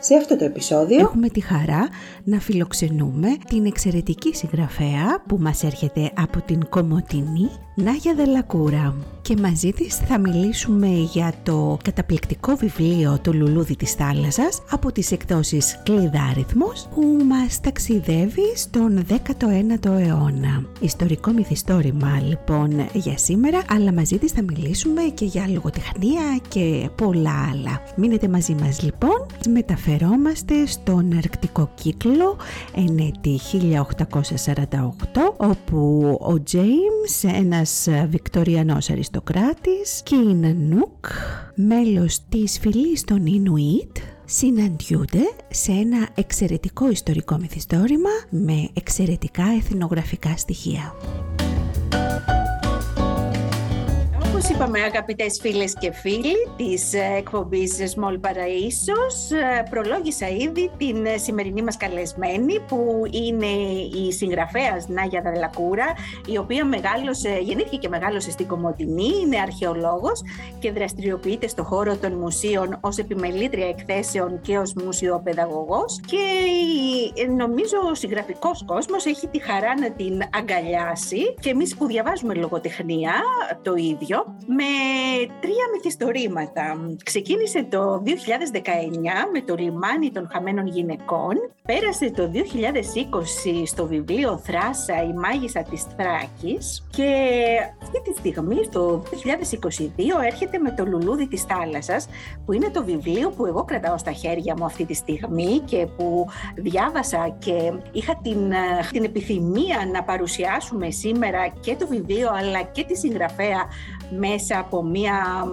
Σε 0.00 0.14
αυτό 0.14 0.36
το 0.36 0.44
επεισόδιο 0.44 0.98
έχουμε 0.98 1.28
τη 1.28 1.40
χαρά 1.40 1.88
να 2.24 2.40
φιλοξενούμε 2.40 3.28
την 3.48 3.66
εξαιρετική 3.66 4.34
συγγραφέα 4.34 5.22
που 5.26 5.36
μας 5.40 5.62
έρχεται 5.62 6.10
από 6.16 6.40
την 6.40 6.68
Κομωτινή 6.68 7.50
Νάγια 7.74 8.14
Δελακούρα 8.14 8.94
και 9.22 9.36
μαζί 9.40 9.72
της 9.72 9.96
θα 9.96 10.18
μιλήσουμε 10.18 10.86
για 10.86 11.32
το 11.42 11.78
καταπληκτικό 11.84 12.56
βιβλίο 12.56 13.18
«Το 13.22 13.32
λουλούδι 13.32 13.76
της 13.76 13.92
θάλασσας» 13.92 14.62
από 14.70 14.92
τις 14.92 15.12
εκδόσεις 15.12 15.80
Κλειδάριθμος 15.84 16.88
που 16.94 17.02
μας 17.28 17.60
ταξιδεύει 17.60 18.56
στον 18.56 19.06
19ο 19.08 19.84
αιώνα. 19.84 20.64
Ιστορικό 20.80 21.30
μυθιστόρημα 21.30 22.20
λοιπόν 22.28 22.88
για 22.92 23.18
σήμερα, 23.18 23.62
αλλά 23.70 23.92
μαζί 23.92 24.18
της 24.18 24.32
θα 24.32 24.42
μιλήσουμε 24.42 25.02
και 25.02 25.24
για 25.24 25.48
λογοτεχνία 25.48 26.38
και 26.48 26.88
πολλά 26.94 27.48
άλλα. 27.52 27.82
Μείνετε 27.96 28.28
μαζί 28.28 28.54
μας 28.60 28.82
λοιπόν, 28.82 29.26
μεταφερόμαστε 29.90 30.66
στον 30.66 31.16
αρκτικό 31.16 31.70
κύκλο 31.74 32.36
ενέτη 32.74 33.40
1848 34.64 34.80
όπου 35.36 36.02
ο 36.20 36.42
James, 36.52 37.30
ένας 37.34 37.88
βικτοριανός 38.08 38.90
αριστοκράτης 38.90 40.02
και 40.02 40.14
η 40.14 40.34
Νανούκ, 40.34 41.06
μέλος 41.54 42.18
της 42.28 42.58
φυλής 42.58 43.04
των 43.04 43.26
Ινουίτ, 43.26 43.96
συναντιούνται 44.24 45.32
σε 45.50 45.72
ένα 45.72 46.08
εξαιρετικό 46.14 46.90
ιστορικό 46.90 47.36
μυθιστόρημα 47.38 48.10
με 48.30 48.68
εξαιρετικά 48.74 49.44
εθνογραφικά 49.58 50.36
στοιχεία. 50.36 50.94
Όπως 54.48 54.60
είπαμε 54.60 54.80
αγαπητές 54.80 55.38
φίλες 55.40 55.74
και 55.78 55.92
φίλοι 55.92 56.34
της 56.56 56.92
ε, 56.92 57.14
εκπομπής 57.16 57.76
Small 57.94 58.20
Παραΐσος, 58.20 59.36
ε, 59.58 59.62
προλόγησα 59.70 60.28
ήδη 60.28 60.70
την 60.76 61.06
ε, 61.06 61.16
σημερινή 61.16 61.62
μας 61.62 61.76
καλεσμένη 61.76 62.60
που 62.60 63.02
είναι 63.10 63.46
η 64.06 64.12
συγγραφέας 64.12 64.88
Νάγια 64.88 65.22
Δαλακούρα, 65.22 65.86
η 66.26 66.38
οποία 66.38 66.64
μεγάλωσε, 66.64 67.38
γεννήθηκε 67.42 67.76
και 67.76 67.88
μεγάλωσε 67.88 68.30
στην 68.30 68.46
Κομωτινή, 68.46 69.10
είναι 69.22 69.40
αρχαιολόγος 69.40 70.22
και 70.58 70.72
δραστηριοποιείται 70.72 71.48
στο 71.48 71.64
χώρο 71.64 71.96
των 71.96 72.12
μουσείων 72.12 72.78
ως 72.80 72.98
επιμελήτρια 72.98 73.68
εκθέσεων 73.68 74.40
και 74.40 74.58
ως 74.58 74.74
μουσιοπαιδαγωγός 74.84 76.00
και 76.06 76.18
νομίζω 77.36 77.76
ο 77.90 77.94
συγγραφικός 77.94 78.64
κόσμος 78.66 79.06
έχει 79.06 79.28
τη 79.28 79.38
χαρά 79.42 79.78
να 79.80 79.90
την 79.90 80.22
αγκαλιάσει. 80.38 81.34
Και 81.40 81.50
εμείς 81.50 81.76
που 81.76 81.86
διαβάζουμε 81.86 82.34
λογοτεχνία 82.34 83.12
το 83.62 83.74
ίδιο 83.74 84.36
με 84.46 84.64
τρία 85.40 85.64
μυθιστορήματα. 85.74 86.94
Ξεκίνησε 87.04 87.66
το 87.70 88.02
2019 88.06 88.10
με 89.32 89.40
το 89.40 89.54
λιμάνι 89.54 90.10
των 90.10 90.28
χαμένων 90.32 90.66
γυναικών, 90.66 91.34
πέρασε 91.66 92.10
το 92.10 92.30
2020 92.34 93.62
στο 93.66 93.86
βιβλίο 93.86 94.38
Θράσα 94.38 95.02
η 95.02 95.12
μάγισσα 95.12 95.62
της 95.62 95.86
Θράκης 95.96 96.86
και 96.90 97.12
αυτή 97.82 98.02
τη 98.02 98.18
στιγμή 98.18 98.68
το 98.68 99.02
2022 99.02 100.24
έρχεται 100.24 100.58
με 100.58 100.70
το 100.70 100.84
λουλούδι 100.86 101.26
της 101.26 101.42
θάλασσας 101.42 102.08
που 102.44 102.52
είναι 102.52 102.68
το 102.68 102.84
βιβλίο 102.84 103.30
που 103.30 103.46
εγώ 103.46 103.64
κρατάω 103.64 103.98
στα 103.98 104.12
χέρια 104.12 104.54
μου 104.58 104.64
αυτή 104.64 104.84
τη 104.84 104.94
στιγμή 104.94 105.58
και 105.58 105.86
που 105.96 106.26
διάβασα 106.54 107.36
και 107.38 107.72
είχα 107.92 108.20
την, 108.22 108.52
την 108.92 109.04
επιθυμία 109.04 109.88
να 109.92 110.02
παρουσιάσουμε 110.02 110.90
σήμερα 110.90 111.48
και 111.60 111.76
το 111.76 111.86
βιβλίο 111.86 112.28
αλλά 112.32 112.62
και 112.62 112.84
τη 112.84 112.96
συγγραφέα 112.96 113.66
μέσα 114.18 114.58
από 114.58 114.82
μία 114.82 115.46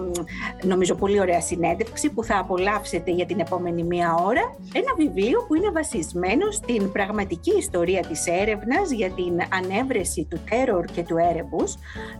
νομίζω 0.62 0.94
πολύ 0.94 1.20
ωραία 1.20 1.40
συνέντευξη 1.40 2.10
που 2.10 2.24
θα 2.24 2.38
απολαύσετε 2.38 3.10
για 3.10 3.26
την 3.26 3.40
επόμενη 3.40 3.82
μία 3.82 4.14
ώρα. 4.14 4.56
Ένα 4.72 4.94
βιβλίο 4.96 5.44
που 5.48 5.54
είναι 5.54 5.70
βασισμένο 5.70 6.50
στην 6.50 6.92
πραγματική 6.92 7.56
ιστορία 7.58 8.00
της 8.00 8.26
έρευνας 8.26 8.90
για 8.90 9.10
την 9.10 9.32
ανέβρεση 9.50 10.26
του 10.30 10.40
τέρορ 10.50 10.84
και 10.84 11.02
του 11.02 11.16
έρεμπους 11.16 11.74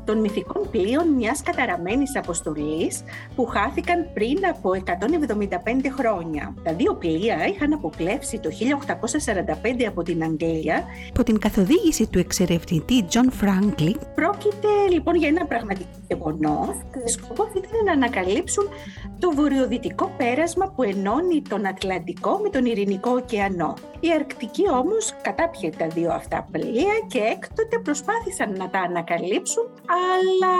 των 0.05 0.21
μυθικών 0.21 0.71
πλοίων 0.71 1.09
μιας 1.09 1.43
καταραμένης 1.43 2.17
αποστολής 2.17 3.03
που 3.35 3.47
χάθηκαν 3.47 4.11
πριν 4.15 4.39
από 4.51 4.71
175 4.71 5.91
χρόνια. 5.99 6.55
Τα 6.63 6.73
δύο 6.73 6.95
πλοία 6.95 7.47
είχαν 7.47 7.73
αποπλέψει 7.73 8.39
το 8.39 8.51
1845 8.51 9.85
από 9.89 10.03
την 10.03 10.23
Αγγλία. 10.23 10.85
Από 11.09 11.23
την 11.23 11.39
καθοδήγηση 11.39 12.07
του 12.07 12.19
εξερευνητή 12.19 13.05
John 13.13 13.45
Franklin. 13.45 13.95
Πρόκειται 14.15 14.69
λοιπόν 14.93 15.15
για 15.15 15.29
ένα 15.29 15.47
πραγματικό 15.47 16.26
γεγονός 16.31 16.77
και 16.93 17.09
σκοπό 17.09 17.49
ήταν 17.57 17.85
να 17.85 17.93
ανακαλύψουν 17.93 18.69
το 19.19 19.31
βορειοδυτικό 19.31 20.15
πέρασμα 20.17 20.73
που 20.77 20.83
ενώνει 20.83 21.43
τον 21.49 21.67
Ατλαντικό 21.67 22.39
με 22.43 22.49
τον 22.49 22.65
Ειρηνικό 22.65 23.11
ωκεανό. 23.11 23.75
Η 24.01 24.13
Αρκτική 24.13 24.71
όμως 24.71 25.15
κατάπιε 25.23 25.71
τα 25.71 25.87
δύο 25.87 26.13
αυτά 26.13 26.49
πλοία 26.53 26.95
και 27.07 27.19
έκτοτε 27.19 27.79
προσπάθησαν 27.79 28.57
να 28.57 28.71
τα 28.71 28.79
ανακαλύψουν, 28.79 29.65
αλλά 29.87 30.55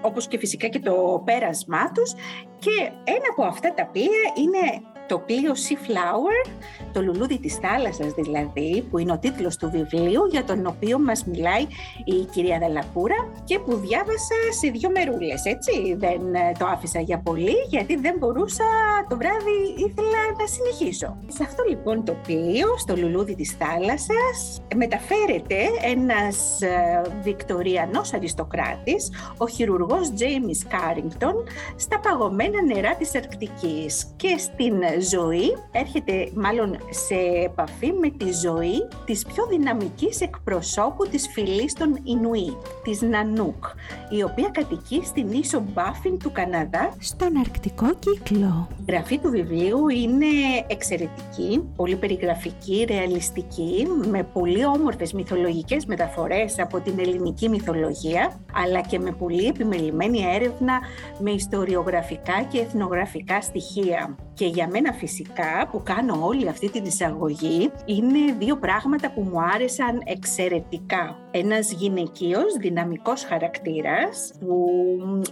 όπως 0.00 0.28
και 0.28 0.38
φυσικά 0.38 0.68
και 0.68 0.80
το 0.80 1.22
πέρασμά 1.24 1.92
τους 1.92 2.14
και 2.58 2.90
ένα 3.04 3.26
από 3.30 3.44
αυτά 3.44 3.74
τα 3.74 3.86
πλοία 3.86 4.24
είναι 4.36 4.82
το 5.08 5.18
πλοίο 5.18 5.52
Sea 5.52 5.78
Flower, 5.86 6.50
το 6.92 7.02
λουλούδι 7.02 7.38
της 7.38 7.54
θάλασσας 7.54 8.12
δηλαδή, 8.12 8.86
που 8.90 8.98
είναι 8.98 9.12
ο 9.12 9.18
τίτλος 9.18 9.56
του 9.56 9.70
βιβλίου 9.70 10.26
για 10.30 10.44
τον 10.44 10.66
οποίο 10.66 10.98
μας 10.98 11.24
μιλάει 11.24 11.66
η 12.04 12.24
κυρία 12.32 12.58
Δαλακούρα 12.58 13.28
και 13.44 13.58
που 13.58 13.76
διάβασα 13.76 14.38
σε 14.60 14.70
δύο 14.70 14.90
μερούλες, 14.90 15.44
έτσι. 15.44 15.94
Δεν 15.96 16.34
ε, 16.34 16.52
το 16.58 16.66
άφησα 16.66 17.00
για 17.00 17.18
πολύ 17.18 17.56
γιατί 17.68 17.96
δεν 17.96 18.14
μπορούσα 18.18 18.64
το 19.08 19.16
βράδυ, 19.16 19.58
ήθελα 19.76 20.20
να 20.38 20.46
συνεχίσω. 20.46 21.16
Σε 21.26 21.42
αυτό 21.42 21.62
λοιπόν 21.68 22.04
το 22.04 22.16
πλοίο, 22.26 22.78
στο 22.78 22.96
λουλούδι 22.96 23.34
της 23.34 23.56
θάλασσας, 23.58 24.62
μεταφέρεται 24.76 25.56
ένας 25.82 26.60
ε, 26.60 27.02
βικτοριανός 27.22 28.12
αριστοκράτης, 28.12 29.12
ο 29.36 29.48
χειρουργός 29.48 30.12
James 30.18 30.72
Carrington, 30.74 31.34
στα 31.76 32.00
παγωμένα 32.00 32.62
νερά 32.62 32.94
της 32.94 33.14
Αρκτικής 33.14 34.12
και 34.16 34.36
στην 34.38 34.74
ζωή 35.00 35.56
έρχεται 35.72 36.30
μάλλον 36.34 36.76
σε 36.90 37.14
επαφή 37.44 37.92
με 37.92 38.10
τη 38.10 38.32
ζωή 38.32 38.88
της 39.04 39.24
πιο 39.26 39.46
δυναμικής 39.46 40.20
εκπροσώπου 40.20 41.08
της 41.08 41.28
φυλής 41.32 41.72
των 41.72 42.00
Ινουί, 42.04 42.56
της 42.84 43.00
Νανούκ, 43.00 43.64
η 44.10 44.22
οποία 44.22 44.48
κατοικεί 44.52 45.00
στην 45.04 45.32
ίσο 45.32 45.62
Μπάφιν 45.72 46.18
του 46.18 46.32
Καναδά. 46.32 46.92
Στον 46.98 47.36
Αρκτικό 47.36 47.94
κύκλο. 47.98 48.68
Η 48.80 48.92
γραφή 48.92 49.18
του 49.18 49.30
βιβλίου 49.30 49.88
είναι 49.88 50.26
εξαιρετική, 50.66 51.68
πολύ 51.76 51.96
περιγραφική, 51.96 52.84
ρεαλιστική, 52.88 53.86
με 54.10 54.22
πολύ 54.22 54.64
όμορφες 54.64 55.12
μυθολογικές 55.12 55.86
μεταφορές 55.86 56.58
από 56.58 56.80
την 56.80 56.98
ελληνική 56.98 57.48
μυθολογία, 57.48 58.40
αλλά 58.52 58.80
και 58.80 58.98
με 58.98 59.12
πολύ 59.12 59.46
επιμελημένη 59.46 60.20
έρευνα 60.34 60.80
με 61.18 61.30
ιστοριογραφικά 61.30 62.42
και 62.50 62.58
εθνογραφικά 62.58 63.40
στοιχεία. 63.40 64.16
Και 64.34 64.46
για 64.46 64.68
μένα 64.68 64.87
φυσικά 64.92 65.68
που 65.70 65.82
κάνω 65.84 66.18
όλη 66.26 66.48
αυτή 66.48 66.70
την 66.70 66.84
εισαγωγή 66.84 67.70
είναι 67.84 68.32
δύο 68.38 68.56
πράγματα 68.56 69.10
που 69.10 69.20
μου 69.20 69.40
άρεσαν 69.54 70.02
εξαιρετικά. 70.04 71.16
Ένας 71.30 71.72
γυναικείος 71.72 72.56
δυναμικός 72.60 73.24
χαρακτήρας 73.24 74.32
που 74.40 74.66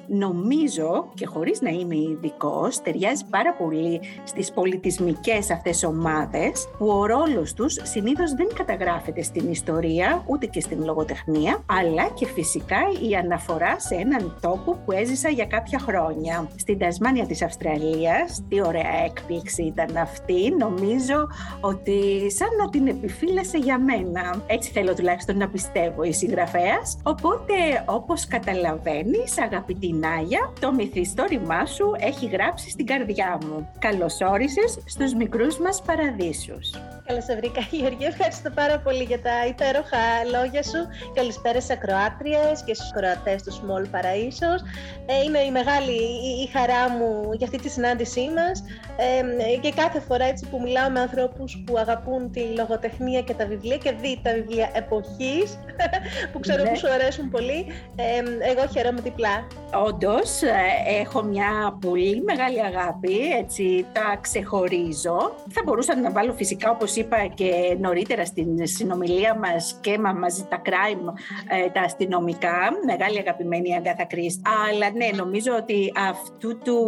νομίζω 0.06 1.11
και 1.14 1.26
χωρίς 1.26 1.61
να 1.61 1.70
είμαι 1.70 1.97
ειδικός, 1.97 2.82
ταιριάζει 2.82 3.25
πάρα 3.31 3.55
πολύ 3.55 4.00
στις 4.25 4.53
πολιτισμικές 4.53 5.50
αυτές 5.50 5.85
ομάδες 5.85 6.69
που 6.79 6.87
ο 6.87 7.06
ρόλος 7.06 7.52
τους 7.52 7.76
συνήθως 7.82 8.32
δεν 8.32 8.49
καταγράφεται 8.55 9.23
στην 9.23 9.50
ιστορία 9.50 10.23
ούτε 10.26 10.47
και 10.47 10.61
στην 10.61 10.85
λογοτεχνία 10.85 11.62
αλλά 11.67 12.09
και 12.14 12.26
φυσικά 12.26 12.81
η 13.09 13.14
αναφορά 13.14 13.81
σε 13.81 13.94
έναν 13.94 14.38
τόπο 14.41 14.79
που 14.85 14.93
έζησα 14.93 15.29
για 15.29 15.47
κάποια 15.47 15.79
χρόνια. 15.79 16.49
Στην 16.56 16.79
Τασμάνια 16.79 17.26
της 17.26 17.43
Αυστραλίας, 17.43 18.43
τι 18.49 18.61
ωραία 18.61 19.05
έκπληξη 19.05 19.46
ήταν 19.59 19.97
αυτή, 19.97 20.55
νομίζω 20.59 21.29
ότι 21.61 22.31
σαν 22.31 22.49
να 22.59 22.71
την 22.71 22.87
επιφύλασε 22.87 23.59
για 23.59 23.79
μένα. 23.79 24.43
Έτσι 24.47 24.71
θέλω 24.71 24.95
τουλάχιστον 24.95 25.37
να 25.37 25.49
πιστεύω 25.49 26.03
η 26.03 26.13
συγγραφέας. 26.13 26.99
Οπότε, 27.03 27.55
όπως 27.87 28.27
καταλαβαίνεις, 28.27 29.39
αγαπητή 29.39 29.93
Νάγια, 29.93 30.53
το 30.61 30.73
μυθιστόρημά 30.73 31.67
σου 31.67 31.93
έχει 31.99 32.27
γράψει 32.27 32.71
στην 32.71 32.87
καρδιά 32.87 33.39
μου. 33.43 33.69
Καλώς 33.79 34.21
όρισες 34.21 34.79
στους 34.85 35.15
μικρούς 35.15 35.59
μας 35.59 35.83
παραδείσους. 35.83 36.71
Καλώς 37.07 37.25
σε 37.25 37.37
βρήκα, 37.37 37.61
Γεωργία. 37.71 38.07
Ευχαριστώ 38.07 38.51
πάρα 38.51 38.79
πολύ 38.79 39.03
για 39.03 39.21
τα 39.21 39.47
υπέροχα 39.47 40.03
λόγια 40.31 40.63
σου. 40.63 40.81
Καλησπέρα 41.15 41.61
σε 41.61 41.73
ακροάτριες 41.73 42.63
και 42.65 42.75
στους 42.75 42.91
ακροατές 42.91 43.43
του 43.43 43.53
Small 43.59 43.85
Paraisos. 43.95 44.61
Ε, 45.07 45.23
είναι 45.25 45.39
η 45.39 45.51
μεγάλη 45.51 45.99
η, 46.43 46.47
χαρά 46.53 46.91
μου 46.91 47.33
για 47.33 47.47
αυτή 47.47 47.59
τη 47.59 47.69
συνάντησή 47.69 48.29
μας. 48.37 48.65
Ε, 48.97 49.36
και 49.61 49.73
κάθε 49.77 50.00
φορά 50.00 50.25
έτσι 50.25 50.47
που 50.50 50.61
μιλάω 50.61 50.91
με 50.91 51.00
ανθρώπους 51.00 51.62
που 51.67 51.79
αγαπούν 51.79 52.31
τη 52.31 52.41
λογοτεχνία 52.41 53.21
και 53.21 53.35
τα 53.35 53.47
βιβλία 53.47 53.77
και 53.77 53.93
δει 53.93 54.21
τα 54.23 54.33
βιβλία 54.33 54.71
εποχής, 54.73 55.59
που 56.33 56.41
ξέρω 56.41 56.62
ναι. 56.62 56.69
που 56.69 56.77
σου 56.77 56.91
αρέσουν 56.91 57.31
πολύ, 57.31 57.67
ε, 57.97 58.49
εγώ 58.50 58.67
χαίρομαι 58.73 59.00
διπλά. 59.00 59.47
Όντως, 59.87 60.43
ε, 60.43 60.55
έχω 61.00 61.23
μια 61.23 61.79
πολύ 61.81 62.23
μεγάλη 62.23 62.62
αγάπη, 62.62 63.31
έτσι 63.38 63.87
τα 63.93 64.19
ξεχωρίζω. 64.21 65.35
Θα 65.50 65.62
μπορούσα 65.65 65.97
να 65.97 66.11
βάλω 66.11 66.33
φυσικά 66.33 66.71
όπως 66.71 66.97
είπα 66.97 67.17
και 67.35 67.77
νωρίτερα 67.81 68.25
στην 68.25 68.67
συνομιλία 68.67 69.38
μας 69.38 69.79
και 69.81 69.99
μαζί 69.99 70.47
τα 70.49 70.62
crime, 70.65 71.12
ε, 71.49 71.71
τα 71.71 71.81
αστυνομικά, 71.81 72.59
μεγάλη 72.87 73.19
αγαπημένη 73.19 73.75
Αγκάθα 73.77 74.05
Κρίστ. 74.05 74.41
Αλλά 74.69 74.91
ναι, 74.91 75.09
νομίζω 75.17 75.53
ότι 75.56 75.93
αυτού 76.09 76.59
του 76.59 76.79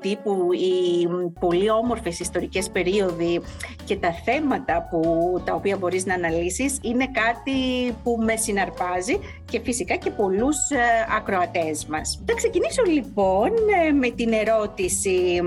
τύπου 0.00 0.52
οι 0.52 1.08
πολύ 1.40 1.70
όμορφες 1.94 2.20
ιστορικές 2.20 2.70
περίοδοι 2.70 3.40
και 3.84 3.96
τα 3.96 4.12
θέματα 4.24 4.88
που, 4.90 5.00
τα 5.44 5.54
οποία 5.54 5.76
μπορείς 5.76 6.06
να 6.06 6.14
αναλύσεις 6.14 6.78
είναι 6.82 7.06
κάτι 7.06 7.52
που 8.02 8.18
με 8.22 8.36
συναρπάζει 8.36 9.18
και 9.44 9.60
φυσικά 9.64 9.96
και 9.96 10.10
πολλούς 10.10 10.56
ε, 10.70 10.78
ακροατές 11.16 11.86
μας. 11.86 12.22
Θα 12.26 12.34
ξεκινήσω 12.34 12.82
λοιπόν 12.82 13.50
ε, 13.86 13.92
με 13.92 14.10
την 14.10 14.32
ερώτηση 14.32 15.40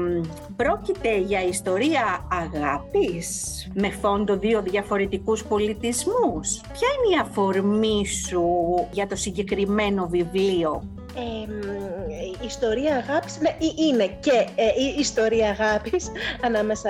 πρόκειται 0.55 1.17
για 1.17 1.43
ιστορία 1.43 2.27
αγάπης 2.31 3.27
με 3.73 3.89
φόντο 3.89 4.37
δύο 4.37 4.61
διαφορετικούς 4.61 5.43
πολιτισμούς; 5.43 6.61
Ποια 6.61 6.87
είναι 6.95 7.15
η 7.15 7.19
αφορμή 7.21 8.05
σου 8.05 8.43
για 8.91 9.07
το 9.07 9.15
συγκεκριμένο 9.15 10.07
βιβλίο; 10.07 10.83
Η 12.41 12.45
ιστορία 12.45 12.95
αγάπης 12.95 13.39
ναι, 13.39 13.55
είναι 13.87 14.05
και 14.19 14.47
ε, 14.55 14.63
η 14.65 14.99
ιστορία 14.99 15.49
αγάπης 15.49 16.11
ανάμεσα 16.47 16.89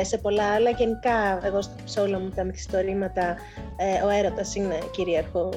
ε, 0.00 0.04
σε 0.04 0.18
πολλά 0.18 0.44
άλλα. 0.44 0.70
Γενικά, 0.70 1.40
εγώ 1.42 1.58
σε 1.84 2.00
όλα 2.00 2.18
μου 2.18 2.28
τα 2.34 2.44
μυθιστορήματα 2.44 3.36
ε, 3.76 4.04
ο 4.04 4.08
έρωτας 4.08 4.54
είναι 4.54 4.78
κυρίαρχο 4.90 5.52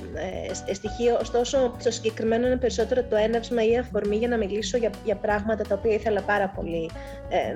στοιχείο. 0.74 1.18
Ωστόσο, 1.22 1.74
στο 1.78 1.92
συγκεκριμένο 1.92 2.48
είναι 2.48 2.58
περισσότερο 2.58 3.04
το 3.04 3.16
έναυσμα 3.16 3.64
ή 3.66 3.78
αφορμή 3.78 4.16
για 4.16 4.28
να 4.28 4.38
μιλήσω 4.38 4.78
για, 4.78 4.90
για 5.04 5.16
πράγματα 5.16 5.64
τα 5.64 5.75
οποία 5.75 5.94
ήθελα 5.94 6.22
πάρα 6.22 6.48
πολύ 6.56 6.90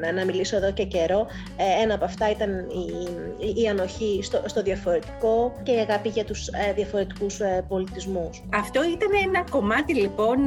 να, 0.01 0.11
να 0.11 0.25
μιλήσω 0.25 0.55
εδώ 0.55 0.71
και 0.71 0.83
καιρό. 0.83 1.27
ένα 1.81 1.93
από 1.93 2.05
αυτά 2.05 2.29
ήταν 2.29 2.49
η, 3.39 3.61
η 3.61 3.67
ανοχή 3.67 4.19
στο, 4.23 4.41
στο 4.45 4.61
διαφορετικό 4.61 5.53
και 5.63 5.71
η 5.71 5.77
αγάπη 5.77 6.09
για 6.09 6.25
τους 6.25 6.49
διαφορετικούς 6.75 7.39
πολιτισμούς. 7.67 8.43
Αυτό 8.53 8.83
ήταν 8.83 9.09
ένα 9.27 9.43
κομμάτι 9.49 9.93
λοιπόν 9.93 10.37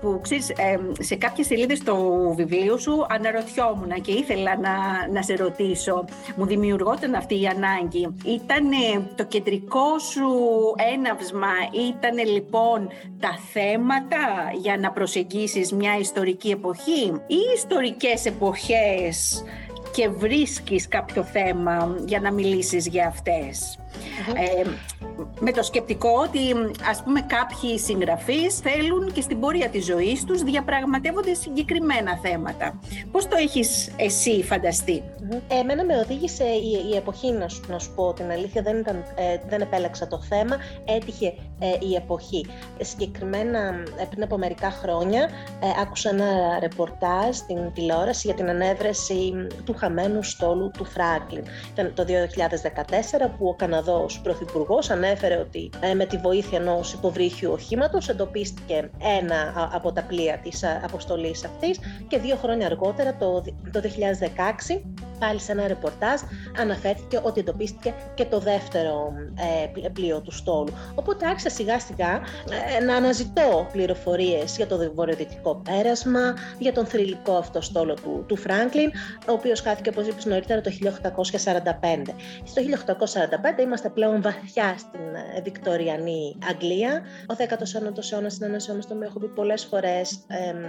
που 0.00 0.20
ξέρεις, 0.22 0.52
σε 0.98 1.16
κάποιες 1.16 1.46
σελίδες 1.46 1.80
του 1.80 2.32
βιβλίου 2.36 2.80
σου 2.80 3.06
αναρωτιόμουν 3.08 4.00
και 4.00 4.12
ήθελα 4.12 4.58
να, 4.58 4.72
να 5.12 5.22
σε 5.22 5.34
ρωτήσω. 5.34 6.04
Μου 6.36 6.46
δημιουργόταν 6.46 7.14
αυτή 7.14 7.40
η 7.40 7.46
ανάγκη. 7.46 8.14
Ήταν 8.24 8.68
το 9.14 9.24
κεντρικό 9.24 9.98
σου 9.98 10.28
έναυσμα, 10.94 11.52
ήταν 11.88 12.26
λοιπόν 12.32 12.88
τα 13.20 13.38
θέματα 13.52 14.52
για 14.60 14.76
να 14.76 14.90
προσεγγίσεις 14.90 15.72
μια 15.72 15.98
ιστορική 15.98 16.50
εποχή 16.50 17.12
ή 17.26 17.38
ιστορικές 17.54 18.26
εποχές 18.26 19.44
και 19.96 20.08
βρίσκεις 20.08 20.88
κάποιο 20.88 21.22
θέμα 21.22 21.96
για 22.06 22.20
να 22.20 22.32
μιλήσεις 22.32 22.86
για 22.86 23.06
αυτες 23.06 23.78
ε, 24.34 24.70
με 25.40 25.52
το 25.52 25.62
σκεπτικό 25.62 26.10
ότι 26.28 26.40
ας 26.90 27.02
πούμε 27.02 27.20
κάποιοι 27.20 27.78
συγγραφείς 27.78 28.58
θέλουν 28.58 29.12
και 29.12 29.20
στην 29.20 29.40
πορεία 29.40 29.68
της 29.68 29.84
ζωής 29.84 30.24
τους 30.24 30.42
διαπραγματεύονται 30.42 31.34
συγκεκριμένα 31.34 32.18
θέματα. 32.22 32.80
Πώς 33.10 33.28
το 33.28 33.36
έχεις 33.36 33.90
εσύ 33.96 34.42
φανταστεί; 34.42 35.02
Εμένα 35.48 35.84
με 35.84 35.96
οδήγησε 35.96 36.44
η, 36.44 36.88
η 36.92 36.96
εποχή 36.96 37.32
να 37.32 37.48
σου, 37.48 37.62
να 37.68 37.78
σου 37.78 37.92
πω 37.94 38.12
την 38.12 38.30
αλήθεια, 38.30 38.62
δεν, 38.62 38.78
ήταν, 38.78 39.04
ε, 39.14 39.36
δεν 39.48 39.60
επέλεξα 39.60 40.06
το 40.06 40.20
θέμα, 40.20 40.56
έτυχε 40.84 41.34
ε, 41.58 41.66
η 41.90 41.94
εποχή. 41.94 42.46
Συγκεκριμένα 42.80 43.58
ε, 44.00 44.04
πριν 44.10 44.22
από 44.22 44.38
μερικά 44.38 44.70
χρόνια 44.70 45.28
άκουσα 45.80 46.10
ένα 46.10 46.58
ρεπορτάζ 46.60 47.36
στην 47.36 47.72
τηλεόραση 47.72 48.26
για 48.26 48.36
την 48.36 48.48
ανέβρεση 48.48 49.32
του 49.64 49.74
χαμένου 49.86 50.22
στόλου 50.22 50.70
του 50.70 50.84
Φράγκλιν. 50.84 51.44
Ήταν 51.72 51.92
το 51.94 52.04
2014 52.04 53.30
που 53.38 53.48
ο 53.48 53.54
Καναδός 53.54 54.20
Πρωθυπουργός 54.20 54.90
ανέφερε 54.90 55.36
ότι 55.36 55.70
με 55.96 56.04
τη 56.04 56.16
βοήθεια 56.16 56.58
ενός 56.58 56.92
υποβρύχιου 56.92 57.52
οχήματος 57.52 58.08
εντοπίστηκε 58.08 58.90
ένα 59.20 59.70
από 59.72 59.92
τα 59.92 60.02
πλοία 60.02 60.38
της 60.42 60.64
αποστολής 60.84 61.44
αυτής 61.44 61.78
και 62.08 62.18
δύο 62.18 62.36
χρόνια 62.36 62.66
αργότερα, 62.66 63.16
το, 63.16 63.42
το 63.72 63.80
2016, 64.74 64.80
πάλι 65.18 65.40
σε 65.40 65.52
ένα 65.52 65.66
ρεπορτάζ 65.66 66.20
αναφέρθηκε 66.58 67.20
ότι 67.22 67.40
εντοπίστηκε 67.40 67.94
και 68.14 68.24
το 68.24 68.38
δεύτερο 68.38 69.12
ε, 69.84 69.88
πλοίο 69.88 70.20
του 70.20 70.32
στόλου. 70.32 70.72
Οπότε 70.94 71.26
άρχισα 71.26 71.50
σιγά 71.50 71.80
σιγά 71.80 72.20
ε, 72.78 72.84
να 72.84 72.94
αναζητώ 72.94 73.68
πληροφορίες 73.72 74.56
για 74.56 74.66
το 74.66 74.92
βορειοδυτικό 74.94 75.62
πέρασμα, 75.64 76.34
για 76.58 76.72
τον 76.72 76.86
θρηλυκό 76.86 77.32
αυτό 77.32 77.60
στόλο 77.60 77.94
του, 77.94 78.24
του 78.26 78.36
Φράγκλιν, 78.36 78.90
ο 79.28 79.32
οποίος 79.32 79.60
χάθηκε 79.76 79.98
όπως 79.98 80.12
είπες 80.12 80.24
νωρίτερα 80.24 80.60
το 80.60 80.70
1845. 80.70 82.14
Στο 82.44 82.62
1845 83.58 83.60
είμαστε 83.62 83.88
πλέον 83.88 84.22
βαθιά 84.22 84.74
στην 84.78 85.00
ε, 85.36 85.40
Βικτοριανή 85.40 86.36
Αγγλία. 86.50 87.02
Ο 87.30 87.34
19ο 87.38 88.12
αιώνας 88.12 88.36
είναι 88.36 88.46
ένας 88.46 88.68
αιώνας 88.68 88.86
το 88.86 88.94
οποίο 88.94 89.06
έχω 89.06 89.18
πει 89.18 89.26
πολλές 89.26 89.64
φορές 89.64 90.18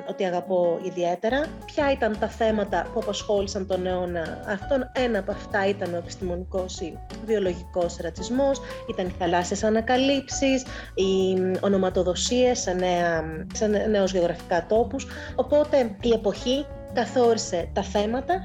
ότι 0.10 0.24
αγαπώ 0.24 0.80
ιδιαίτερα. 0.84 1.46
Ποια 1.66 1.92
ήταν 1.92 2.18
τα 2.20 2.28
θέματα 2.28 2.88
που 2.94 3.00
απασχόλησαν 3.00 3.68
τον 3.68 3.86
αιώνα 3.86 4.44
αυτόν; 4.48 4.92
Ένα 4.94 5.20
από 5.20 5.32
αυτά 5.32 5.68
ήταν 5.68 5.94
ο 5.94 5.98
επιστημονικός 5.98 6.80
ή 6.80 6.98
βιολογικός 7.26 7.98
ρατσισμός, 8.02 8.62
ήταν 8.90 9.06
οι 9.08 9.16
θαλάσσιες 9.20 9.64
ανακαλύψεις, 9.64 10.66
οι 10.96 11.38
ονοματοδοσίες 11.60 12.60
σε, 12.60 12.74
νέα, 12.74 13.24
σε 13.54 13.68
νέους 13.68 14.12
γεωγραφικά 14.12 14.66
τόπους. 14.66 15.08
Οπότε 15.36 15.96
η 16.02 16.10
εποχή 16.10 16.66
καθόρισε 16.94 17.70
τα 17.74 17.84
θέματα 17.84 18.44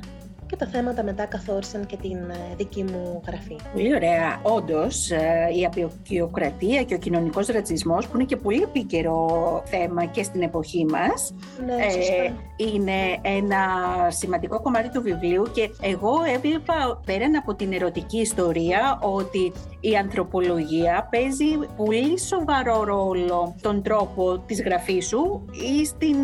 και 0.53 0.59
τα 0.59 0.67
θέματα 0.67 1.03
μετά 1.03 1.25
καθόρισαν 1.27 1.87
και 1.87 1.97
την 1.97 2.17
ε, 2.17 2.55
δική 2.57 2.83
μου 2.83 3.21
γραφή. 3.27 3.57
Πολύ 3.73 3.95
ωραία. 3.95 4.41
Όντως, 4.43 5.11
ε, 5.11 5.49
η 5.59 5.65
απεικιοκρατία 5.65 6.83
και 6.83 6.95
ο 6.95 6.99
κοινωνικός 6.99 7.47
ρατσισμός, 7.47 8.09
που 8.09 8.17
είναι 8.17 8.25
και 8.25 8.37
πολύ 8.37 8.63
επίκαιρο 8.63 9.63
θέμα 9.67 10.05
και 10.05 10.23
στην 10.23 10.43
εποχή 10.43 10.85
μας, 10.85 11.35
ναι, 11.67 11.73
ε, 11.73 12.33
είναι 12.57 13.19
ένα 13.23 13.61
σημαντικό 14.09 14.61
κομμάτι 14.63 14.91
του 14.91 15.03
βιβλίου 15.03 15.43
και 15.53 15.71
εγώ 15.81 16.13
έβλεπα 16.35 17.01
πέραν 17.07 17.37
από 17.37 17.55
την 17.55 17.73
ερωτική 17.73 18.19
ιστορία 18.19 18.99
ότι 19.03 19.53
η 19.85 19.97
ανθρωπολογία 19.97 21.09
παίζει 21.11 21.59
πολύ 21.77 22.19
σοβαρό 22.21 22.85
ρόλο 22.85 23.55
στον 23.59 23.83
τρόπο 23.83 24.39
της 24.39 24.63
γραφής 24.63 25.07
σου 25.07 25.45
ή 25.53 25.85
στην, 25.85 26.17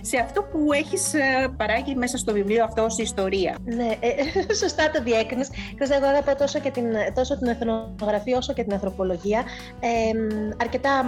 σε 0.00 0.18
αυτό 0.18 0.42
που 0.42 0.72
έχεις 0.72 1.12
παράγει 1.56 1.94
μέσα 1.94 2.16
στο 2.18 2.32
βιβλίο 2.32 2.64
αυτό 2.64 2.84
ως 2.84 2.98
ιστορία. 2.98 3.56
Ναι, 3.64 3.96
ε, 4.00 4.08
ε, 4.48 4.54
σωστά 4.62 4.90
το 4.90 5.02
διέκρινες. 5.02 5.48
Εγώ 5.78 6.06
αγαπώ 6.06 6.34
τόσο, 6.36 6.58
και 6.58 6.70
την, 6.70 6.86
τόσο 7.14 7.38
την 7.38 7.46
εθνογραφία 7.46 8.36
όσο 8.36 8.52
και 8.52 8.62
την 8.62 8.72
ανθρωπολογία. 8.72 9.42
Ε, 9.80 9.88
αρκετά 10.60 11.00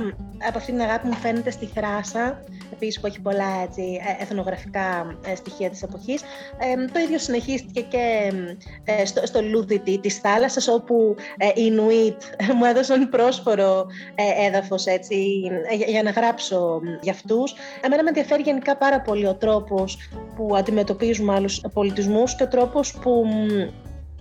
από 0.48 0.58
αυτήν 0.58 0.74
την 0.74 0.84
αγάπη 0.84 1.06
μου 1.06 1.14
φαίνεται 1.14 1.50
στη 1.50 1.66
θράσα, 1.66 2.42
επίσης 2.72 3.00
που 3.00 3.06
έχει 3.06 3.20
πολλά 3.20 3.62
έτσι, 3.62 3.82
ε, 4.18 4.22
εθνογραφικά 4.22 5.18
ε, 5.26 5.34
στοιχεία 5.34 5.70
της 5.70 5.82
εποχής. 5.82 6.22
Ε, 6.58 6.84
το 6.92 6.98
ίδιο 6.98 7.18
συνεχίστηκε 7.18 7.80
και 7.80 8.32
ε, 8.84 9.04
στο, 9.04 9.26
στο 9.26 9.42
λούδι 9.42 9.98
της 10.00 10.18
θάλασσας, 10.18 10.68
όπου 10.68 11.14
ε, 11.36 11.60
οι 11.60 11.70
Ινουίτ 11.96 12.22
μου 12.56 12.64
έδωσαν 12.64 13.08
πρόσφορο 13.08 13.86
ε, 14.14 14.46
έδαφος 14.46 14.86
έτσι, 14.86 15.16
για, 15.76 15.86
για 15.86 16.02
να 16.02 16.10
γράψω 16.10 16.80
για 17.00 17.12
αυτούς. 17.12 17.54
Εμένα 17.80 18.02
με 18.02 18.08
ενδιαφέρει 18.08 18.42
γενικά 18.42 18.76
πάρα 18.76 19.00
πολύ 19.00 19.26
ο 19.26 19.34
τρόπος 19.34 19.98
που 20.36 20.56
αντιμετωπίζουμε 20.56 21.34
άλλους 21.34 21.60
πολιτισμούς 21.72 22.36
και 22.36 22.42
ο 22.42 22.48
τρόπος 22.48 22.92
που 22.92 23.24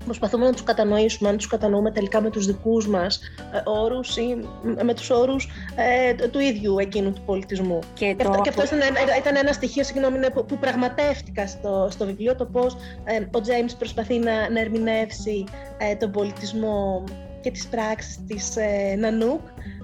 προσπαθούμε 0.05 0.45
να 0.45 0.51
τους 0.51 0.63
κατανοήσουμε, 0.63 1.29
αν 1.29 1.37
τους 1.37 1.47
κατανοούμε 1.47 1.91
τελικά 1.91 2.21
με 2.21 2.29
τους 2.29 2.45
δικούς 2.45 2.87
μας 2.87 3.19
ε, 3.53 3.61
όρους 3.69 4.17
ή 4.17 4.37
με 4.83 4.93
τους 4.93 5.09
όρους 5.09 5.49
ε, 5.75 6.27
του 6.27 6.39
ίδιου 6.39 6.79
εκείνου 6.79 7.13
του 7.13 7.21
πολιτισμού. 7.25 7.79
Και, 7.93 8.15
το... 8.23 8.39
και 8.41 8.49
αυτό 8.49 8.63
ήταν, 8.63 8.79
ήταν 9.19 9.35
ένα 9.35 9.53
στοιχείο 9.53 9.83
συγγνώμη, 9.83 10.17
ναι, 10.17 10.29
που, 10.29 10.45
που 10.45 10.57
πραγματεύτηκα 10.57 11.47
στο, 11.47 11.87
στο 11.91 12.05
βιβλίο, 12.05 12.35
το 12.35 12.45
πώς 12.45 12.75
ε, 13.03 13.19
ο 13.19 13.41
James 13.45 13.75
προσπαθεί 13.77 14.19
να, 14.19 14.49
να 14.49 14.59
ερμηνεύσει 14.59 15.43
ε, 15.77 15.95
τον 15.95 16.11
πολιτισμό 16.11 17.03
και 17.45 17.51
τις 17.51 17.67
πράξεις 17.67 18.19
της 18.27 18.55
ε, 18.55 18.95
Νανούκ 18.95 19.41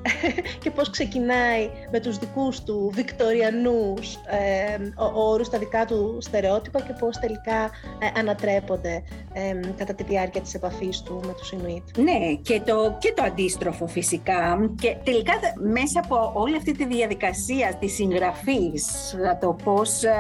και 0.63 0.72
πώς 0.72 0.89
ξεκινάει 0.89 1.70
με 1.91 2.00
τους 2.00 2.17
δικούς 2.17 2.63
του 2.63 2.91
βικτοριανούς 2.93 4.15
ε, 4.15 4.77
όρους, 5.13 5.50
τα 5.50 5.58
δικά 5.58 5.86
του 5.86 6.17
στερεότυπα 6.22 6.81
και 6.81 6.93
πώς 7.00 7.17
τελικά 7.17 7.63
ε, 8.00 8.20
ανατρέπονται 8.20 9.03
ε, 9.34 9.60
κατά 9.77 9.93
τη 9.93 10.03
διάρκεια 10.03 10.41
της 10.41 10.53
επαφής 10.53 11.01
του 11.01 11.22
με 11.25 11.34
τους 11.34 11.51
Ινουίτ. 11.51 11.98
Ναι, 11.98 12.34
και 12.41 12.62
το, 12.65 12.98
και 13.00 13.13
το 13.15 13.24
αντίστροφο 13.24 13.88
φυσικά. 13.88 14.72
Και 14.81 14.96
τελικά 15.03 15.34
μέσα 15.72 16.01
από 16.03 16.31
όλη 16.36 16.55
αυτή 16.55 16.72
τη 16.72 16.86
διαδικασία 16.86 17.75
της 17.79 17.93
συγγραφής, 17.93 19.15
το 19.41 19.55
πώς 19.63 20.03
ε, 20.03 20.12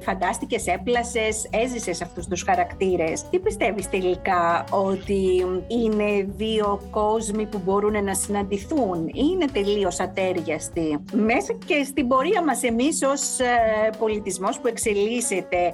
φαντάστηκες, 0.00 0.66
έπλασες, 0.66 1.48
έζησες 1.50 2.02
αυτούς 2.02 2.26
τους 2.26 2.42
χαρακτήρες, 2.42 3.28
τι 3.30 3.38
πιστεύεις 3.38 3.90
τελικά 3.90 4.64
ότι 4.70 5.46
είναι 5.66 6.26
δύο 6.36 6.80
κόσμοι 6.90 7.46
που 7.46 7.60
μπορούν 7.64 8.04
να 8.04 8.14
συναντηθούν; 8.14 9.10
Είναι 9.14 9.44
τελείως 9.52 10.00
ατέριαστοι. 10.00 10.98
Μέσα 11.12 11.52
και 11.66 11.84
στην 11.84 12.08
πορεία 12.08 12.42
μας 12.44 12.62
εμείς 12.62 13.02
ως 13.02 13.38
ε, 13.38 13.90
πολιτισμός 13.98 14.60
που 14.60 14.66
εξελίσσεται 14.66 15.72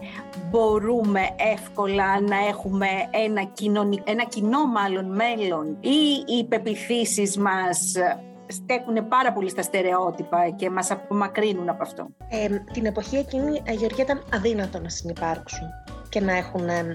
μπορούμε 0.50 1.20
εύκολα 1.52 2.20
να 2.20 2.36
έχουμε 2.48 2.86
ένα, 3.10 3.44
κοινωνι... 3.44 4.02
ένα 4.04 4.24
κοινό 4.24 4.66
μάλλον 4.66 5.14
μέλλον 5.14 5.76
ή 5.80 6.24
οι 6.36 6.44
πεπιθήσεις 6.44 7.36
μας 7.36 7.94
στέκουν 8.48 9.08
πάρα 9.08 9.32
πολύ 9.32 9.50
στα 9.50 9.62
στερεότυπα 9.62 10.50
και 10.56 10.70
μας 10.70 10.90
απομακρύνουν 10.90 11.68
από 11.68 11.82
αυτό. 11.82 12.08
Ε, 12.28 12.48
την 12.72 12.86
εποχή 12.86 13.16
εκείνη, 13.16 13.62
ε, 13.64 13.72
Γεωργία, 13.72 14.04
ήταν 14.04 14.22
αδύνατο 14.32 14.78
να 14.78 14.88
συνεπάρξουν 14.88 15.68
και 16.08 16.20
να 16.20 16.36
έχουν 16.36 16.68
ε, 16.68 16.86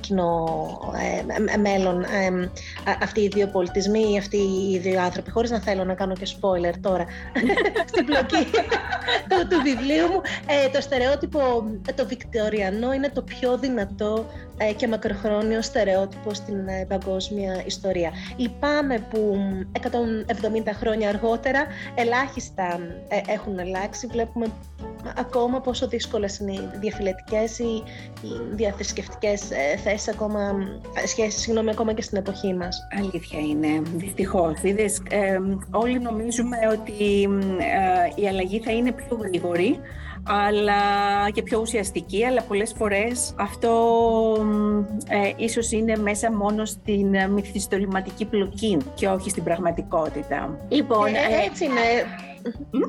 κοινό 0.00 0.48
ε, 1.54 1.56
μέλλον 1.56 2.02
ε, 2.02 2.50
αυτοί 3.02 3.20
οι 3.20 3.28
δύο 3.28 3.46
πολιτισμοί 3.46 4.12
ή 4.12 4.18
αυτοί 4.18 4.36
οι 4.36 4.78
δύο 4.78 5.00
άνθρωποι, 5.00 5.30
χωρίς 5.30 5.50
να 5.50 5.60
θέλω 5.60 5.84
να 5.84 5.94
κάνω 5.94 6.14
και 6.14 6.26
spoiler 6.40 6.74
τώρα 6.80 7.06
στην 7.90 8.04
πλοκή 8.04 8.44
του, 9.28 9.46
του 9.48 9.62
βιβλίου 9.62 10.06
μου. 10.06 10.20
Ε, 10.46 10.68
το 10.68 10.80
στερεότυπο, 10.80 11.40
το 11.94 12.06
βικτοριανό 12.06 12.92
είναι 12.92 13.08
το 13.08 13.22
πιο 13.22 13.58
δυνατό 13.58 14.26
ε, 14.56 14.72
και 14.72 14.88
μακροχρόνιο 14.88 15.62
στερεότυπο 15.62 16.34
στην 16.34 16.68
ε, 16.68 16.84
παγκόσμια 16.88 17.62
ιστορία. 17.66 18.10
Λυπάμαι 18.36 18.98
που 19.10 19.38
170 19.82 19.88
χρόνια 20.74 21.08
αργότερα 21.08 21.66
ελάχιστα 21.94 22.80
έχουν 23.26 23.58
αλλάξει. 23.58 24.06
Βλέπουμε 24.06 24.46
ακόμα 25.16 25.60
πόσο 25.60 25.88
δύσκολες 25.88 26.38
είναι 26.38 26.52
οι 26.52 26.68
διαφυλετικές 26.80 27.58
ή 27.58 27.82
οι 28.22 28.28
διαθρησκευτικές 28.52 29.50
ε, 29.50 29.76
θέσεις 29.76 30.08
ακόμα, 30.08 30.54
σχέσεις, 31.06 31.40
συγγνώμη, 31.40 31.70
ακόμα 31.70 31.92
και 31.92 32.02
στην 32.02 32.18
εποχή 32.18 32.54
μας. 32.54 32.86
Αλήθεια 32.98 33.40
είναι, 33.40 33.82
δυστυχώς. 33.94 34.62
Είδες, 34.62 35.02
όλοι 35.70 35.98
νομίζουμε 36.00 36.56
ότι 36.72 37.28
η 38.14 38.28
αλλαγή 38.28 38.60
θα 38.60 38.72
είναι 38.72 38.92
πιο 38.92 39.18
γρήγορη, 39.22 39.80
αλλά 40.26 40.74
και 41.32 41.42
πιο 41.42 41.60
ουσιαστική, 41.60 42.24
αλλά 42.24 42.42
πολλές 42.42 42.74
φορές 42.76 43.34
αυτό 43.38 43.72
ε, 45.08 45.32
ίσως 45.36 45.72
είναι 45.72 45.96
μέσα 45.96 46.32
μόνο 46.32 46.64
στην 46.64 47.14
ε, 47.14 47.28
μυθιστορηματική 47.28 48.24
πλοκή 48.24 48.76
και 48.94 49.08
όχι 49.08 49.30
στην 49.30 49.42
πραγματικότητα. 49.42 50.58
Λοιπόν, 50.68 51.06
ε, 51.06 51.44
έτσι 51.46 51.64
είναι. 51.64 51.80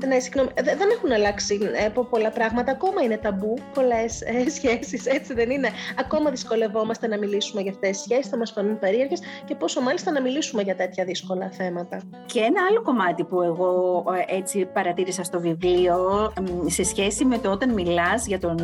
Ναι, 0.07 0.19
συγγνώμη. 0.19 0.49
Δεν 0.63 0.89
έχουν 0.91 1.11
αλλάξει 1.11 1.59
ε, 1.85 1.89
πολλά 2.09 2.31
πράγματα. 2.31 2.71
Ακόμα 2.71 3.01
είναι 3.01 3.17
ταμπού 3.17 3.53
πολλές 3.73 4.21
ε, 4.21 4.49
σχέσεις. 4.57 5.05
Έτσι 5.05 5.33
δεν 5.33 5.49
είναι. 5.49 5.69
Ακόμα 5.99 6.29
δυσκολευόμαστε 6.29 7.07
να 7.07 7.17
μιλήσουμε 7.17 7.61
για 7.61 7.71
αυτές 7.71 7.89
τις 7.89 7.99
σχέσεις. 7.99 8.27
Θα 8.27 8.37
μας 8.37 8.51
φανούν 8.51 8.79
περίεργες 8.79 9.19
και 9.45 9.55
πόσο 9.55 9.81
μάλιστα 9.81 10.11
να 10.11 10.21
μιλήσουμε 10.21 10.61
για 10.61 10.75
τέτοια 10.75 11.03
δύσκολα 11.05 11.49
θέματα. 11.51 12.01
Και 12.25 12.39
ένα 12.39 12.61
άλλο 12.69 12.81
κομμάτι 12.81 13.23
που 13.23 13.41
εγώ 13.41 14.03
ε, 14.29 14.35
έτσι 14.35 14.65
παρατήρησα 14.65 15.23
στο 15.23 15.39
βιβλίο 15.39 16.31
σε 16.65 16.83
σχέση 16.83 17.25
με 17.25 17.37
το 17.37 17.51
όταν 17.51 17.73
μιλάς 17.73 18.27
για 18.27 18.39
τον 18.39 18.57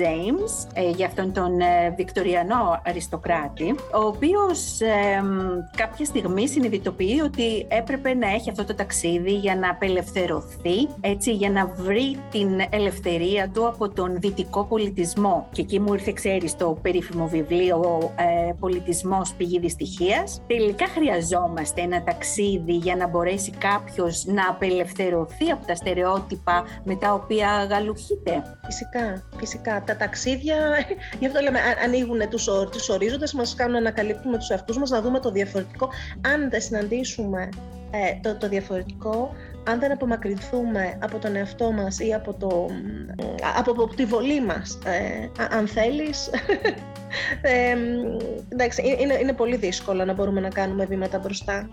James, 0.00 0.82
για 0.94 1.06
αυτόν 1.06 1.32
τον 1.32 1.52
Βικτοριανό 1.96 2.80
αριστοκράτη, 2.86 3.74
ο 3.94 4.00
οποίος 4.06 4.78
κάποια 5.76 6.04
στιγμή 6.04 6.48
συνειδητοποιεί 6.48 7.20
ότι 7.24 7.66
έπρεπε 7.68 8.14
να 8.14 8.28
έχει 8.28 8.50
αυτό 8.50 8.64
το 8.64 8.74
ταξίδι 8.74 9.32
για 9.32 9.56
να 9.56 9.74
απελευθερωθεί 10.20 10.88
έτσι, 11.00 11.32
για 11.32 11.50
να 11.50 11.66
βρει 11.66 12.16
την 12.30 12.48
ελευθερία 12.70 13.50
του 13.54 13.66
από 13.66 13.88
τον 13.88 14.16
δυτικό 14.20 14.64
πολιτισμό. 14.64 15.48
Και 15.52 15.60
εκεί 15.60 15.80
μου 15.80 15.94
ήρθε, 15.94 16.12
ξέρεις, 16.12 16.56
το 16.56 16.78
περίφημο 16.82 17.28
βιβλίο 17.28 18.12
ε, 18.16 18.52
«Πολιτισμός 18.58 19.32
πηγή 19.32 19.58
δυστυχίας». 19.58 20.42
Τελικά 20.46 20.86
χρειαζόμαστε 20.86 21.80
ένα 21.80 22.02
ταξίδι 22.02 22.72
για 22.72 22.96
να 22.96 23.08
μπορέσει 23.08 23.50
κάποιος 23.50 24.24
να 24.24 24.48
απελευθερωθεί 24.48 25.50
από 25.50 25.66
τα 25.66 25.74
στερεότυπα 25.74 26.64
με 26.84 26.94
τα 26.96 27.12
οποία 27.12 27.66
γαλουχείται. 27.70 28.42
Φυσικά, 28.64 29.22
φυσικά. 29.36 29.82
Τα 29.86 29.96
ταξίδια, 29.96 30.56
γι' 31.20 31.26
αυτό 31.26 31.40
λέμε, 31.40 31.58
ανοίγουν 31.84 32.28
τους, 32.30 32.48
τους 32.70 32.88
ορίζοντες, 32.88 33.32
μας 33.32 33.54
κάνουν 33.54 33.72
να 33.72 33.78
ανακαλύπτουμε 33.78 34.36
τους 34.38 34.48
εαυτούς 34.48 34.78
μας, 34.78 34.90
να 34.90 35.00
δούμε 35.02 35.20
το 35.20 35.30
διαφορετικό. 35.30 35.88
Αν 36.34 36.50
δεν 36.50 36.60
συναντήσουμε 36.60 37.48
ε, 37.90 38.20
το, 38.22 38.36
το 38.36 38.48
διαφορετικό, 38.48 39.34
αν 39.64 39.78
δεν 39.78 39.92
απομακρυνθούμε 39.92 40.98
από 41.02 41.18
τον 41.18 41.36
εαυτό 41.36 41.72
μας 41.72 41.98
ή 41.98 42.14
από, 42.14 42.34
το, 42.34 42.66
από, 43.58 43.70
από 43.70 43.94
τη 43.94 44.04
βολή 44.04 44.40
μας, 44.40 44.78
ε, 44.84 45.30
αν 45.56 45.66
θέλεις, 45.66 46.30
ε, 47.42 47.76
εντάξει, 48.48 48.96
είναι, 49.00 49.14
είναι 49.14 49.32
πολύ 49.32 49.56
δύσκολο 49.56 50.04
να 50.04 50.12
μπορούμε 50.12 50.40
να 50.40 50.48
κάνουμε 50.48 50.84
βήματα 50.84 51.18
μπροστά. 51.18 51.68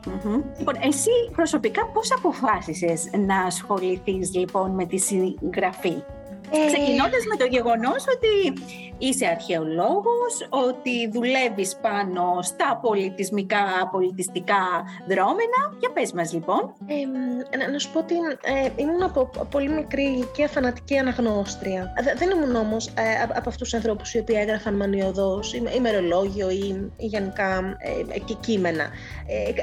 Λοιπόν, 0.58 0.76
εσύ 0.82 1.10
προσωπικά 1.36 1.86
πώς 1.86 2.12
αποφάσισες 2.12 3.10
να 3.28 3.40
ασχοληθείς 3.42 4.34
λοιπόν 4.34 4.72
με 4.72 4.86
τη 4.86 4.98
συγγραφή; 4.98 6.04
Ε... 6.52 6.66
Ξεκινώντας 6.66 7.24
με 7.30 7.36
το 7.38 7.46
γεγονός 7.46 8.04
ότι 8.16 8.54
είσαι 8.98 9.26
αρχαιολόγος, 9.26 10.34
ότι 10.50 11.10
δουλεύεις 11.12 11.76
πάνω 11.82 12.40
στα 12.42 12.80
πολιτισμικά, 12.82 13.90
πολιτιστικά 13.92 14.64
δρόμενα. 15.08 15.60
Για 15.80 15.92
πες 15.92 16.12
μας 16.12 16.34
λοιπόν. 16.34 16.74
Ε, 16.86 17.72
να 17.72 17.80
σου 17.80 17.92
πω 17.92 18.00
ότι 18.00 18.16
ε, 18.42 18.70
ήμουν 18.76 19.04
από 19.04 19.30
πολύ 19.52 19.70
μικρή 19.70 20.04
ηλικία 20.04 20.48
φανατική 20.48 20.98
αναγνώστρια. 20.98 21.94
Δεν 22.18 22.30
ήμουν 22.30 22.56
όμως 22.56 22.88
ε, 22.88 22.92
από 23.24 23.50
αυτούς 23.50 23.58
τους 23.58 23.74
ανθρώπους 23.74 24.14
οι 24.14 24.20
οποίοι 24.20 24.36
έγραφαν 24.40 24.76
μανιωδώς, 24.76 25.54
ημερολόγιο 25.76 26.50
ή, 26.50 26.92
ή 26.98 27.06
γενικά 27.06 27.78
ε, 28.14 28.20
και 28.20 28.34
κείμενα. 28.40 28.90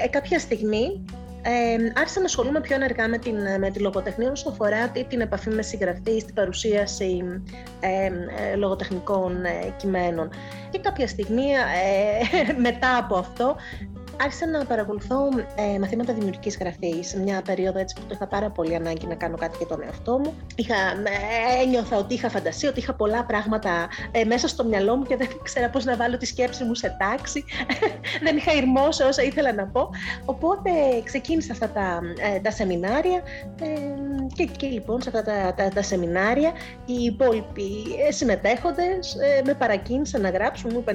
Ε, 0.03 0.07
κάποια 0.07 0.39
στιγμή 0.39 1.05
ε, 1.47 1.91
άρχισα 1.95 2.19
να 2.19 2.25
ασχολούμαι 2.25 2.61
πιο 2.61 2.75
ενεργά 2.75 3.07
με 3.07 3.17
την, 3.17 3.35
με 3.59 3.69
τη 3.69 3.79
λογοτεχνία 3.79 4.31
όσον 4.31 4.51
αφορά 4.51 4.89
την 4.89 5.21
επαφή 5.21 5.49
με 5.49 5.61
συγγραφή, 5.61 6.23
την 6.25 6.33
παρουσίαση 6.33 7.41
ε, 7.79 8.55
λογοτεχνικών 8.55 9.45
ε, 9.45 9.73
κειμένων. 9.77 10.29
Και 10.69 10.79
κάποια 10.79 11.07
στιγμή 11.07 11.45
ε, 11.51 12.53
μετά 12.67 12.97
από 12.97 13.15
αυτό 13.15 13.55
άρχισα 14.21 14.47
να 14.47 14.65
παρακολουθώ 14.65 15.29
ε, 15.55 15.79
μαθήματα 15.79 16.13
δημιουργικής 16.13 16.57
γραφής 16.57 17.07
σε 17.07 17.19
μια 17.19 17.41
περίοδο 17.41 17.79
έτσι 17.79 17.95
που 17.95 18.01
το 18.01 18.13
είχα 18.13 18.27
πάρα 18.27 18.49
πολύ 18.49 18.75
ανάγκη 18.75 19.07
να 19.07 19.15
κάνω 19.15 19.37
κάτι 19.37 19.57
για 19.57 19.67
τον 19.67 19.81
εαυτό 19.83 20.19
μου. 20.19 20.33
Είχα, 20.55 20.75
ε, 20.75 21.63
ένιωθα 21.63 21.97
ότι 21.97 22.13
είχα 22.13 22.29
φαντασία, 22.29 22.69
ότι 22.69 22.79
είχα 22.79 22.93
πολλά 22.93 23.25
πράγματα 23.25 23.87
ε, 24.11 24.23
μέσα 24.23 24.47
στο 24.47 24.63
μυαλό 24.63 24.95
μου 24.95 25.03
και 25.03 25.15
δεν 25.15 25.27
ήξερα 25.39 25.69
πώς 25.69 25.85
να 25.85 25.95
βάλω 25.95 26.17
τη 26.17 26.25
σκέψη 26.25 26.63
μου 26.63 26.75
σε 26.75 26.95
τάξη. 26.99 27.43
δεν 28.25 28.37
είχα 28.37 28.53
ηρμώσει 28.53 29.03
όσα 29.03 29.23
ήθελα 29.23 29.53
να 29.53 29.65
πω. 29.67 29.89
Οπότε 30.25 30.69
ξεκίνησα 31.03 31.51
αυτά 31.51 31.69
τα, 31.69 31.99
ε, 32.35 32.39
τα 32.39 32.51
σεμινάρια 32.51 33.21
ε, 33.61 33.67
και, 34.33 34.45
και 34.45 34.67
λοιπόν 34.67 35.01
σε 35.01 35.09
αυτά 35.09 35.23
τα, 35.23 35.53
τα, 35.53 35.69
τα 35.69 35.81
σεμινάρια 35.81 36.51
οι 36.85 37.03
υπόλοιποι 37.03 37.71
ε, 38.07 38.11
συμμετέχοντες 38.11 39.15
με 39.45 39.53
παρακίνησαν 39.53 40.21
να 40.21 40.29
γράψουν, 40.29 40.69
μου 40.73 40.79
είπε 40.79 40.93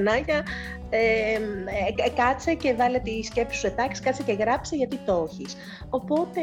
κάτσε 2.15 2.55
και 2.55 2.75
βάλε 2.75 3.01
τη 3.17 3.23
σκέψη 3.23 3.59
σου 3.59 3.67
εντάξει, 3.67 4.03
κάτσε 4.03 4.23
και 4.23 4.33
γράψε 4.33 4.77
γιατί 4.77 4.97
το 4.97 5.29
έχεις. 5.31 5.57
Οπότε 5.91 6.41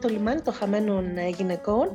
το 0.00 0.08
λιμάνι 0.08 0.40
των 0.40 0.54
χαμένων 0.54 1.16
ε, 1.16 1.28
γυναικών, 1.28 1.92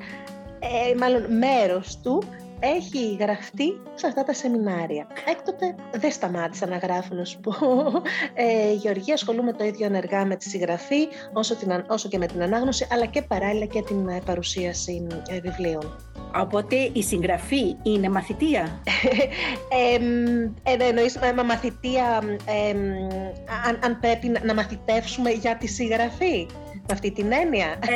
ε, 0.59 0.95
μάλλον 0.97 1.37
μέρος 1.37 1.99
του, 2.03 2.23
έχει 2.59 3.17
γραφτεί 3.19 3.81
σε 3.93 4.07
αυτά 4.07 4.23
τα 4.23 4.33
σεμινάρια. 4.33 5.07
Έκτοτε 5.27 5.75
δεν 5.91 6.11
σταμάτησα 6.11 6.67
να 6.67 6.77
γράφω, 6.77 7.15
να 7.15 7.25
σου 7.25 7.39
πω. 7.39 7.51
Ε, 8.33 8.73
Γεωργία, 8.73 9.13
ασχολούμαι 9.13 9.53
το 9.53 9.63
ίδιο 9.63 9.85
ενεργά 9.85 10.25
με 10.25 10.35
τη 10.35 10.49
συγγραφή, 10.49 11.07
όσο, 11.33 11.55
την, 11.55 11.83
όσο 11.87 12.09
και 12.09 12.17
με 12.17 12.25
την 12.25 12.41
ανάγνωση, 12.41 12.87
αλλά 12.91 13.05
και 13.05 13.21
παράλληλα 13.21 13.65
και 13.65 13.81
την 13.81 14.07
ε, 14.07 14.21
παρουσίαση 14.25 15.07
ε, 15.29 15.39
βιβλίων. 15.39 15.95
Οπότε 16.35 16.75
η 16.93 17.03
συγγραφή 17.03 17.75
είναι 17.83 18.09
μαθητεία; 18.09 18.81
ε, 19.69 19.95
ε, 20.71 20.87
εννοείς 20.89 21.17
με 21.35 21.43
μαθητεία 21.43 22.05
αν, 23.67 23.79
αν 23.83 23.99
πρέπει 23.99 24.31
να 24.43 24.53
μαθητεύσουμε 24.53 25.29
για 25.29 25.57
τη 25.57 25.67
συγγραφή; 25.67 26.47
Με 26.87 26.93
αυτή 26.93 27.11
την 27.11 27.31
έννοια. 27.31 27.65
Ε, 27.65 27.95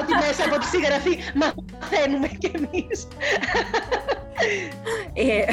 ότι 0.00 0.14
μέσα 0.26 0.44
από 0.44 0.58
τη 0.58 0.66
συγγραφή 0.66 1.18
μαθαίνουμε 1.34 2.28
κι 2.38 2.52
εμείς. 2.54 3.08
Ε, 5.14 5.44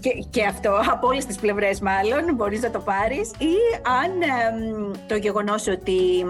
και, 0.00 0.10
και 0.30 0.44
αυτό 0.44 0.80
από 0.90 1.06
όλες 1.06 1.26
τις 1.26 1.36
πλευρές 1.36 1.80
μάλλον 1.80 2.34
μπορείς 2.34 2.60
να 2.60 2.70
το 2.70 2.78
πάρεις 2.78 3.30
ή 3.30 3.54
αν 4.02 4.12
το 5.06 5.16
γεγονός 5.16 5.66
ότι 5.66 6.26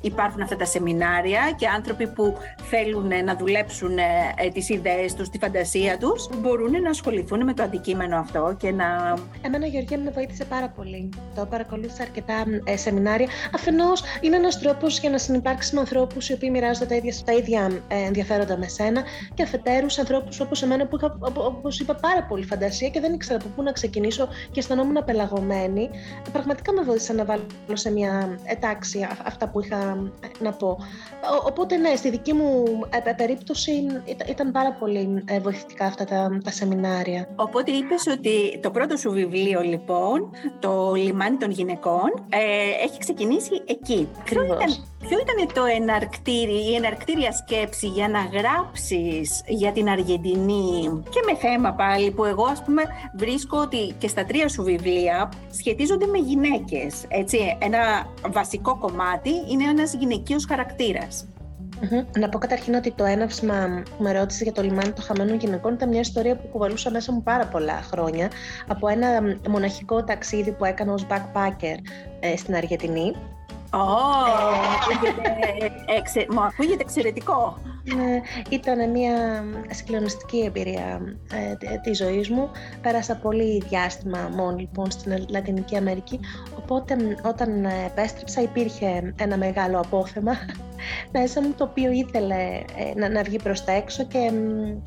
υπάρχουν 0.00 0.42
αυτά 0.42 0.56
τα 0.56 0.64
σεμινάρια 0.64 1.40
και 1.56 1.66
άνθρωποι 1.68 2.06
που 2.06 2.36
θέλουν 2.62 3.24
να 3.24 3.36
δουλέψουν 3.36 3.98
ε, 3.98 4.48
τις 4.52 4.68
ιδέες 4.68 5.14
τους, 5.14 5.28
τη 5.28 5.38
φαντασία 5.38 5.98
τους 5.98 6.28
μπορούν 6.38 6.82
να 6.82 6.90
ασχοληθούν 6.90 7.44
με 7.44 7.54
το 7.54 7.62
αντικείμενο 7.62 8.18
αυτό 8.18 8.56
και 8.58 8.70
να... 8.70 9.18
Εμένα 9.42 9.66
Γεωργία 9.66 9.98
με 9.98 10.10
βοήθησε 10.10 10.44
πάρα 10.44 10.68
πολύ. 10.68 11.08
Το 11.34 11.46
παρακολούθησα 11.46 12.02
αρκετά 12.02 12.44
ε, 12.64 12.76
σεμινάρια. 12.76 13.28
Αφενός 13.54 14.02
είναι 14.20 14.36
ένας 14.36 14.60
τρόπος 14.60 14.98
για 14.98 15.10
να 15.10 15.18
συνεπάρξεις 15.18 15.72
με 15.72 15.80
ανθρώπους 15.80 16.28
οι 16.28 16.32
οποίοι 16.32 16.48
μοιράζονται 16.52 16.86
τα 16.86 16.94
ίδια, 16.94 17.14
τα 17.24 17.32
ίδια 17.32 17.70
ενδιαφέροντα 17.88 18.56
με 18.58 18.68
σένα 18.68 19.02
και 19.34 19.42
αφετέρου 19.42 19.86
ανθρώπους 19.98 20.40
όπως 20.40 20.62
εμένα 20.62 20.86
που 20.86 20.96
είχα 20.96 21.18
όπως 21.20 21.80
είπα, 21.80 21.94
πάρα 21.94 22.22
πολύ 22.22 22.44
φαντασία 22.44 22.88
και 22.88 23.00
δεν 23.00 23.12
ήξερα 23.12 23.38
από 23.38 23.48
πού 23.56 23.62
να 23.62 23.72
ξεκινήσω 23.72 24.28
και 24.50 24.60
αισθανόμουν 24.60 24.96
απελαγωμένη. 24.96 25.90
Πραγματικά 26.32 26.72
με 26.72 26.82
βοήθησε 26.82 27.12
να 27.12 27.24
βάλω 27.24 27.42
σε 27.72 27.90
μια 27.90 28.38
ετάξη 28.44 29.06
αυτά 29.24 29.48
που 29.48 29.60
είχα 29.60 30.08
ε, 30.20 30.44
να 30.44 30.52
πω. 30.52 30.78
Οπότε, 31.46 31.76
ναι, 31.76 31.96
στη 31.96 32.10
δική 32.10 32.32
μου 32.32 32.64
ε, 33.06 33.12
περίπτωση 33.12 33.72
ήταν 34.28 34.52
πάρα 34.52 34.72
πολύ 34.72 35.24
ε, 35.28 35.40
βοηθητικά 35.40 35.84
αυτά 35.84 36.04
τα, 36.04 36.40
τα 36.44 36.50
σεμινάρια. 36.50 37.28
Οπότε 37.36 37.70
είπες 37.70 38.06
ότι 38.06 38.58
το 38.62 38.70
πρώτο 38.70 38.96
σου 38.96 39.10
βιβλίο, 39.10 39.60
λοιπόν, 39.60 40.30
το 40.58 40.92
«Λιμάνι 40.94 41.36
των 41.36 41.50
γυναικών», 41.50 42.10
έχει 42.84 42.98
ξεκινήσει 42.98 43.62
εκεί. 43.66 44.08
Ποιο 44.24 44.44
ήταν, 44.44 44.58
ποιο 44.98 45.18
ήταν 45.18 45.54
το 45.54 45.64
εναρκτήρι, 45.64 46.70
η 46.70 46.74
εναρκτήρια 46.74 47.32
σκέψη 47.32 47.86
για 47.86 48.08
να 48.08 48.20
γράψεις 48.20 49.42
για 49.46 49.72
την 49.72 49.88
Αργεντινή 49.88 51.02
και 51.10 51.20
με 51.26 51.36
θέμα 51.36 51.72
πάλι 51.72 52.10
που 52.10 52.24
εγώ 52.24 52.44
ας 52.44 52.62
πούμε 52.62 52.82
βρίσκω 53.16 53.58
ότι 53.58 53.94
και 53.98 54.08
στα 54.08 54.24
τρία 54.24 54.48
σου 54.48 54.62
βιβλία 54.62 55.32
σχετίζονται 55.50 56.06
με 56.06 56.18
γυναίκες. 56.18 57.04
Έτσι, 57.08 57.56
ένα 57.58 58.06
βασικό 58.30 58.78
κομμάτι 58.78 59.30
είναι 59.50 59.64
ένας 59.64 59.94
γυναικείος 59.94 60.44
χαρακτήρας. 60.48 61.28
Να 62.18 62.28
πω 62.28 62.38
καταρχήν 62.38 62.74
ότι 62.74 62.90
το 62.90 63.04
έναυσμα 63.04 63.82
που 63.96 64.02
με 64.02 64.12
ρώτησες 64.12 64.42
για 64.42 64.52
το 64.52 64.62
λιμάνι 64.62 64.92
των 64.92 65.04
χαμένων 65.04 65.36
γυναικών 65.36 65.74
ήταν 65.74 65.88
μια 65.88 66.00
ιστορία 66.00 66.36
που 66.36 66.46
κουβαλούσα 66.46 66.90
μέσα 66.90 67.12
μου 67.12 67.22
πάρα 67.22 67.46
πολλά 67.46 67.80
χρόνια 67.82 68.30
από 68.68 68.88
ένα 68.88 69.06
μοναχικό 69.48 70.04
ταξίδι 70.04 70.52
που 70.52 70.64
έκανα 70.64 70.92
ως 70.92 71.06
backpacker 71.10 71.76
ε, 72.20 72.36
στην 72.36 72.54
Αργεντινή. 72.54 73.14
Oh, 73.72 73.78
μου 76.30 76.40
ακούγεται 76.40 76.82
εξαιρετικό. 76.82 77.58
Ναι, 77.84 78.20
ήταν 78.48 78.90
μια 78.90 79.44
συγκλονιστική 79.70 80.38
εμπειρία 80.38 81.00
ε, 81.32 81.76
της 81.82 81.96
ζωής 81.96 82.28
μου. 82.28 82.50
Πέρασα 82.82 83.16
πολύ 83.16 83.62
διάστημα 83.68 84.30
μόνο 84.34 84.56
λοιπόν 84.56 84.90
στην 84.90 85.26
Λατινική 85.28 85.76
Αμερική, 85.76 86.20
οπότε 86.56 86.96
όταν 87.24 87.64
επέστρεψα 87.64 88.42
υπήρχε 88.42 89.14
ένα 89.18 89.36
μεγάλο 89.36 89.78
απόθεμα 89.78 90.32
μέσα 91.12 91.42
μου 91.42 91.54
το 91.56 91.64
οποίο 91.64 91.90
ήθελε 91.90 92.60
ε, 92.76 92.92
να, 92.94 93.08
να 93.08 93.22
βγει 93.22 93.38
προς 93.42 93.64
τα 93.64 93.72
έξω 93.72 94.04
και, 94.04 94.32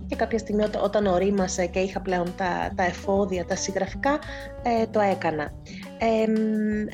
και 0.08 0.16
κάποια 0.16 0.38
στιγμή 0.38 0.64
όταν 0.84 1.06
ορίμασε 1.06 1.66
και 1.66 1.80
είχα 1.80 2.02
πλέον 2.02 2.34
τα, 2.38 2.72
τα 2.76 2.84
εφόδια, 2.84 3.46
τα 3.46 3.56
συγγραφικά, 3.56 4.20
ε, 4.64 4.86
το 4.86 5.00
έκανα. 5.00 5.52
Ε, 6.04 6.24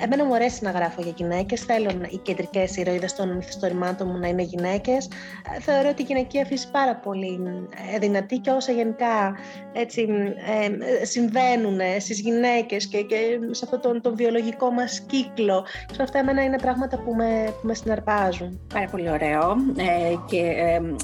εμένα 0.03 0.25
μου 0.25 0.35
αρέσει 0.35 0.63
να 0.63 0.71
γράφω 0.71 1.01
για 1.01 1.13
γυναίκες. 1.15 1.61
Θέλω 1.61 1.89
οι 2.09 2.17
κεντρικές 2.17 2.77
ηρωίδες 2.77 3.15
των 3.15 3.35
μυθιστορημάτων 3.35 4.07
μου 4.07 4.17
να 4.17 4.27
είναι 4.27 4.41
γυναίκες. 4.41 5.09
Ε, 5.55 5.59
θεωρώ 5.61 5.89
ότι 5.89 6.01
η 6.01 6.05
γυναικεία 6.05 6.45
φύση 6.45 6.71
πάρα 6.71 6.95
πολύ 6.95 7.39
ε, 7.93 7.99
δυνατή 7.99 8.37
και 8.37 8.49
όσα 8.49 8.71
γενικά 8.71 9.35
έτσι, 9.73 10.07
ε, 11.01 11.05
συμβαίνουν 11.05 11.79
στις 11.99 12.19
γυναίκες 12.19 12.87
και, 12.87 13.01
και 13.01 13.39
σε 13.51 13.61
αυτόν 13.65 13.81
τον, 13.81 14.01
τον 14.01 14.15
βιολογικό 14.15 14.71
μας 14.71 14.99
κύκλο. 14.99 15.65
Σε 15.91 16.03
αυτά 16.03 16.19
εμένα 16.19 16.43
είναι 16.43 16.57
πράγματα 16.57 16.97
που 16.97 17.15
με, 17.15 17.53
που 17.61 17.67
με 17.67 17.73
συναρπάζουν. 17.73 18.59
Πάρα 18.73 18.87
πολύ 18.91 19.09
ωραίο 19.09 19.55
ε, 19.77 20.15
και 20.29 20.55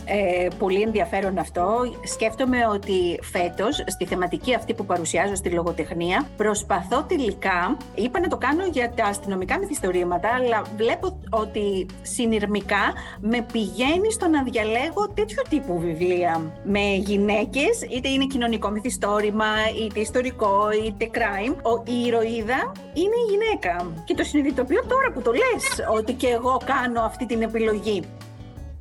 ε, 0.05 0.47
πολύ 0.57 0.81
ενδιαφέρον 0.81 1.37
αυτό. 1.37 1.79
Σκέφτομαι 2.03 2.67
ότι 2.67 3.19
φέτος, 3.21 3.83
στη 3.85 4.05
θεματική 4.05 4.55
αυτή 4.55 4.73
που 4.73 4.85
παρουσιάζω 4.85 5.35
στη 5.35 5.49
λογοτεχνία, 5.49 6.27
προσπαθώ 6.37 7.03
τελικά 7.03 7.77
Είπα 7.95 8.19
να 8.19 8.27
το 8.27 8.37
κάνω 8.37 8.65
για 8.65 8.91
τα 8.95 9.03
αστυνομικά 9.03 9.59
μυθιστορήματα, 9.59 10.29
αλλά 10.29 10.61
βλέπω 10.77 11.21
ότι 11.29 11.85
συνειρμικά 12.01 12.93
με 13.19 13.45
πηγαίνει 13.51 14.11
στο 14.11 14.27
να 14.27 14.43
διαλέγω 14.43 15.09
τέτοιου 15.13 15.41
τύπου 15.49 15.79
βιβλία. 15.79 16.51
Με 16.63 16.93
γυναίκες, 16.95 17.81
είτε 17.89 18.09
είναι 18.09 18.25
κοινωνικό 18.25 18.69
μυθιστόρημα, 18.69 19.45
είτε 19.85 19.99
ιστορικό, 19.99 20.71
είτε 20.85 21.09
crime. 21.13 21.55
η 21.85 22.05
ηρωίδα 22.05 22.71
είναι 22.93 23.15
η 23.27 23.31
γυναίκα. 23.31 24.03
Και 24.05 24.13
το 24.13 24.23
συνειδητοποιώ 24.23 24.81
τώρα 24.87 25.11
που 25.13 25.21
το 25.21 25.31
λες, 25.31 25.87
ότι 25.97 26.13
και 26.13 26.27
εγώ 26.27 26.57
κάνω 26.65 27.01
αυτή 27.01 27.25
την 27.25 27.41
επιλογή. 27.41 28.03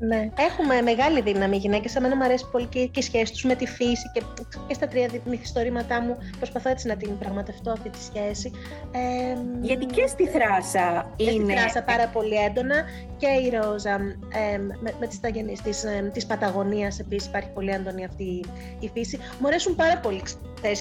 Ναι. 0.07 0.29
Έχουμε 0.39 0.83
μεγάλη 0.83 1.21
δύναμη 1.21 1.57
οι 1.57 1.59
γυναίκες. 1.59 1.97
Εμένα 1.97 2.17
μου 2.17 2.25
αρέσει 2.25 2.45
πολύ 2.53 2.67
και, 2.67 2.91
η 2.95 3.03
σχέση 3.03 3.33
τους 3.33 3.45
με 3.45 3.55
τη 3.55 3.67
φύση 3.67 4.11
και, 4.13 4.23
και 4.67 4.75
στα 4.75 4.89
τρία 4.89 5.09
μυθιστορήματά 5.25 6.03
μου 6.03 6.19
προσπαθώ 6.37 6.71
έτσι 6.71 6.87
να 6.87 6.97
την 6.97 7.19
πραγματευτώ 7.19 7.71
αυτή 7.71 7.91
τη 7.91 7.99
σχέση. 8.03 8.51
Ε, 8.93 9.39
Γιατί 9.61 9.87
και 9.87 10.07
στη 10.07 10.27
θράσα 10.27 11.13
είναι. 11.17 11.31
Και 11.31 11.31
στη 11.31 11.53
θράσα 11.53 11.83
πάρα 11.83 12.09
πολύ 12.09 12.35
έντονα 12.35 12.85
και 13.17 13.27
η 13.27 13.49
Ρόζα 13.49 13.95
ε, 14.53 14.59
με, 14.59 14.95
με 15.01 15.07
τις 15.07 15.21
ταγενείς 15.21 15.63
της 15.63 15.85
ε, 15.85 16.11
της 16.13 16.27
Παταγωνίας 16.27 16.99
επίσης 16.99 17.29
υπάρχει 17.29 17.49
πολύ 17.49 17.71
έντονη 17.71 18.05
αυτή 18.05 18.45
η 18.79 18.91
φύση. 18.95 19.19
Μου 19.41 19.47
αρέσουν 19.47 19.75
πάρα 19.75 19.99
πολύ 19.99 20.23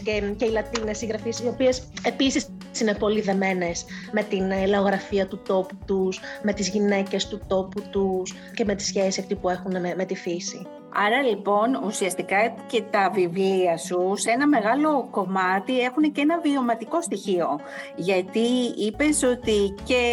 και, 0.04 0.24
και 0.38 0.46
οι 0.46 0.50
Λατίνες 0.50 0.98
συγγραφείς, 0.98 1.40
οι 1.40 1.48
οποίες 1.48 1.84
επίσης 2.04 2.48
είναι 2.82 2.94
πολύ 2.94 3.22
δεμένες 3.22 3.86
με 4.12 4.24
την 4.24 4.68
λαογραφία 4.68 5.28
του 5.28 5.42
τόπου 5.48 5.76
τους, 5.86 6.20
με 6.44 6.54
τις 6.54 6.70
γυναίκες 6.70 7.28
του 7.28 7.42
τόπου 7.48 7.82
τους 7.92 8.34
και 8.54 8.66
με 8.66 8.76
τη 8.76 8.84
σχέση 9.14 9.20
αυτή 9.20 9.36
που 9.36 9.50
έχουν 9.50 9.72
με, 9.82 9.94
με 9.98 10.06
τη 10.06 10.16
φύση. 10.16 10.68
Άρα 10.96 11.22
λοιπόν 11.22 11.84
ουσιαστικά 11.86 12.56
και 12.68 12.84
τα 12.90 13.12
βιβλία 13.14 13.78
σου 13.78 14.14
σε 14.16 14.32
ένα 14.32 14.48
μεγάλο 14.48 15.08
κομμάτι 15.12 15.80
έχουν 15.80 16.12
και 16.12 16.22
ένα 16.22 16.40
βιωματικό 16.40 17.02
στοιχείο. 17.02 17.60
Γιατί 17.96 18.48
είπες 18.78 19.24
ότι 19.24 19.74
και 19.84 20.04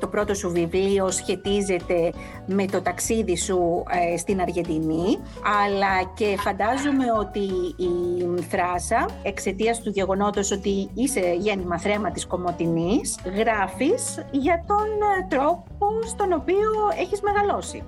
το 0.00 0.06
πρώτο 0.06 0.34
σου 0.34 0.50
βιβλίο 0.50 1.10
σχετίζεται 1.10 2.12
με 2.46 2.66
το 2.66 2.82
ταξίδι 2.82 3.36
σου 3.36 3.84
ε, 4.12 4.16
στην 4.16 4.40
Αργεντινή, 4.40 5.18
αλλά 5.64 6.12
και 6.14 6.36
φαντάζομαι 6.38 7.04
ότι 7.18 7.74
η 7.76 8.40
Θράσα, 8.48 9.06
εξαιτίας 9.22 9.80
του 9.80 9.90
γεγονότος 9.90 10.50
ότι 10.50 10.90
είσαι 10.94 11.36
γέννημα 11.38 11.78
θρέμα 11.78 12.10
της 12.10 12.26
Κομωτινής, 12.26 13.18
γράφεις 13.36 14.24
για 14.30 14.64
τον 14.66 14.86
ε, 15.18 15.26
τρόπο 15.28 15.88
στον 16.06 16.32
οποίο 16.32 16.70
έχεις 16.98 17.20
μεγαλώσει. 17.20 17.82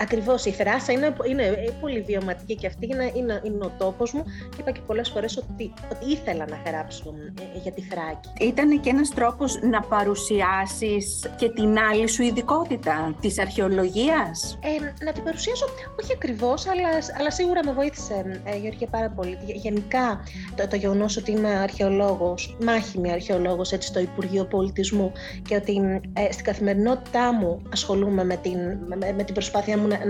Ακριβώς. 0.00 0.44
Η 0.44 0.50
θράσα 0.50 0.92
είναι, 0.92 1.16
είναι 1.28 1.74
πολύ 1.80 2.00
βιωματική 2.00 2.54
και 2.54 2.66
αυτή 2.66 2.86
είναι, 2.86 3.12
είναι, 3.14 3.40
είναι 3.44 3.64
ο 3.64 3.72
τόπος 3.78 4.12
μου. 4.12 4.24
Είπα 4.58 4.70
και 4.70 4.80
πολλές 4.86 5.08
φορές 5.08 5.36
ότι, 5.36 5.72
ότι 5.92 6.10
ήθελα 6.10 6.46
να 6.48 6.70
γράψω 6.70 7.14
ε, 7.54 7.58
για 7.62 7.72
τη 7.72 7.82
Θράκη. 7.82 8.30
Ήταν 8.40 8.80
και 8.80 8.90
ένας 8.90 9.08
τρόπος 9.08 9.60
να 9.62 9.80
παρουσιάσεις 9.80 11.30
και 11.36 11.48
την 11.48 11.78
άλλη 11.78 12.08
σου 12.08 12.22
ειδικότητα 12.22 13.16
της 13.20 13.38
αρχαιολογίας; 13.38 14.58
Ε, 14.62 15.04
να 15.04 15.12
την 15.12 15.22
παρουσιάσω, 15.22 15.66
όχι 16.02 16.12
ακριβώς, 16.12 16.66
αλλά, 16.66 16.88
αλλά 17.18 17.30
σίγουρα 17.30 17.60
με 17.64 17.72
βοήθησε 17.72 18.40
ε, 18.44 18.56
Γεωργία 18.56 18.86
πάρα 18.90 19.10
πολύ. 19.10 19.38
Γενικά 19.46 20.20
το, 20.56 20.68
το 20.68 20.76
γεγονός 20.76 21.16
ότι 21.16 21.30
είμαι 21.30 21.48
αρχαιολόγος, 21.48 22.56
μάχημη 22.64 23.12
αρχαιολόγος 23.12 23.74
στο 23.78 24.00
Υπουργείο 24.00 24.44
Πολιτισμού 24.44 25.12
και 25.48 25.56
ότι 25.56 26.00
ε, 26.12 26.32
στην 26.32 26.44
καθημερινότητά 26.44 27.32
μου 27.34 27.62
ασχολούμαι 27.72 28.24
με 28.24 28.36
την, 28.36 28.58
με, 28.86 29.12
με 29.16 29.22
την 29.24 29.34
προσπάθεια 29.34 29.71
μου 29.76 29.86
να, 29.86 30.06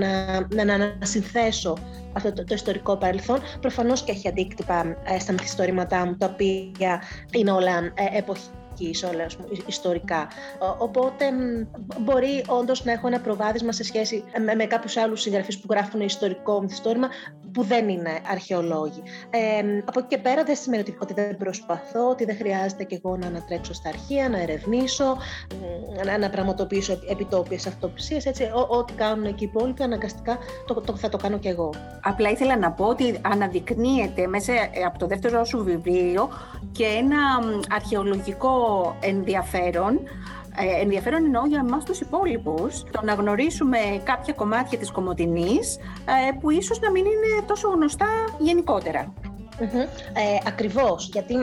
να, 0.55 0.65
να 0.65 0.75
ανασυνθέσω 0.75 1.77
αυτό 2.13 2.33
το, 2.33 2.45
το, 2.45 2.55
ιστορικό 2.55 2.97
παρελθόν. 2.97 3.41
Προφανώς 3.61 4.03
και 4.03 4.13
έχει 4.13 4.29
αντίκτυπα 4.29 4.97
ε, 5.05 5.19
στα 5.19 5.33
μυθιστορήματά 5.33 6.07
μου, 6.07 6.17
τα 6.17 6.27
οποία 6.27 7.03
είναι 7.33 7.51
όλα 7.51 7.77
ε, 7.79 8.19
εποχή 8.19 8.51
όλα 9.13 9.27
ιστορικά. 9.67 10.29
Οπότε 10.79 11.25
μπορεί 11.99 12.45
όντως 12.47 12.85
να 12.85 12.93
έχω 12.93 13.07
ένα 13.07 13.21
προβάδισμα 13.21 13.73
σε 13.73 13.85
σχέση 13.85 14.25
με, 14.45 14.55
με 14.55 14.65
κάποιους 14.65 14.97
άλλους 14.97 15.21
συγγραφείς 15.21 15.59
που 15.59 15.67
γράφουν 15.71 16.01
ιστορικό 16.01 16.61
μυθιστόρημα. 16.61 17.09
Που 17.53 17.63
δεν 17.63 17.89
είναι 17.89 18.21
αρχαιολόγοι. 18.31 19.03
Ε, 19.31 19.83
από 19.85 19.99
εκεί 19.99 20.09
και 20.09 20.19
πέρα 20.19 20.45
δεν 20.45 20.57
σημαίνει 20.57 20.85
ότι, 20.99 21.15
δεν 21.15 21.37
προσπαθώ, 21.37 22.09
ότι 22.11 22.25
δεν 22.25 22.37
χρειάζεται 22.37 22.85
και 22.85 23.01
εγώ 23.05 23.17
να 23.17 23.27
ανατρέξω 23.27 23.73
στα 23.73 23.89
αρχεία, 23.89 24.29
να 24.29 24.41
ερευνήσω, 24.41 25.17
να, 26.05 26.19
να 26.19 26.31
πραγματοποιήσω 26.31 26.99
επιτόπιες 27.11 27.67
αυτοψίες, 27.67 28.27
έτσι, 28.27 28.51
ό,τι 28.69 28.93
κάνουν 28.93 29.35
και 29.35 29.45
οι 29.45 29.51
υπόλοιποι 29.55 29.83
αναγκαστικά 29.83 30.39
το, 30.67 30.75
το, 30.75 30.97
θα 30.97 31.09
το 31.09 31.17
κάνω 31.17 31.39
και 31.39 31.49
εγώ. 31.49 31.75
Απλά 32.03 32.31
ήθελα 32.31 32.57
να 32.57 32.73
πω 32.73 32.85
ότι 32.85 33.19
αναδεικνύεται 33.23 34.27
μέσα 34.27 34.53
ε, 34.53 34.83
από 34.87 34.99
το 34.99 35.07
δεύτερο 35.07 35.45
σου 35.45 35.65
βιβλίο 35.65 36.29
και 36.73 36.85
ένα 36.85 37.19
αρχαιολογικό 37.69 38.53
ενδιαφέρον 39.01 40.01
ε, 40.57 40.81
ενδιαφέρον 40.81 41.25
εννοώ 41.25 41.47
για 41.47 41.65
εμάς 41.67 41.85
τους 41.85 42.01
υπόλοιπους 42.01 42.83
το 42.91 43.01
να 43.03 43.15
γνωρίσουμε 43.15 43.79
κάποια 44.05 44.33
κομμάτια 44.33 44.79
της 44.79 44.91
Κομωτινής 44.91 45.77
ε, 45.77 46.33
που 46.41 46.51
ίσως 46.51 46.81
να 46.81 46.91
μην 46.91 47.05
είναι 47.05 47.43
τόσο 47.47 47.69
γνωστά 47.69 48.07
γενικότερα. 48.39 49.13
Mm-hmm. 49.59 49.87
Ε, 50.13 50.39
ακριβώς, 50.47 51.09
γιατί 51.13 51.35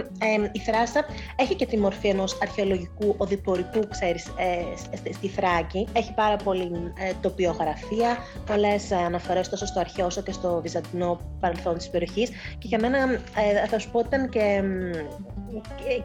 η 0.52 0.60
Θράστα 0.60 1.06
έχει 1.36 1.56
και 1.56 1.66
τη 1.66 1.78
μορφή 1.78 2.08
ενός 2.08 2.38
αρχαιολογικού 2.42 3.16
οδηπορικού, 3.18 3.88
ξέρεις, 3.90 4.28
ε, 4.28 5.12
στη 5.12 5.28
Θράκη. 5.28 5.88
Έχει 5.94 6.14
πάρα 6.14 6.36
πολύ 6.36 6.72
ε, 7.00 7.12
τοπιογραφία, 7.22 8.18
πολλές 8.46 8.92
αναφορές 8.92 9.50
τόσο 9.50 9.66
στο 9.66 9.80
αρχαίο 9.80 10.06
όσο 10.06 10.22
και 10.22 10.32
στο 10.32 10.60
βυζαντινό 10.62 11.20
παρελθόν 11.40 11.78
της 11.78 11.90
περιοχής 11.90 12.30
και 12.30 12.68
για 12.68 12.80
μένα 12.80 12.98
ε, 12.98 13.68
θα 13.68 13.80
σου 13.80 13.92
πω 13.92 14.00
ήταν 14.00 14.30
και, 14.30 14.64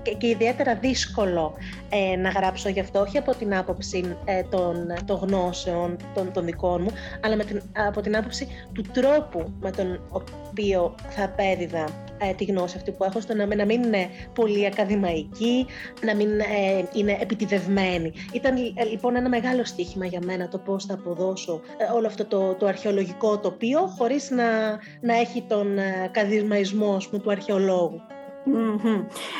και, 0.03 0.15
και, 0.15 0.27
ιδιαίτερα 0.27 0.75
δύσκολο 0.75 1.55
ε, 1.89 2.17
να 2.17 2.29
γράψω 2.29 2.69
γι' 2.69 2.81
αυτό, 2.81 3.01
όχι 3.01 3.19
από 3.19 3.35
την 3.35 3.57
άποψη 3.57 4.17
των, 4.51 4.77
των 5.05 5.17
γνώσεων 5.17 5.97
των, 6.15 6.33
των 6.33 6.45
δικών 6.45 6.83
μου, 6.83 6.91
αλλά 7.21 7.37
με 7.37 7.45
την, 7.45 7.63
από 7.89 8.01
την 8.01 8.17
άποψη 8.17 8.49
του 8.73 8.85
τρόπου 8.93 9.53
με 9.61 9.71
τον 9.71 10.01
οποίο 10.11 10.95
θα 11.09 11.25
απέδιδα 11.25 12.05
ε, 12.19 12.35
τη 12.35 12.45
γνώση 12.45 12.77
αυτή 12.77 12.91
που 12.91 13.05
έχω, 13.05 13.21
στο 13.21 13.35
να, 13.35 13.55
να 13.55 13.65
μην 13.65 13.83
είναι 13.83 14.09
πολύ 14.35 14.67
ακαδημαϊκή, 14.67 15.67
να 16.05 16.15
μην 16.15 16.41
ε, 16.41 16.89
είναι 16.95 17.19
επιτιδευμένη. 17.21 18.13
Ήταν 18.33 18.57
ε, 18.57 18.85
λοιπόν 18.85 19.17
ένα 19.17 19.29
μεγάλο 19.29 19.65
στοίχημα 19.65 20.07
για 20.07 20.21
μένα 20.25 20.49
το 20.49 20.59
πώς 20.59 20.85
θα 20.85 20.95
αποδώσω 20.95 21.61
ε, 21.77 21.93
όλο 21.95 22.07
αυτό 22.07 22.25
το, 22.25 22.55
το 22.55 22.67
αρχαιολογικό 22.67 23.39
τοπίο 23.39 23.81
χωρίς 23.99 24.31
να, 24.31 24.71
να 25.01 25.19
έχει 25.21 25.43
τον 25.43 25.79
ακαδημαϊσμό 26.05 26.99
του 27.11 27.31
αρχαιολόγου. 27.31 28.01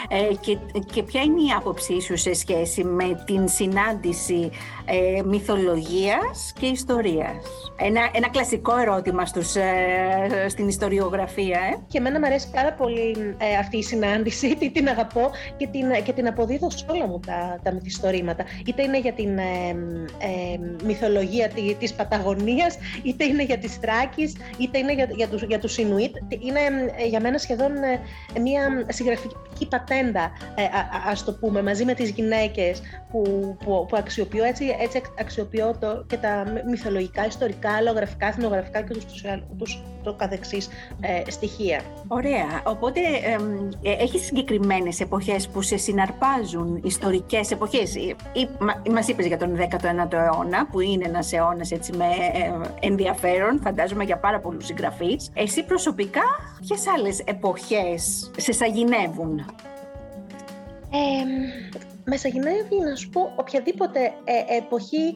Ε, 0.09 0.35
και, 0.41 0.59
και 0.93 1.03
ποια 1.03 1.23
είναι 1.23 1.41
η 1.41 1.51
άποψή 1.57 2.01
σου 2.01 2.17
σε 2.17 2.35
σχέση 2.35 2.85
με 2.85 3.23
την 3.27 3.49
συνάντηση 3.49 4.51
ε, 4.87 5.23
μυθολογίας 5.25 6.53
και 6.61 6.67
ιστορίας. 6.67 7.73
Ένα, 7.77 8.01
ένα 8.13 8.29
κλασικό 8.29 8.79
ερώτημα 8.79 9.27
στους, 9.27 9.55
ε, 9.55 10.47
στην 10.49 10.69
ιστοριογραφία. 10.69 11.59
Ε. 11.59 11.77
Και 11.89 11.99
εμένα 11.99 12.19
μου 12.19 12.27
αρέσει 12.27 12.51
πάρα 12.51 12.73
πολύ 12.73 13.17
ε, 13.39 13.57
αυτή 13.61 13.77
η 13.77 13.83
συνάντηση, 13.83 14.55
τι 14.59 14.71
την 14.71 14.89
αγαπώ 14.89 15.31
και 15.57 15.67
την, 15.67 16.05
και 16.05 16.13
την 16.13 16.27
αποδίδω 16.27 16.71
σε 16.71 16.85
όλα 16.89 17.07
μου 17.07 17.21
τα, 17.27 17.61
τα 17.63 17.73
μυθιστορήματα. 17.73 18.45
Είτε 18.67 18.83
είναι 18.83 18.99
για 18.99 19.13
την 19.13 19.39
μυθολογία 20.85 21.49
τη, 21.49 21.75
της 21.75 21.95
Παταγωνίας, 21.95 22.77
είτε 23.03 23.25
είναι 23.25 23.45
για 23.45 23.59
τις 23.59 23.77
Θράκης, 23.77 24.37
είτε 24.59 24.79
είναι 24.79 24.95
για, 24.95 25.09
για, 25.15 25.29
τους, 25.29 25.43
για 25.43 25.59
τους 25.59 25.77
Ινουίτ. 25.79 26.17
Είναι 26.29 26.61
για 27.09 27.21
μένα 27.21 27.39
σχεδόν 27.39 27.73
μια 28.41 28.85
συγγραφική 28.89 29.69
πατέντα, 29.69 30.23
α, 30.23 30.31
ας 31.11 31.25
το 31.25 31.33
πούμε, 31.33 31.63
μαζί 31.63 31.85
με 31.85 31.95
τις 31.95 32.11
γυναίκες 32.11 32.83
που, 33.11 33.23
που, 33.65 33.87
που 33.89 33.97
αξιοποιώ 33.97 34.45
έτσι 34.45 34.74
έτσι 34.81 35.03
αξιοποιώ 35.19 35.77
το, 35.81 36.05
και 36.07 36.17
τα 36.17 36.45
μυθολογικά, 36.71 37.27
ιστορικά, 37.27 37.81
λογραφικά, 37.81 38.27
εθνογραφικά 38.27 38.83
και 38.83 38.95
τους, 38.95 39.05
τους, 39.59 39.83
το 40.03 40.15
καθεξής 40.15 40.69
ε, 41.01 41.31
στοιχεία. 41.31 41.81
Ωραία. 42.09 42.63
Οπότε 42.65 43.01
ε, 43.83 43.91
έχεις 44.03 44.25
συγκεκριμένες 44.25 45.01
εποχές 45.01 45.49
που 45.49 45.63
σε 45.63 45.77
συναρπάζουν, 45.77 46.81
ιστορικές 46.85 47.51
εποχές; 47.51 47.95
Ή, 47.95 48.49
μα, 48.59 48.83
μας 48.93 49.09
είπες 49.09 49.27
για 49.27 49.39
τον 49.39 49.57
19ο 49.57 50.13
αιώνα, 50.13 50.67
που 50.67 50.81
είναι 50.81 51.05
ένας 51.07 51.33
αιώνας 51.33 51.71
έτσι 51.71 51.93
με 51.97 52.05
ε, 52.05 52.87
ενδιαφέρον, 52.87 53.61
φαντάζομαι 53.63 54.05
για 54.05 54.19
πάρα 54.19 54.41
πολλούς 54.41 54.67
συγγραφείς. 54.67 55.31
Εσύ 55.35 55.65
προσωπικά, 55.65 56.23
ποιες 56.61 56.87
άλλες 56.97 57.21
εποχές 57.21 58.31
σε 58.37 58.53
σαγηνεύουν; 58.53 59.39
Ε, 60.91 61.25
μεσαγυνεύει 62.05 62.81
να 62.89 62.95
σου 62.95 63.11
πω 63.11 63.33
οποιαδήποτε 63.37 64.01
ε, 64.01 64.57
εποχή, 64.57 65.15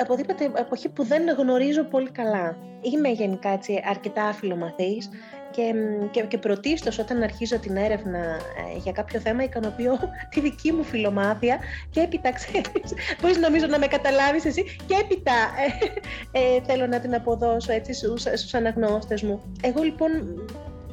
οποιαδήποτε 0.00 0.44
εποχή 0.44 0.88
που 0.88 1.04
δεν 1.04 1.22
γνωρίζω 1.38 1.82
πολύ 1.82 2.10
καλά. 2.10 2.56
Είμαι 2.80 3.08
γενικά 3.08 3.48
έτσι 3.48 3.82
αρκετά 3.88 4.24
αφιλομαθής 4.24 5.08
και, 5.50 5.74
και, 6.10 6.22
και 6.22 6.38
πρωτίστως 6.38 6.98
όταν 6.98 7.22
αρχίζω 7.22 7.58
την 7.58 7.76
έρευνα 7.76 8.18
ε, 8.18 8.78
για 8.82 8.92
κάποιο 8.92 9.20
θέμα 9.20 9.42
ικανοποιώ 9.42 9.98
τη 10.30 10.40
δική 10.40 10.72
μου 10.72 10.84
φιλομάθεια 10.84 11.58
και 11.90 12.00
έπειτα 12.00 12.32
ξέρεις, 12.32 12.92
πώς 13.20 13.38
νομίζω 13.38 13.66
να 13.66 13.78
με 13.78 13.86
καταλάβεις 13.86 14.44
εσύ 14.44 14.62
και 14.86 14.94
έπειτα 15.02 15.32
ε, 16.32 16.38
ε, 16.38 16.60
θέλω 16.66 16.86
να 16.86 17.00
την 17.00 17.14
αποδώσω 17.14 17.72
έτσι 17.72 17.92
στους, 17.92 18.22
στους 18.22 18.54
αναγνώστες 18.54 19.22
μου. 19.22 19.42
Εγώ 19.62 19.82
λοιπόν 19.82 20.10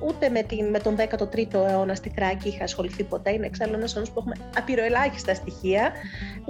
ούτε 0.08 0.30
με, 0.30 0.44
την, 0.44 0.70
με 0.70 0.80
τον 0.80 0.96
13ο 0.98 1.68
αιώνα 1.70 1.96
στη 1.96 2.12
Θράκη 2.16 2.48
είχα 2.48 2.64
ασχοληθεί 2.64 3.04
ποτέ. 3.04 3.32
Είναι 3.32 3.46
εξάλλου 3.46 3.74
ένας 3.74 3.94
αιώνας 3.94 4.12
που 4.12 4.20
έχουμε 4.20 4.36
απειροελάχιστα 4.58 5.34
στοιχεία. 5.34 5.92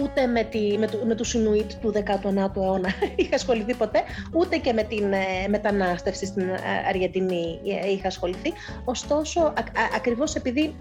Ούτε 0.02 0.26
με, 0.26 0.44
τη, 0.44 0.78
με, 0.78 0.88
του, 0.88 1.06
με 1.06 1.16
τους 1.16 1.34
Ινουίτ 1.34 1.72
του 1.82 1.94
19ου 1.96 2.56
αιώνα 2.56 2.90
είχα 3.16 3.36
ασχοληθεί 3.36 3.74
ποτέ. 3.76 4.04
Ούτε 4.34 4.58
και 4.58 4.74
με 4.74 4.84
την 4.84 5.14
ε, 5.14 5.48
μετανάστευση 5.48 6.26
στην 6.26 6.50
ε, 6.50 6.58
Αργεντινή 6.88 7.60
ε, 7.84 7.92
είχα 7.92 8.08
ασχοληθεί. 8.08 8.54
Ωστόσο, 8.86 9.40
α, 9.42 9.54
ακριβώς 9.96 10.36
επειδή 10.36 10.76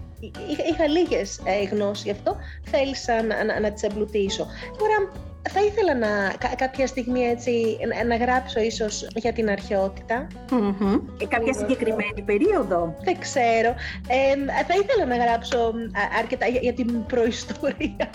είχα, 0.49 0.63
είχα 0.71 0.87
λίγες 0.87 1.39
ε, 1.43 1.63
γνώσεις 1.63 2.03
γι' 2.03 2.11
αυτό, 2.11 2.35
θέλησα 2.63 3.23
να, 3.23 3.43
να, 3.43 3.59
να 3.59 3.71
τις 3.71 3.83
εμπλουτίσω. 3.83 4.47
Τώρα, 4.77 5.11
θα 5.49 5.61
ήθελα 5.61 5.95
να, 5.95 6.33
κάποια 6.55 6.87
στιγμή 6.87 7.21
έτσι, 7.21 7.77
να 8.07 8.15
γράψω 8.15 8.59
ίσως 8.59 9.07
για 9.15 9.33
την 9.33 9.49
αρχαιότητα. 9.49 10.27
Mm-hmm. 10.51 11.01
Και 11.17 11.27
κάποια 11.27 11.53
συγκεκριμένη 11.53 12.21
περίοδο. 12.25 12.95
Δεν 13.03 13.19
ξέρω. 13.19 13.69
Ε, 14.07 14.63
θα 14.67 14.75
ήθελα 14.81 15.05
να 15.05 15.15
γράψω 15.15 15.73
αρκετά 16.19 16.45
για, 16.47 16.73
την 16.73 17.05
προϊστορία, 17.05 18.09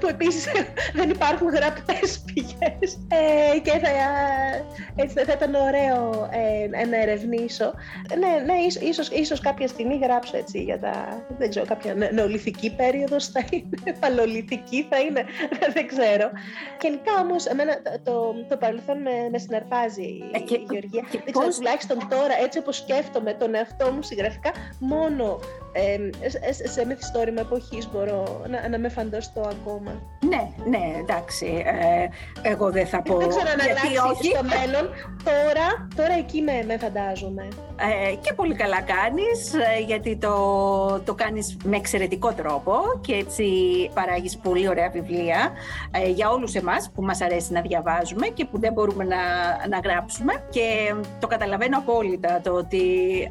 που 0.00 0.06
επίσης 0.08 0.46
δεν 0.98 1.10
υπάρχουν 1.10 1.48
γραπτές 1.48 2.24
πηγές. 2.34 2.98
Ε, 3.08 3.58
και 3.58 3.70
θα, 3.70 3.88
έτσι, 4.94 5.24
θα 5.24 5.32
ήταν 5.32 5.54
ωραίο 5.54 6.28
ε, 6.74 6.86
να 6.86 7.00
ερευνήσω. 7.02 7.72
Ναι, 8.18 8.52
ναι 8.52 8.86
ίσως, 8.88 9.08
ίσως, 9.08 9.40
κάποια 9.40 9.68
στιγμή 9.68 9.98
γράψω 10.02 10.36
έτσι 10.36 10.62
για 10.62 10.78
τα, 10.78 11.24
δεν 11.38 11.50
ξέρω, 11.54 11.66
κάποια 11.66 11.94
νεολιθική 12.12 12.74
περίοδος 12.74 13.26
θα 13.28 13.44
είναι, 13.50 13.92
παλαιολιθική 14.00 14.86
θα 14.90 14.98
είναι, 14.98 15.24
δεν 15.74 15.86
ξέρω. 15.86 16.30
Γενικά 16.82 17.12
όμως, 17.22 17.46
εμένα 17.46 17.72
το, 18.02 18.34
το 18.48 18.56
παρελθόν 18.56 18.98
με, 19.02 19.10
με 19.30 19.38
συναρπάζει 19.38 20.08
ε, 20.32 20.38
και, 20.38 20.54
η 20.54 20.66
Γεωργία. 20.70 21.04
Και, 21.10 21.18
ξέρω, 21.30 21.48
τουλάχιστον 21.48 21.98
τώρα, 22.08 22.34
έτσι 22.44 22.58
όπως 22.58 22.76
σκέφτομαι 22.76 23.32
τον 23.32 23.54
εαυτό 23.54 23.90
μου 23.92 24.02
συγγραφικά, 24.02 24.50
μόνο 24.78 25.38
ε, 25.72 26.28
σε, 26.28 26.68
σε 26.68 26.86
μυθιστόρημα 26.86 27.40
εποχής 27.40 27.88
μπορώ 27.92 28.44
να, 28.48 28.68
να 28.68 28.78
με 28.78 28.88
φανταστώ 28.88 29.40
ακόμα. 29.40 30.02
Ναι, 30.20 30.42
ναι, 30.72 30.82
εντάξει. 30.98 31.62
Ε, 31.66 32.08
εγώ 32.48 32.70
δεν 32.70 32.86
θα 32.86 33.02
πω. 33.02 33.16
Δεν 33.16 33.28
ξέρω 33.28 33.48
αν 33.52 33.60
αλλάξει 33.60 34.28
στο 34.30 34.42
μέλλον. 34.42 34.90
Τώρα, 35.24 35.88
τώρα 35.96 36.14
εκεί 36.18 36.40
με, 36.42 36.64
με 36.66 36.76
φαντάζομαι. 36.78 37.48
Ε, 38.10 38.14
και 38.14 38.32
πολύ 38.32 38.54
καλά 38.54 38.80
κάνεις, 38.80 39.54
ε, 39.54 39.82
γιατί 39.86 40.16
το, 40.16 40.34
το 41.04 41.14
κάνεις 41.44 41.56
με 41.64 41.76
εξαιρετικό 41.76 42.32
τρόπο 42.32 42.74
και 43.00 43.14
έτσι 43.14 43.44
παράγεις 43.94 44.36
πολύ 44.36 44.68
ωραία 44.68 44.88
βιβλία 44.90 45.50
ε, 45.90 46.08
για 46.10 46.30
όλους 46.30 46.54
εμάς 46.54 46.90
που 46.94 47.02
μας 47.02 47.20
αρέσει 47.20 47.52
να 47.52 47.60
διαβάζουμε 47.60 48.26
και 48.26 48.44
που 48.44 48.58
δεν 48.60 48.72
μπορούμε 48.72 49.04
να, 49.04 49.16
να 49.68 49.78
γράψουμε 49.84 50.32
και 50.50 50.94
το 51.20 51.26
καταλαβαίνω 51.26 51.78
απόλυτα 51.78 52.40
το 52.42 52.52
ότι 52.52 52.82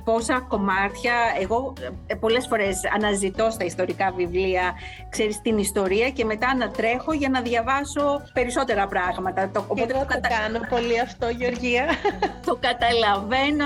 πόσα 0.03 0.45
κομμάτια 0.47 1.13
εγώ 1.41 1.73
πολλές 2.19 2.47
φορές 2.47 2.79
αναζητώ 2.95 3.49
στα 3.49 3.65
ιστορικά 3.65 4.11
βιβλία 4.15 4.73
ξέρεις 5.09 5.41
την 5.41 5.57
ιστορία 5.57 6.09
και 6.09 6.25
μετά 6.25 6.47
ανατρέχω 6.47 7.13
για 7.13 7.29
να 7.29 7.41
διαβάσω 7.41 8.21
περισσότερα 8.33 8.87
πράγματα. 8.87 9.49
Το, 9.53 9.65
οπότε 9.67 9.93
το, 9.93 10.05
κατα... 10.07 10.27
κάνω 10.27 10.59
πολύ 10.69 10.99
αυτό 10.99 11.29
Γεωργία. 11.29 11.85
Το 12.45 12.57
καταλαβαίνω 12.59 13.65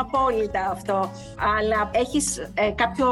απόλυτα 0.00 0.70
αυτό. 0.72 1.10
Αλλά 1.58 1.90
έχεις 1.92 2.38
ε, 2.54 2.70
κάποιο 2.74 3.08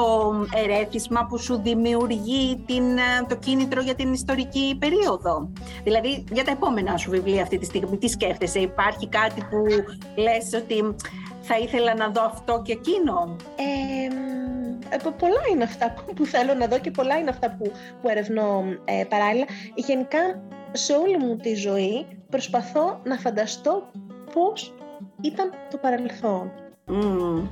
ερέθισμα 0.69 1.27
που 1.29 1.39
σου 1.39 1.61
δημιουργεί 1.63 2.63
την, 2.67 2.99
ε, 2.99 3.27
το 3.29 3.37
κίνητρο 3.37 3.81
για 3.81 3.95
την 3.95 4.13
ιστορική 4.13 4.77
περίοδο. 4.79 5.53
Δηλαδή, 5.85 6.25
για 6.33 6.45
τα 6.45 6.51
επόμενα 6.51 6.97
σου 6.97 7.11
βιβλία 7.11 7.43
αυτή 7.43 7.59
τη 7.59 7.65
στιγμή, 7.65 7.99
τι 7.99 8.09
σκέφτεσαι, 8.09 8.59
υπάρχει 8.59 9.09
κάτι 9.09 9.41
που 9.51 9.63
λες 10.17 10.63
ότι 10.63 10.95
θα 11.41 11.59
ήθελα 11.59 11.95
να 11.95 12.09
δω 12.09 12.23
αυτό 12.23 12.63
και 12.65 12.73
εκείνο; 12.73 13.37
Ε, 14.91 14.97
πολλά 15.19 15.41
είναι 15.53 15.65
αυτά 15.65 15.95
που, 16.17 16.27
θέλω 16.27 16.55
να 16.55 16.67
δω 16.67 16.79
και 16.79 16.91
πολλά 16.91 17.19
είναι 17.19 17.31
αυτά 17.31 17.57
που, 17.59 17.73
που 18.03 18.09
ερευνώ 18.09 18.65
ε, 18.85 19.05
παράλληλα. 19.09 19.45
Γενικά, 19.75 20.19
σε 20.73 20.93
όλη 20.93 21.17
μου 21.17 21.37
τη 21.37 21.55
ζωή 21.55 22.07
προσπαθώ 22.31 23.01
να 23.05 23.17
φανταστώ 23.17 23.83
πώς 24.33 24.75
ήταν 25.21 25.51
το 25.71 25.77
παρελθόν. 25.77 26.53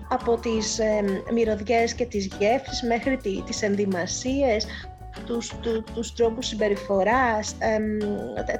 Από 0.08 0.36
τις 0.36 0.78
ε, 0.78 1.04
μυρωδιές 1.32 1.94
και 1.94 2.06
τις 2.06 2.26
γεύσεις 2.38 2.82
μέχρι 2.82 3.16
τι, 3.16 3.42
τις 3.42 3.62
ενδυμασίες, 3.62 4.66
τους, 5.26 5.52
του, 5.62 5.84
τους 5.94 6.14
τρόπους 6.14 6.46
συμπεριφοράς, 6.46 7.56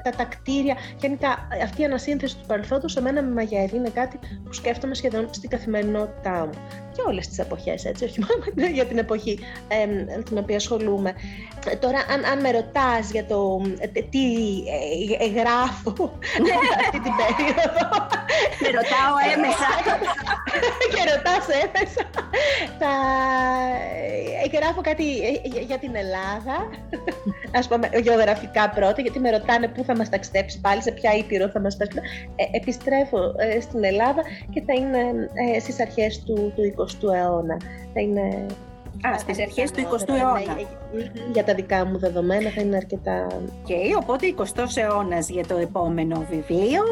τα, 0.03 0.09
τα, 0.09 0.23
κτίρια. 0.23 0.75
Γενικά 0.99 1.47
αυτή 1.63 1.81
η 1.81 1.85
ανασύνθεση 1.85 2.37
του 2.37 2.45
παρελθόντος 2.47 2.95
εμένα 2.95 3.21
με 3.23 3.31
μαγεύει, 3.31 3.75
είναι 3.75 3.89
κάτι 3.89 4.19
που 4.43 4.53
σκέφτομαι 4.53 4.95
σχεδόν 4.95 5.27
στην 5.33 5.49
καθημερινότητά 5.49 6.45
μου. 6.45 6.83
Και 6.95 7.01
όλες 7.07 7.27
τις 7.27 7.39
εποχές, 7.39 7.85
έτσι, 7.85 8.03
όχι 8.03 8.19
μόνο 8.19 8.43
για 8.77 8.85
την 8.85 8.97
εποχή 8.97 9.39
ε, 9.67 10.21
την 10.21 10.37
οποία 10.37 10.55
ασχολούμαι. 10.55 11.13
Τώρα, 11.79 11.99
αν, 12.13 12.25
αν 12.25 12.39
με 12.41 12.51
ρωτάς 12.51 13.11
για 13.11 13.25
το 13.25 13.61
ε, 13.79 13.87
τι 13.87 14.25
ε, 15.19 15.27
γράφω 15.27 16.19
αυτή 16.81 16.99
την 16.99 17.13
περίοδο... 17.19 17.87
Με 18.61 18.67
ρωτάω 18.67 19.15
έμεσα. 19.33 19.69
και 20.93 21.01
ρωτάς 21.11 21.45
έμεσα. 21.63 22.03
Θα 22.79 22.91
γράφω 24.57 24.81
κάτι 24.81 25.03
για 25.67 25.77
την 25.77 25.95
Ελλάδα 25.95 26.69
Α 27.59 27.67
πούμε, 27.67 27.89
γεωγραφικά 28.03 28.69
πρώτα, 28.69 29.01
γιατί 29.01 29.19
με 29.19 29.29
ρωτάνε 29.29 29.67
πού 29.67 29.83
θα 29.83 29.95
μας 29.95 30.09
ταξιδέψει 30.09 30.61
πάλι, 30.61 30.81
σε 30.81 30.91
ποια 30.91 31.11
ήπειρο 31.13 31.49
θα 31.49 31.59
μας 31.59 31.77
ταξιδέψει. 31.77 32.29
Ε, 32.35 32.57
επιστρέφω 32.57 33.17
ε, 33.37 33.59
στην 33.59 33.83
Ελλάδα 33.83 34.21
και 34.53 34.63
θα 34.65 34.73
είναι 34.73 35.29
ε, 35.55 35.59
στις 35.59 35.79
αρχές 35.79 36.23
του, 36.23 36.53
του 36.55 36.61
20ου 36.85 37.13
αιώνα. 37.13 37.57
Θα 37.93 38.01
είναι 38.01 38.45
Α, 39.05 39.17
στις 39.19 39.39
αρχές 39.41 39.71
του 39.71 39.81
20ου 39.81 40.09
αιώνα. 40.09 40.55
Για 41.31 41.43
τα 41.43 41.53
δικά 41.53 41.85
μου 41.85 41.97
δεδομένα 41.97 42.49
θα 42.49 42.61
είναι 42.61 42.75
αρκετά... 42.75 43.27
Και 43.63 43.75
okay, 43.75 44.01
οπότε 44.01 44.33
20ος 44.37 44.75
αιώνας 44.75 45.29
για 45.29 45.45
το 45.45 45.57
επόμενο 45.57 46.25
βιβλίο. 46.29 46.83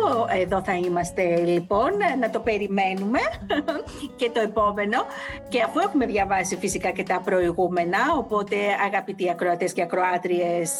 Εδώ 0.41 0.61
θα 0.63 0.73
είμαστε 0.73 1.23
λοιπόν, 1.45 1.91
να 2.19 2.29
το 2.29 2.39
περιμένουμε 2.39 3.19
και 4.19 4.29
το 4.33 4.39
επόμενο. 4.39 4.97
Και 5.49 5.61
αφού 5.61 5.79
έχουμε 5.79 6.05
διαβάσει 6.05 6.57
φυσικά 6.57 6.89
και 6.89 7.03
τα 7.03 7.21
προηγούμενα, 7.25 7.97
οπότε 8.17 8.55
αγαπητοί 8.85 9.29
ακροατές 9.29 9.73
και 9.73 9.81
ακροάτριες, 9.81 10.71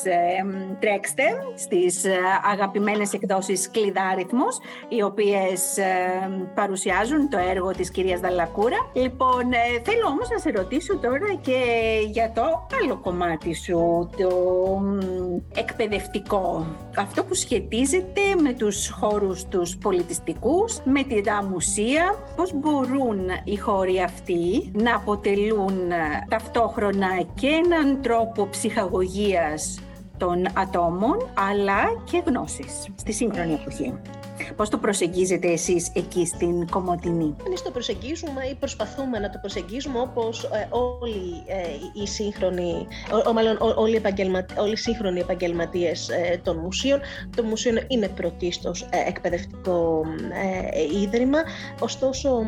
τρέξτε 0.79 1.23
στις 1.55 2.05
ε, 2.05 2.15
αγαπημένες 2.51 3.13
εκδόσεις 3.13 3.69
Κλειδάριθμος, 3.71 4.57
οι 4.87 5.01
οποίες 5.01 5.77
παρουσιάζουν 6.53 7.29
το 7.29 7.37
έργο 7.37 7.71
της 7.71 7.91
κυρίας 7.91 8.19
Δαλακούρα. 8.19 8.77
Λοιπόν, 8.93 9.51
ε, 9.51 9.81
θέλω 9.83 10.07
όμως 10.07 10.29
να 10.29 10.37
σε 10.37 10.51
ρωτήσω 10.51 10.97
τώρα 10.97 11.22
και 11.41 11.61
για 12.11 12.31
το 12.35 12.41
άλλο 12.83 12.97
κομμάτι 12.97 13.53
σου, 13.53 14.09
το 14.17 14.29
εκπαιδευτικό. 15.55 16.65
Αυτό 16.97 17.23
που 17.23 17.33
σχετίζεται 17.33 18.21
με 18.41 18.53
τους 18.53 18.89
χώρους 18.89 19.45
τους 19.45 19.77
πολιτιστικούς, 19.77 20.79
με 20.83 21.03
τη 21.03 21.21
μουσεία, 21.49 22.15
πώς 22.35 22.53
μπορούν 22.53 23.19
οι 23.43 23.55
χώροι 23.55 24.01
αυτοί 24.01 24.71
να 24.73 24.95
αποτελούν 24.95 25.79
ταυτόχρονα 26.29 27.07
και 27.33 27.47
έναν 27.47 28.01
τρόπο 28.01 28.47
ψυχαγωγίας 28.49 29.79
των 30.17 30.45
ατόμων, 30.53 31.31
αλλά 31.49 31.83
και 32.03 32.23
γνώσης 32.25 32.87
στη 32.95 33.11
σύγχρονη 33.11 33.53
εποχή. 33.53 33.93
Πώς 34.55 34.69
το 34.69 34.77
προσεγγίζετε 34.77 35.51
εσείς 35.51 35.91
εκεί 35.93 36.25
στην 36.25 36.69
Κομωτινή; 36.69 37.35
Εμείς 37.45 37.61
το 37.61 37.71
προσεγγίζουμε 37.71 38.43
ή 38.51 38.55
προσπαθούμε 38.55 39.19
να 39.19 39.29
το 39.29 39.37
προσεγγίζουμε 39.41 39.99
όπως 39.99 40.43
ε, 40.43 40.67
όλοι 40.69 41.43
ε, 41.45 42.01
οι 42.01 42.07
σύγχρονοι, 42.07 42.87
ο, 43.27 43.33
μάλλον 43.33 43.57
όλοι, 43.59 44.01
όλοι 44.57 44.71
οι 44.71 44.75
σύγχρονοι 44.75 45.19
επαγγελματίες 45.19 46.09
ε, 46.09 46.41
των 46.43 46.57
μουσείων. 46.57 46.99
Το 47.35 47.43
μουσείο 47.43 47.71
είναι 47.87 48.07
πρωτίστως 48.07 48.81
ε, 48.81 48.87
εκπαιδευτικό 49.07 50.03
ε, 50.71 50.99
ίδρυμα, 51.01 51.39
ωστόσο 51.79 52.45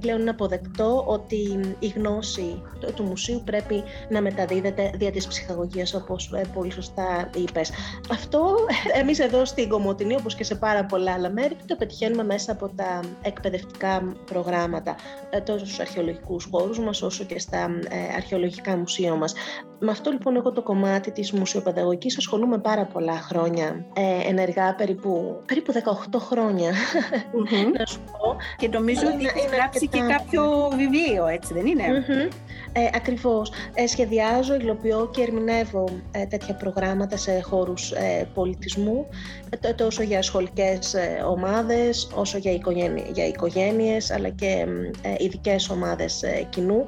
πλέον 0.00 0.20
είναι 0.20 0.30
αποδεκτό 0.30 1.04
ότι 1.06 1.60
η 1.78 1.86
γνώση 1.86 2.62
του, 2.80 2.92
του 2.94 3.02
μουσείου 3.02 3.42
πρέπει 3.44 3.82
να 4.08 4.20
μεταδίδεται 4.20 4.90
δια 4.94 5.10
της 5.10 5.26
ψυχαγωγίας 5.26 5.94
όπως 5.94 6.30
πολύ 6.54 6.72
σωστά 6.72 7.30
είπες. 7.36 7.70
Αυτό 8.10 8.54
εμείς 9.00 9.18
εδώ 9.18 9.44
στην 9.44 9.68
Κομωτινή 9.68 10.14
όπως 10.14 10.34
και 10.34 10.44
σε 10.44 10.54
πάρα 10.54 10.84
πολλά 10.84 11.12
άλλα 11.12 11.30
μέρη 11.30 11.43
το 11.66 11.76
πετυχαίνουμε 11.76 12.24
μέσα 12.24 12.52
από 12.52 12.70
τα 12.76 13.00
εκπαιδευτικά 13.22 14.16
προγράμματα 14.24 14.96
ε, 15.30 15.40
τόσο 15.40 15.64
στους 15.64 15.80
αρχαιολογικούς 15.80 16.48
χώρους 16.50 16.78
μας 16.78 17.02
όσο 17.02 17.24
και 17.24 17.38
στα 17.38 17.58
ε, 17.88 18.14
αρχαιολογικά 18.16 18.76
μουσεία 18.76 19.14
μας. 19.14 19.34
Με 19.78 19.90
αυτό 19.90 20.10
λοιπόν 20.10 20.36
εγώ 20.36 20.52
το 20.52 20.62
κομμάτι 20.62 21.10
της 21.10 21.32
μουσιοπαιδαγωγικής 21.32 22.16
ασχολούμαι 22.16 22.58
πάρα 22.58 22.84
πολλά 22.84 23.16
χρόνια 23.16 23.86
ε, 23.94 24.28
ενεργά, 24.28 24.74
περίπου, 24.74 25.42
περίπου 25.46 25.72
18 26.12 26.18
χρόνια 26.18 26.72
να 27.78 27.86
σου 27.86 28.00
πω. 28.00 28.36
Και 28.56 28.68
νομίζω 28.68 29.06
ότι 29.14 29.24
έχεις 29.24 29.50
γράψει 29.52 29.88
και 29.88 30.00
κάποιο 30.00 30.70
βιβλίο, 30.76 31.26
έτσι 31.26 31.54
δεν 31.54 31.66
ειναι 31.66 32.04
Ε, 32.76 32.88
ακριβώς. 32.94 33.52
Ε, 33.74 33.86
σχεδιάζω, 33.86 34.54
υλοποιώ 34.54 35.10
και 35.12 35.22
ερμηνεύω 35.22 35.88
ε, 36.10 36.26
τέτοια 36.26 36.54
προγράμματα 36.54 37.16
σε 37.16 37.40
χώρους 37.40 37.90
ε, 37.90 38.28
πολιτισμού, 38.34 39.06
ε, 39.60 39.72
τόσο 39.72 40.02
για 40.02 40.22
σχολικές 40.22 40.94
ομάδες, 41.30 42.08
όσο 42.14 42.38
για, 42.38 42.52
οικογένει, 42.52 43.04
για 43.12 43.26
οικογένειες, 43.26 44.10
αλλά 44.10 44.28
και 44.28 44.66
ειδικές 45.18 45.70
ομάδες 45.70 46.24
κοινού. 46.50 46.86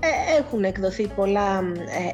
Ε, 0.00 0.38
έχουν 0.38 0.64
εκδοθεί 0.64 1.06
πολλά 1.06 1.58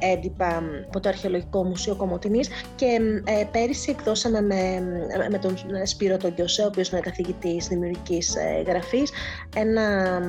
ε, 0.01 0.13
έντυπα 0.13 0.63
από 0.87 1.01
το 1.01 1.09
Αρχαιολογικό 1.09 1.65
Μουσείο 1.65 1.95
Κομωτινής 1.95 2.49
και 2.77 3.01
ε, 3.25 3.45
πέρυσι 3.53 3.91
εκδώσαμε 3.91 4.41
με, 4.41 4.83
με 5.31 5.39
τον 5.39 5.57
Σπύρο 5.85 6.17
τον 6.17 6.35
Κιωσέ, 6.35 6.63
ο 6.63 6.67
οποίος 6.67 6.89
είναι 6.89 7.01
καθηγητής 7.01 7.69
δημιουργικής 7.69 8.37
γραφής, 8.67 9.13
ένα 9.57 10.21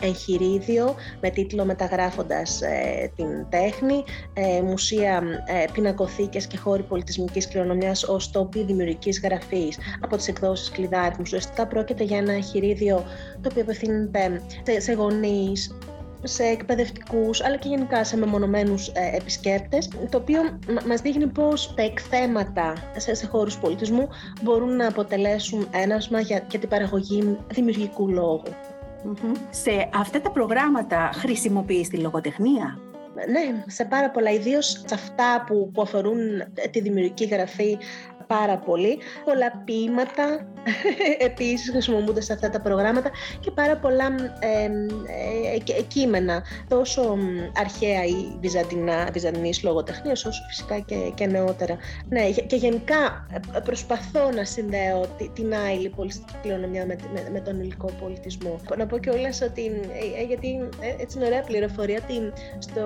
εγχειρίδιο 0.00 0.94
με 1.20 1.30
τίτλο 1.30 1.64
«Μεταγράφοντας 1.64 2.60
την 3.16 3.46
τέχνη», 3.48 4.04
μουσεία 4.64 5.22
πινακοθήκες 5.72 6.46
και 6.46 6.56
χώροι 6.56 6.82
πολιτισμικής 6.82 7.48
κληρονομιάς 7.48 8.04
ως 8.04 8.30
τόποι 8.30 8.64
δημιουργικής 8.64 9.20
γραφής 9.20 9.78
από 10.00 10.16
τις 10.16 10.28
εκδόσεις 10.28 10.70
Κλειδάριθμου. 10.70 11.22
Ουσιαστικά 11.22 11.66
πρόκειται 11.66 12.04
για 12.04 12.18
ένα 12.18 12.32
εγχειρίδιο 12.32 13.04
το 13.40 13.48
οποίο 13.50 13.62
απευθύνεται 13.62 14.40
σε 14.78 14.92
γονείς, 14.92 15.74
σε 16.26 16.42
εκπαιδευτικούς 16.42 17.44
αλλά 17.44 17.56
και 17.56 17.68
γενικά 17.68 18.04
σε 18.04 18.16
μεμονωμένους 18.16 18.88
ε, 18.88 19.16
επισκέπτες 19.16 19.88
το 20.10 20.18
οποίο 20.18 20.58
μας 20.86 21.00
δείχνει 21.00 21.26
πως 21.26 21.74
τα 21.74 21.82
εκθέματα 21.82 22.72
σε, 22.96 23.14
σε 23.14 23.26
χώρους 23.26 23.58
πολιτισμού 23.58 24.08
μπορούν 24.42 24.76
να 24.76 24.88
αποτελέσουν 24.88 25.68
ένασμα 25.70 26.20
για, 26.20 26.44
για 26.50 26.58
την 26.58 26.68
παραγωγή 26.68 27.38
δημιουργικού 27.50 28.08
Σε 29.50 29.88
αυτά 29.94 30.20
τα 30.20 30.30
προγράμματα 30.30 31.10
χρησιμοποιείς 31.14 31.88
τη 31.88 31.96
λογοτεχνία; 31.96 32.78
Ναι, 33.30 33.64
σε 33.66 33.84
πάρα 33.84 34.10
πολλά, 34.10 34.30
ιδίως 34.30 34.82
σε 34.86 34.94
αυτά 34.94 35.44
που, 35.46 35.70
που 35.74 35.82
αφορούν 35.82 36.18
τη 36.70 36.80
δημιουργική 36.80 37.24
γραφή 37.24 37.78
πάρα 38.26 38.56
πολύ. 38.56 38.98
Πολλά 39.24 39.62
ποίηματα 39.64 40.46
επίσης 41.28 41.70
χρησιμοποιούνται 41.70 42.20
σε 42.20 42.32
αυτά 42.32 42.50
τα 42.50 42.60
προγράμματα 42.60 43.10
και 43.40 43.50
πάρα 43.50 43.76
πολλά 43.76 44.06
ε, 44.38 44.64
ε, 45.76 45.82
κείμενα, 45.88 46.42
τόσο 46.68 47.16
αρχαία 47.56 48.04
ή 48.04 48.36
βυζαντινά, 48.40 49.08
βυζαντινής 49.12 49.62
λογοτεχνίας, 49.62 50.24
όσο 50.24 50.42
φυσικά 50.48 50.78
και, 50.78 50.96
και 51.14 51.26
νεότερα. 51.26 51.76
Ναι, 52.08 52.30
και 52.30 52.56
γενικά 52.56 53.26
ε, 53.54 53.58
προσπαθώ 53.58 54.30
να 54.30 54.44
συνδέω 54.44 55.06
την 55.32 55.54
άειλη 55.54 55.88
πολιτιστική 55.88 56.34
κληρονομιά 56.42 56.86
με, 56.86 56.96
με, 57.12 57.28
με, 57.32 57.40
τον 57.40 57.60
υλικό 57.60 57.90
πολιτισμό. 58.00 58.60
Να 58.76 58.86
πω 58.86 58.98
κιόλας 58.98 59.42
ότι, 59.42 59.66
ε, 60.18 60.24
γιατί 60.24 60.68
έτσι 60.98 61.18
είναι 61.18 61.26
ωραία 61.26 61.42
πληροφορία, 61.42 62.00
ότι 62.04 62.32
στο 62.58 62.82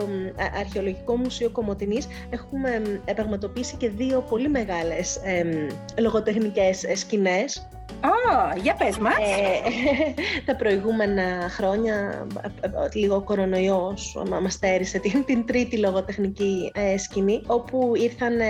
Αρχαιολογικό 0.58 1.16
Μουσείο 1.16 1.50
Κομωτινής 1.50 2.06
έχουμε 2.30 3.00
πραγματοποιήσει 3.14 3.76
και 3.76 3.88
δύο 3.88 4.20
πολύ 4.20 4.48
μεγάλες 4.48 5.20
ε, 5.30 5.66
λογοτεχνικές 6.00 6.84
σκηνές 6.94 7.70
Α, 8.00 8.56
για 8.62 8.74
πες 8.74 8.98
μας. 8.98 9.14
Ε, 9.18 10.42
τα 10.46 10.56
προηγούμενα 10.56 11.48
χρόνια, 11.48 12.26
λίγο 12.92 13.14
ο 13.14 13.20
κορονοϊός 13.20 14.22
μας 14.42 14.52
στέρισε 14.52 14.98
την, 14.98 15.24
την 15.24 15.46
τρίτη 15.46 15.78
λογοτεχνική 15.78 16.72
ε, 16.74 16.98
σκηνή, 16.98 17.42
όπου 17.46 17.92
ήρθαν 17.96 18.40
ε, 18.40 18.46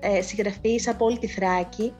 ε, 0.00 0.22
συγγραφείς 0.22 0.88
από 0.88 1.04
όλη 1.04 1.18
τη 1.18 1.26
Θράκη 1.26 1.94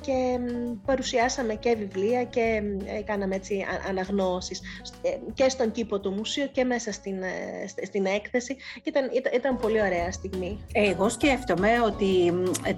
και 0.00 0.38
παρουσιάσαμε 0.86 1.54
και 1.54 1.76
βιβλία 1.78 2.24
και 2.24 2.62
κάναμε 3.04 3.34
έτσι 3.34 3.64
αναγνώσεις 3.88 4.60
ε, 5.02 5.08
και 5.34 5.48
στον 5.48 5.70
κήπο 5.70 6.00
του 6.00 6.10
μουσείου 6.10 6.48
και 6.52 6.64
μέσα 6.64 6.92
στην, 6.92 7.22
ε, 7.22 7.84
στην 7.84 8.06
έκθεση. 8.06 8.56
Ήταν, 8.82 9.10
ήταν, 9.14 9.32
ήταν 9.34 9.56
πολύ 9.56 9.80
ωραία 9.80 10.12
στιγμή. 10.12 10.58
Εγώ 10.72 11.08
σκέφτομαι 11.08 11.68
ότι 11.84 12.32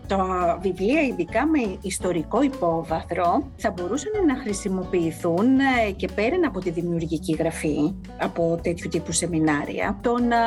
τα 0.06 0.58
βιβλία 0.62 1.02
ειδικά 1.02 1.46
με 1.46 1.78
ιστορικό 1.82 2.42
υπόβαθρο 2.42 3.50
θα 3.56 3.70
μπορούσαν 3.70 4.12
να 4.26 4.36
χρησιμοποιηθούν 4.36 5.58
ε, 5.58 5.90
και 5.96 6.08
πέραν 6.14 6.44
από 6.44 6.60
τη 6.60 6.70
δημιουργική 6.70 7.36
γραφή 7.38 7.94
από 8.18 8.60
τέτοιου 8.62 8.88
τύπου 8.88 9.12
σεμινάρια 9.12 9.98
το 10.00 10.18
να 10.18 10.38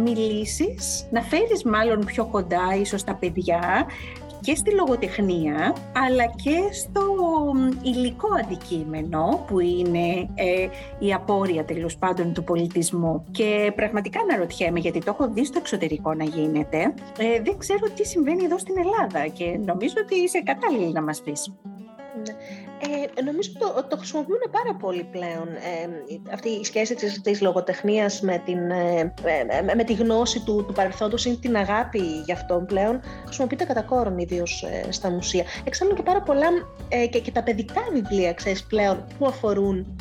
μιλήσεις, 0.00 1.06
να 1.10 1.22
φέρεις 1.22 1.64
μάλλον 1.64 2.04
πιο 2.04 2.26
κοντά 2.26 2.76
ίσως 2.80 3.04
τα 3.04 3.14
παιδιά 3.14 3.86
και 4.42 4.54
στη 4.54 4.74
λογοτεχνία, 4.74 5.74
αλλά 6.06 6.26
και 6.26 6.72
στο 6.72 7.02
υλικό 7.82 8.28
αντικείμενο 8.40 9.44
που 9.46 9.60
είναι 9.60 10.28
ε, 10.34 10.68
η 10.98 11.12
απόρρια 11.12 11.64
τέλος 11.64 11.96
πάντων 11.96 12.32
του 12.32 12.44
πολιτισμού. 12.44 13.24
Και 13.30 13.72
πραγματικά 13.76 14.20
αναρωτιέμαι, 14.20 14.78
γιατί 14.78 14.98
το 14.98 15.16
έχω 15.18 15.32
δει 15.32 15.44
στο 15.44 15.58
εξωτερικό 15.58 16.14
να 16.14 16.24
γίνεται, 16.24 16.78
ε, 17.18 17.42
δεν 17.42 17.58
ξέρω 17.58 17.86
τι 17.96 18.06
συμβαίνει 18.06 18.44
εδώ 18.44 18.58
στην 18.58 18.74
Ελλάδα 18.78 19.26
και 19.26 19.58
νομίζω 19.64 19.94
ότι 20.02 20.14
είσαι 20.14 20.42
κατάλληλη 20.42 20.92
να 20.92 21.02
μας 21.02 21.20
πεις. 21.22 21.52
Ναι. 22.26 22.34
Ε, 23.18 23.22
νομίζω 23.22 23.50
ότι 23.76 23.88
το, 23.88 23.96
χρησιμοποιούν 23.96 24.38
πάρα 24.50 24.74
πολύ 24.74 25.04
πλέον 25.04 25.48
ε, 25.48 26.32
αυτή 26.32 26.48
η 26.48 26.64
σχέση 26.64 26.94
της, 26.94 27.20
της 27.20 27.40
λογοτεχνίας 27.40 28.20
με, 28.20 28.42
την, 28.44 28.70
ε, 28.70 29.14
με, 29.64 29.74
με, 29.74 29.84
τη 29.84 29.92
γνώση 29.92 30.44
του, 30.44 30.64
του 30.66 30.72
παρελθόντος 30.72 31.24
ή 31.24 31.38
την 31.38 31.56
αγάπη 31.56 32.00
γι' 32.24 32.32
αυτό 32.32 32.64
πλέον 32.66 33.00
χρησιμοποιείται 33.24 33.64
κατά 33.64 33.82
κόρον 33.82 34.18
ιδίως 34.18 34.62
ε, 34.62 34.92
στα 34.92 35.10
μουσεία. 35.10 35.44
Εξάλλου 35.64 35.94
και 35.94 36.02
πάρα 36.02 36.22
πολλά 36.22 36.46
ε, 36.88 37.06
και, 37.06 37.20
και 37.20 37.30
τα 37.30 37.42
παιδικά 37.42 37.80
βιβλία 37.92 38.34
ξέρεις, 38.34 38.64
πλέον 38.64 39.04
που 39.18 39.26
αφορούν 39.26 39.96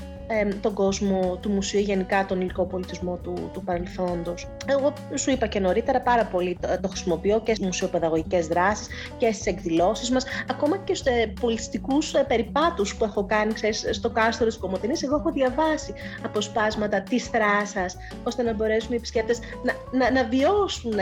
τον 0.61 0.73
κόσμο 0.73 1.37
του 1.41 1.49
μουσείου, 1.51 1.79
γενικά 1.79 2.25
τον 2.25 2.41
υλικό 2.41 2.65
πολιτισμό 2.65 3.19
του, 3.23 3.49
του 3.53 3.63
παρελθόντος. 3.63 4.47
Εγώ 4.67 4.93
σου 5.15 5.31
είπα 5.31 5.47
και 5.47 5.59
νωρίτερα 5.59 6.01
πάρα 6.01 6.25
πολύ 6.25 6.57
το, 6.61 6.67
το 6.81 6.87
χρησιμοποιώ 6.87 7.41
και 7.41 7.53
στις 7.53 7.65
μουσιοπαιδαγωγικές 7.65 8.47
δράσεις 8.47 8.87
και 9.17 9.31
στις 9.31 9.45
εκδηλώσεις 9.45 10.11
μας, 10.11 10.25
ακόμα 10.49 10.77
και 10.77 10.95
στους 10.95 11.13
ε, 11.13 11.33
πολιτιστικούς 11.39 12.13
ε, 12.13 12.25
περιπάτους 12.27 12.95
που 12.95 13.03
έχω 13.03 13.25
κάνει 13.25 13.53
ξέρεις, 13.53 13.87
στο 13.91 14.09
κάστρο 14.09 14.45
της 14.45 14.57
Κομωτινής. 14.57 15.03
Εγώ 15.03 15.15
έχω 15.15 15.31
διαβάσει 15.31 15.93
αποσπάσματα 16.23 17.01
της 17.01 17.27
θράσας, 17.27 17.97
ώστε 18.23 18.43
να 18.43 18.53
μπορέσουν 18.53 18.91
οι 18.91 18.95
επισκέπτες 18.95 19.39
να, 19.63 19.73
να, 19.97 20.11
να 20.11 20.23
βιώσουν 20.23 20.93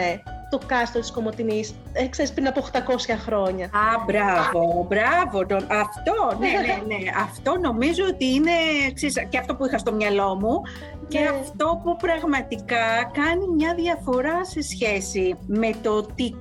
το 0.49 0.59
κάστρο 0.65 0.99
της 0.99 1.12
Κομωτινής, 1.12 1.75
ε, 1.93 2.07
ξέρεις, 2.07 2.33
πριν 2.33 2.47
από 2.47 2.59
800 2.59 3.15
χρόνια. 3.25 3.65
Α, 3.65 4.03
μπράβο, 4.05 4.85
μπράβο. 4.89 5.39
Αυτό, 5.67 6.38
ναι, 6.39 6.47
ναι, 6.47 6.95
ναι. 6.95 7.12
αυτό 7.21 7.57
νομίζω 7.62 8.03
ότι 8.09 8.25
είναι 8.25 8.51
ξέρεις, 8.93 9.27
και 9.29 9.38
αυτό 9.38 9.55
που 9.55 9.65
είχα 9.65 9.77
στο 9.77 9.91
μυαλό 9.91 10.35
μου 10.35 10.62
και 11.09 11.19
ναι. 11.19 11.29
αυτό 11.41 11.81
που 11.83 11.95
πραγματικά 11.95 13.12
κάνει 13.13 13.47
μια 13.55 13.73
διαφορά 13.73 14.45
σε 14.45 14.62
σχέση 14.62 15.38
με 15.47 15.71
το 15.81 16.01
τι, 16.15 16.33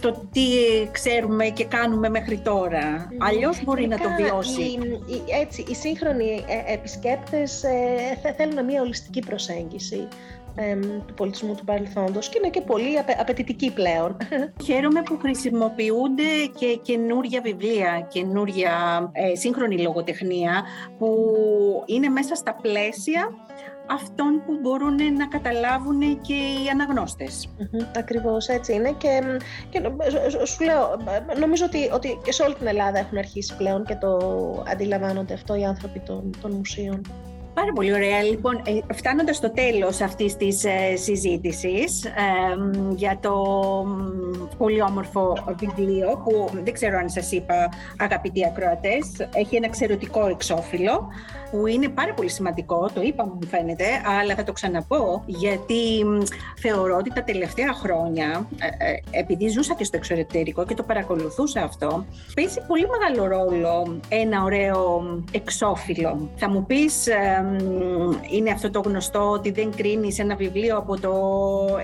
το 0.00 0.28
τι 0.32 0.46
ξέρουμε 0.92 1.44
και 1.44 1.64
κάνουμε 1.64 2.08
μέχρι 2.08 2.38
τώρα. 2.38 3.08
Mm. 3.08 3.14
Αλλιώς 3.18 3.64
μπορεί 3.64 3.86
να 3.86 3.98
το 3.98 4.08
βιώσει. 4.16 4.62
Οι, 4.62 5.22
έτσι, 5.40 5.64
οι 5.68 5.74
σύγχρονοι 5.74 6.44
ε, 6.46 6.72
επισκέπτες 6.72 7.62
ε, 7.62 8.34
θέλουν 8.36 8.64
μια 8.64 8.82
ολιστική 8.82 9.20
προσέγγιση 9.20 10.08
του 11.06 11.14
πολιτισμού 11.14 11.54
του 11.54 11.64
παρελθόντος 11.64 12.28
και 12.28 12.38
είναι 12.38 12.50
και 12.50 12.60
πολύ 12.60 12.98
απαιτητική 13.18 13.72
πλέον. 13.72 14.16
Χαίρομαι 14.64 15.02
που 15.02 15.18
χρησιμοποιούνται 15.18 16.22
και 16.58 16.78
καινούρια 16.82 17.40
βιβλία, 17.40 18.06
καινούρια 18.10 18.72
ε, 19.12 19.34
σύγχρονη 19.34 19.78
λογοτεχνία 19.78 20.62
που 20.98 21.32
είναι 21.86 22.08
μέσα 22.08 22.34
στα 22.34 22.54
πλαίσια 22.54 23.30
αυτών 23.90 24.42
που 24.46 24.58
μπορούν 24.62 25.14
να 25.16 25.26
καταλάβουν 25.26 26.20
και 26.20 26.34
οι 26.34 26.68
αναγνώστες. 26.72 27.48
ακριβώς 27.96 28.48
έτσι 28.48 28.72
είναι 28.72 28.92
και, 28.98 29.22
και 29.70 29.80
σου 30.44 30.64
λέω, 30.64 30.96
νομίζω 31.38 31.64
ότι, 31.64 31.90
ότι 31.92 32.18
και 32.24 32.32
σε 32.32 32.42
όλη 32.42 32.54
την 32.54 32.66
Ελλάδα 32.66 32.98
έχουν 32.98 33.18
αρχίσει 33.18 33.56
πλέον 33.56 33.84
και 33.84 33.94
το 33.94 34.18
αντιλαμβάνονται 34.68 35.34
αυτό 35.34 35.54
οι 35.54 35.64
άνθρωποι 35.64 35.98
των, 35.98 36.30
των 36.40 36.52
μουσείων. 36.52 37.02
Πάρα 37.58 37.72
πολύ 37.72 37.92
ωραία. 37.92 38.22
Λοιπόν, 38.22 38.62
ε, 38.64 38.94
φτάνοντας 38.94 39.36
στο 39.36 39.50
τέλος 39.50 40.00
αυτής 40.00 40.36
της 40.36 40.64
ε, 40.64 40.96
συζήτησης 40.96 42.06
για 42.94 43.18
το 43.22 43.34
πολύ 44.58 44.82
όμορφο 44.82 45.36
βιβλίο 45.58 46.22
που 46.24 46.48
δεν 46.64 46.72
ξέρω 46.72 46.98
αν 46.98 47.08
σας 47.08 47.32
είπα 47.32 47.68
αγαπητοί 47.98 48.46
ακροατές, 48.46 49.28
έχει 49.34 49.56
ένα 49.56 49.66
εξαιρετικό 49.66 50.26
εξώφυλλο 50.26 51.08
που 51.50 51.66
είναι 51.66 51.88
πάρα 51.88 52.14
πολύ 52.14 52.28
σημαντικό, 52.28 52.90
το 52.94 53.00
είπαμε 53.02 53.32
μου 53.34 53.46
φαίνεται, 53.46 53.84
αλλά 54.20 54.34
θα 54.34 54.44
το 54.44 54.52
ξαναπώ 54.52 55.22
γιατί 55.26 56.04
θεωρώ 56.60 56.96
ότι 56.96 57.12
τα 57.12 57.22
τελευταία 57.22 57.72
χρόνια, 57.72 58.48
ε, 58.78 59.18
επειδή 59.18 59.48
ζούσα 59.48 59.74
και 59.74 59.84
στο 59.84 59.96
εξωτερικό 59.96 60.64
και 60.64 60.74
το 60.74 60.82
παρακολουθούσα 60.82 61.62
αυτό, 61.62 62.04
παίζει 62.34 62.60
πολύ 62.66 62.86
μεγάλο 62.88 63.36
ρόλο 63.36 64.00
ένα 64.08 64.42
ωραίο 64.42 65.02
εξώφυλλο. 65.32 66.30
Θα 66.36 66.48
μου 66.50 66.66
πεις 66.66 67.08
είναι 68.30 68.50
αυτό 68.50 68.70
το 68.70 68.80
γνωστό 68.80 69.30
ότι 69.30 69.50
δεν 69.50 69.70
κρίνεις 69.76 70.18
ένα 70.18 70.36
βιβλίο 70.36 70.76
από 70.76 71.00
το 71.00 71.12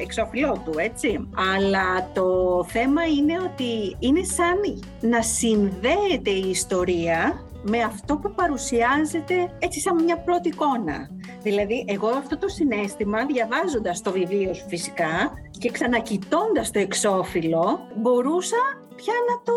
εξώφυλλό 0.00 0.62
του, 0.64 0.72
έτσι. 0.77 1.29
Αλλά 1.55 2.11
το 2.12 2.27
θέμα 2.68 3.05
είναι 3.05 3.33
ότι 3.53 3.96
είναι 3.98 4.22
σαν 4.22 4.83
να 5.00 5.22
συνδέεται 5.22 6.31
η 6.31 6.48
ιστορία 6.50 7.44
με 7.62 7.83
αυτό 7.83 8.16
που 8.16 8.33
παρουσιάζεται 8.35 9.35
έτσι 9.59 9.81
σαν 9.81 10.05
μια 10.05 10.18
πρώτη 10.18 10.48
εικόνα. 10.48 11.09
Δηλαδή, 11.42 11.85
εγώ 11.88 12.09
αυτό 12.09 12.38
το 12.38 12.48
συνέστημα, 12.48 13.27
διαβάζοντας 13.27 14.00
το 14.00 14.12
βιβλίο 14.12 14.55
σου 14.55 14.68
φυσικά 14.68 15.33
και 15.59 15.70
ξανακοιτώντας 15.70 16.70
το 16.70 16.79
εξώφυλλο, 16.79 17.81
μπορούσα 17.96 18.57
πια 18.96 19.14
να 19.29 19.42
το, 19.44 19.53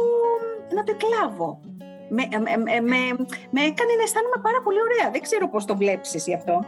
να 0.75 0.83
το 0.83 0.93
εκλάβω 0.95 1.59
με, 2.09 2.23
με, 2.39 2.79
με, 2.81 2.99
με 3.49 3.61
έκανε 3.61 3.93
να 3.97 4.03
αισθάνομαι 4.03 4.39
πάρα 4.41 4.61
πολύ 4.63 4.77
ωραία. 4.81 5.11
Δεν 5.11 5.21
ξέρω 5.21 5.49
πώς 5.49 5.65
το 5.65 5.77
βλέπεις 5.77 6.15
εσύ 6.15 6.33
αυτό. 6.33 6.65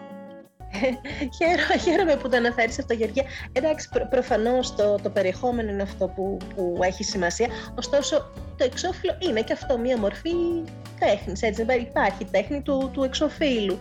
Χαίρομαι, 1.38 1.78
χαίρομαι 1.84 2.16
που 2.16 2.30
το 2.30 2.38
αναφέρεις 2.38 2.80
αυτό, 2.80 2.94
Γεωργία. 2.94 3.24
Εντάξει, 3.52 3.90
προ, 3.90 4.08
προφανώς 4.10 4.76
το, 4.76 4.96
το 5.04 5.10
περιεχόμενο 5.10 5.72
είναι 5.72 5.82
αυτό 5.82 6.08
που, 6.08 6.38
που 6.56 6.80
έχει 6.82 7.04
σημασία. 7.04 7.48
Ωστόσο, 7.78 8.32
το 8.60 8.66
εξώφυλλο 8.66 9.16
είναι 9.20 9.42
και 9.42 9.54
αυτό 9.54 9.78
μία 9.78 9.98
μορφή 9.98 10.34
τέχνης. 11.00 11.42
Έτσι, 11.42 11.62
υπάρχει 11.62 12.26
τέχνη 12.32 12.62
του, 12.62 12.90
του 12.94 13.04
εξωφύλου. 13.04 13.78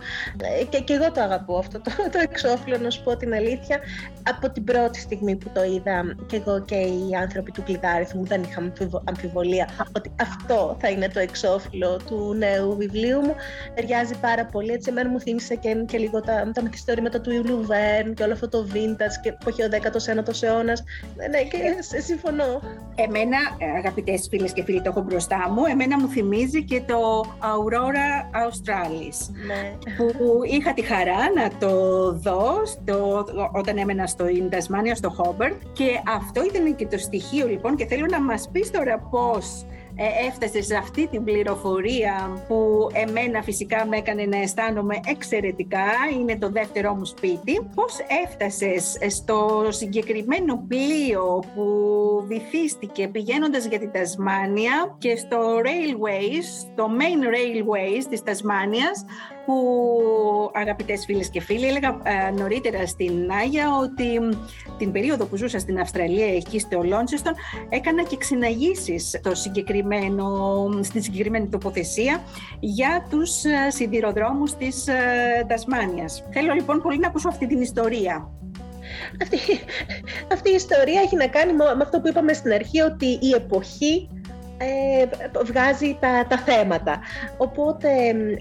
Ε, 0.59 0.63
και, 0.63 0.79
και 0.79 0.93
εγώ 0.93 1.11
το 1.11 1.21
αγαπώ 1.21 1.57
αυτό 1.57 1.81
το, 1.81 1.91
το 2.11 2.19
εξώφυλλο, 2.21 2.77
να 2.77 2.89
σου 2.89 3.03
πω 3.03 3.17
την 3.17 3.33
αλήθεια. 3.33 3.79
Από 4.23 4.49
την 4.49 4.63
πρώτη 4.63 4.99
στιγμή 4.99 5.35
που 5.35 5.49
το 5.53 5.63
είδα, 5.63 6.15
και 6.25 6.35
εγώ 6.35 6.63
και 6.65 6.75
οι 6.75 7.15
άνθρωποι 7.21 7.51
του 7.51 7.63
κλειδάριθμου 7.63 8.25
δεν 8.25 8.43
είχαμε 8.43 8.73
αμφιβολία 9.03 9.69
ότι 9.97 10.11
αυτό 10.21 10.77
θα 10.79 10.89
είναι 10.89 11.07
το 11.07 11.19
εξώφυλλο 11.19 11.99
του 12.05 12.33
νέου 12.37 12.75
βιβλίου 12.75 13.19
μου. 13.19 13.35
Ταιριάζει 13.75 14.13
πάρα 14.21 14.45
πολύ. 14.45 14.71
Έτσι, 14.71 14.89
εμένα 14.89 15.09
μου 15.09 15.19
θύμισε 15.19 15.55
και, 15.55 15.75
και 15.87 15.97
λίγο 15.97 16.21
τα, 16.21 16.51
τα 16.53 16.61
μυθιστορήματα 16.61 17.21
του 17.21 17.31
Ιουλίου 17.31 17.65
Βέρν 17.65 18.13
και 18.13 18.23
όλο 18.23 18.33
αυτό 18.33 18.49
το 18.49 18.67
vintage 18.73 19.17
και 19.21 19.31
που 19.31 19.49
έχει 19.49 19.63
ο 19.63 19.67
19ο 19.71 20.43
αιώνας. 20.43 20.83
Ναι, 21.15 21.27
ναι, 21.27 21.41
και 21.41 21.57
συμφωνώ. 22.01 22.61
Εμένα, 22.95 23.37
αγαπητές 23.77 24.27
φίλες 24.29 24.53
και 24.53 24.63
φίλοι, 24.69 24.81
το 24.81 24.89
έχω 24.89 25.01
μπροστά 25.01 25.49
μου, 25.49 25.65
εμένα 25.65 25.99
μου 25.99 26.07
θυμίζει 26.07 26.63
και 26.63 26.81
το 26.81 27.25
Aurora 27.39 28.09
Australis. 28.43 29.17
Ναι. 29.47 29.77
Που 29.97 30.39
είχα 30.43 30.73
τη 30.73 30.81
χαρά 30.81 31.31
να 31.35 31.49
το 31.59 31.73
δω 32.11 32.65
στο, 32.65 33.25
όταν 33.53 33.77
έμενα 33.77 34.07
στο 34.07 34.27
Ινδασμάνια, 34.27 34.95
στο 34.95 35.09
Χόμπερτ. 35.09 35.61
Και 35.73 36.01
αυτό 36.15 36.43
ήταν 36.43 36.75
και 36.75 36.85
το 36.85 36.97
στοιχείο 36.97 37.47
λοιπόν 37.47 37.75
και 37.75 37.85
θέλω 37.85 38.05
να 38.09 38.21
μας 38.21 38.49
πεις 38.51 38.71
τώρα 38.71 38.99
πώς 39.11 39.45
ε, 39.61 39.78
έφτασε 40.27 40.61
σε 40.61 40.75
αυτή 40.75 41.07
την 41.07 41.23
πληροφορία 41.23 42.43
που 42.47 42.87
εμένα 42.93 43.41
φυσικά 43.41 43.85
με 43.85 43.97
έκανε 43.97 44.23
να 44.23 44.37
αισθάνομαι 44.37 44.99
εξαιρετικά, 45.05 45.87
είναι 46.19 46.37
το 46.37 46.49
δεύτερό 46.49 46.93
μου 46.93 47.05
σπίτι. 47.05 47.69
Πώς 47.75 47.97
έφτασες 48.25 48.97
στο 49.15 49.67
συγκεκριμένο 49.69 50.63
πλοίο 50.67 51.43
που 51.55 51.67
βυθίστηκε 52.27 53.07
πηγαίνοντας 53.07 53.65
για 53.65 53.79
την 53.79 53.91
Τασμάνια 53.91 54.95
και 54.97 55.15
στο 55.15 55.37
Railways, 55.63 56.71
το 56.75 56.89
Main 56.99 57.23
Railways 57.23 58.03
της 58.09 58.23
Τασμάνιας, 58.23 59.05
που 59.49 60.51
αγαπητές 60.53 61.05
φίλες 61.05 61.29
και 61.29 61.41
φίλοι 61.41 61.67
έλεγα 61.67 61.97
ε, 62.03 62.31
νωρίτερα 62.31 62.87
στην 62.87 63.25
Νάγια 63.25 63.77
ότι 63.81 64.19
την 64.77 64.91
περίοδο 64.91 65.25
που 65.25 65.35
ζούσα 65.35 65.59
στην 65.59 65.79
Αυστραλία 65.79 66.35
εκεί 66.35 66.59
στο 66.59 66.83
Λόντσεστον 66.83 67.33
έκανα 67.69 68.03
και 68.03 68.17
ξυναγήσεις 68.17 69.09
στο 69.09 69.35
συγκεκριμένο, 69.35 70.27
στην 70.81 71.01
συγκεκριμένη 71.01 71.47
τοποθεσία 71.47 72.21
για 72.59 73.05
τους 73.09 73.43
ε, 73.43 73.69
σιδηροδρόμους 73.69 74.53
της 74.53 74.87
ε, 74.87 74.93
Τασμάνιας. 75.47 76.23
Θέλω 76.31 76.53
λοιπόν 76.53 76.81
πολύ 76.81 76.99
να 76.99 77.07
ακούσω 77.07 77.27
αυτή 77.27 77.47
την 77.47 77.61
ιστορία. 77.61 78.31
Αυτή, 79.21 79.37
αυτή 80.33 80.51
η 80.51 80.55
ιστορία 80.55 81.01
έχει 81.01 81.15
να 81.15 81.27
κάνει 81.27 81.53
με 81.53 81.81
αυτό 81.81 81.99
που 81.99 82.07
είπαμε 82.07 82.33
στην 82.33 82.51
αρχή 82.51 82.81
ότι 82.81 83.05
η 83.05 83.31
εποχή 83.35 84.09
ε, 84.59 85.05
βγάζει 85.43 85.97
τα, 85.99 86.25
τα 86.29 86.37
θέματα. 86.37 86.99
Οπότε 87.37 87.89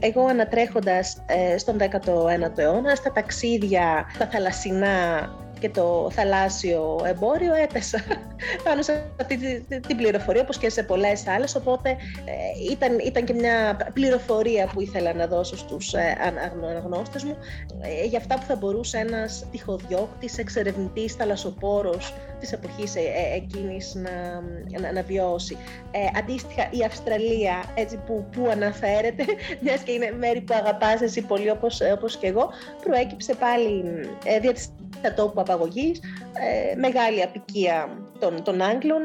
εγώ 0.00 0.26
ανατρέχοντας 0.26 1.22
ε, 1.26 1.59
στον 1.59 1.76
19ο 1.81 2.59
αιώνα, 2.59 2.94
στα 2.94 3.12
ταξίδια, 3.12 4.11
στα 4.14 4.26
θαλασσινά 4.26 5.28
και 5.59 5.68
το 5.68 6.09
θαλάσσιο 6.12 7.00
εμπόριο 7.04 7.54
έπεσα 7.54 8.04
πάνω 8.64 8.83
σε 8.83 9.11
αυτή 9.20 9.64
την 9.87 9.96
πληροφορία 9.96 10.42
όπως 10.42 10.59
και 10.59 10.70
σε 10.70 10.83
πολλές 10.83 11.26
άλλες 11.26 11.54
οπότε 11.54 11.90
ε, 11.90 12.70
ήταν, 12.70 12.98
ήταν 12.98 13.24
και 13.24 13.33
μια 13.33 13.76
πληροφορία 13.92 14.66
που 14.72 14.81
ήθελα 14.81 15.12
να 15.14 15.26
δώσω 15.26 15.57
στους 15.57 15.94
ε, 15.94 16.16
αναγνώστες 16.62 17.25
μου 17.25 17.37
ε, 17.81 18.04
για 18.04 18.19
αυτά 18.19 18.35
που 18.35 18.44
θα 18.46 18.56
μπορούσε 18.56 18.98
ένας 18.98 19.46
τυχοδιώκτης, 19.50 20.38
εξερευνητής, 20.38 21.14
θαλασσοπόρος 21.14 22.14
της 22.40 22.52
εποχής 22.52 22.96
ε, 22.96 23.00
ε, 23.00 23.36
εκείνης 23.36 23.94
να, 23.94 24.40
να, 24.80 24.92
να 24.92 25.02
βιώσει. 25.02 25.56
Ε, 25.90 26.18
αντίστοιχα 26.18 26.68
η 26.70 26.84
Αυστραλία 26.84 27.64
έτσι 27.74 27.96
που, 28.06 28.26
που 28.32 28.48
αναφέρεται, 28.50 29.24
μιας 29.62 29.80
και 29.80 29.92
είναι 29.92 30.14
μέρη 30.18 30.40
που 30.40 30.54
αγαπάς 30.54 31.00
εσύ 31.00 31.22
πολύ 31.22 31.50
όπως, 31.50 31.80
όπως 31.94 32.16
και 32.16 32.26
εγώ, 32.26 32.50
προέκυψε 32.82 33.34
πάλι 33.34 33.84
ε, 34.24 34.38
δια 34.40 34.52
της 34.52 34.68
τόπου 35.16 35.40
απαγωγής, 35.40 36.00
ε, 36.32 36.76
μεγάλη 36.76 37.22
απικία 37.22 37.88
των, 38.18 38.42
των 38.42 38.62
Άγγλων, 38.62 39.02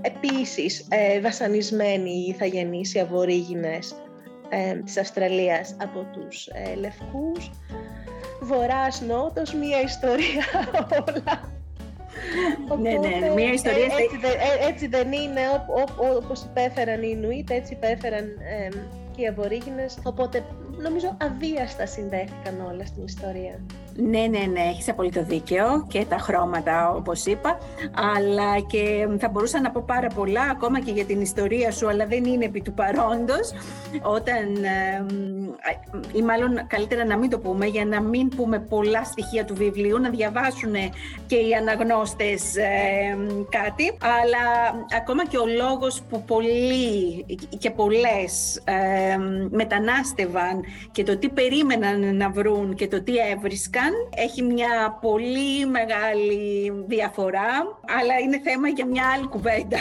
επίσης 0.00 0.86
ε, 0.88 1.20
βασανισμένοι 1.20 2.10
οι 2.10 2.28
ηθαγενείς, 2.28 2.94
οι 2.94 2.98
αβορήγινες 2.98 3.94
ε, 4.48 4.74
της 4.74 4.98
Αυστραλίας 4.98 5.76
από 5.80 6.06
τους 6.12 6.46
ε, 6.46 6.74
Λευκούς, 6.74 7.50
βορράς 8.40 9.00
νότος, 9.00 9.54
μία 9.54 9.80
ιστορία 9.80 10.44
όλα. 11.06 11.59
Ναι, 12.80 12.90
ναι, 12.90 13.34
μία 13.34 13.52
ιστορία... 13.52 13.84
έτσι, 13.84 14.18
έτσι, 14.68 14.86
δεν 14.86 15.12
είναι, 15.12 15.40
όπως 16.22 16.42
υπέφεραν 16.42 17.02
οι 17.02 17.08
Ινουίτ, 17.16 17.50
έτσι 17.50 17.72
υπέφεραν 17.72 18.26
και 19.16 19.22
οι 19.22 19.26
Αβορήγινες, 19.26 19.98
οπότε 20.04 20.44
νομίζω 20.82 21.16
αβίαστα 21.20 21.86
συνδέθηκαν 21.86 22.66
όλα 22.72 22.86
στην 22.86 23.04
ιστορία. 23.04 23.60
Ναι, 23.94 24.18
ναι, 24.18 24.38
ναι, 24.52 24.60
έχεις 24.60 24.88
απολύτως 24.88 25.24
δίκαιο 25.24 25.86
και 25.88 26.04
τα 26.08 26.16
χρώματα 26.18 26.90
όπως 26.90 27.26
είπα, 27.26 27.58
αλλά 28.14 28.60
και 28.60 29.08
θα 29.18 29.28
μπορούσα 29.28 29.60
να 29.60 29.70
πω 29.70 29.84
πάρα 29.86 30.08
πολλά 30.14 30.42
ακόμα 30.42 30.80
και 30.80 30.90
για 30.90 31.04
την 31.04 31.20
ιστορία 31.20 31.70
σου, 31.70 31.88
αλλά 31.88 32.06
δεν 32.06 32.24
είναι 32.24 32.44
επί 32.44 32.60
του 32.60 32.72
παρόντος, 32.72 33.52
όταν, 34.02 34.46
ή 36.12 36.22
μάλλον 36.22 36.66
καλύτερα 36.66 37.04
να 37.04 37.16
μην 37.16 37.30
το 37.30 37.38
πούμε, 37.38 37.66
για 37.66 37.84
να 37.84 38.00
μην 38.00 38.28
πούμε 38.28 38.58
πολλά 38.58 39.04
στοιχεία 39.04 39.44
του 39.44 39.54
βιβλίου, 39.54 39.98
να 39.98 40.10
διαβάσουν 40.10 40.74
και 41.26 41.36
οι 41.36 41.54
αναγνώστες 41.54 42.42
κάτι, 43.48 43.96
αλλά 44.00 44.74
ακόμα 44.96 45.26
και 45.26 45.38
ο 45.38 45.46
λόγος 45.46 46.02
που 46.08 46.22
πολλοί 46.22 47.26
και 47.58 47.70
πολλές 47.70 48.62
μετανάστευαν 49.50 50.60
και 50.92 51.02
το 51.02 51.18
τι 51.18 51.28
περίμεναν 51.28 52.16
να 52.16 52.30
βρουν 52.30 52.74
και 52.74 52.88
το 52.88 53.02
τι 53.02 53.12
έβρισκαν 53.32 53.79
έχει 54.14 54.42
μια 54.42 54.98
πολύ 55.00 55.66
μεγάλη 55.66 56.72
διαφορά, 56.86 57.52
αλλά 57.98 58.18
είναι 58.24 58.40
θέμα 58.44 58.68
για 58.68 58.86
μια 58.86 59.04
άλλη 59.14 59.26
κουβέντα. 59.26 59.78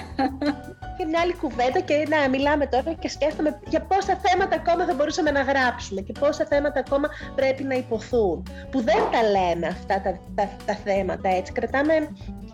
Και 0.98 1.06
μια 1.06 1.20
άλλη 1.22 1.36
κουβέντα 1.36 1.80
και 1.80 2.08
να 2.10 2.30
μιλάμε 2.30 2.66
τώρα 2.68 2.94
και 2.94 3.10
σκέφτομαι 3.10 3.60
για 3.68 3.82
πόσα 3.82 4.20
θέματα 4.26 4.56
ακόμα 4.56 4.86
θα 4.86 4.94
μπορούσαμε 4.94 5.32
να 5.32 5.42
γράψουμε 5.42 6.02
και 6.02 6.14
πόσα 6.20 6.46
θέματα 6.46 6.80
ακόμα 6.80 7.08
πρέπει 7.36 7.64
να 7.64 7.76
υποθούν. 7.76 8.48
Που 8.72 8.82
δεν 8.82 9.02
τα 9.12 9.22
λέμε 9.24 9.68
αυτά 9.68 10.02
τα, 10.02 10.20
τα, 10.36 10.50
τα 10.66 10.76
θέματα 10.76 11.30
έτσι. 11.30 11.52
Κρατάμε 11.52 11.94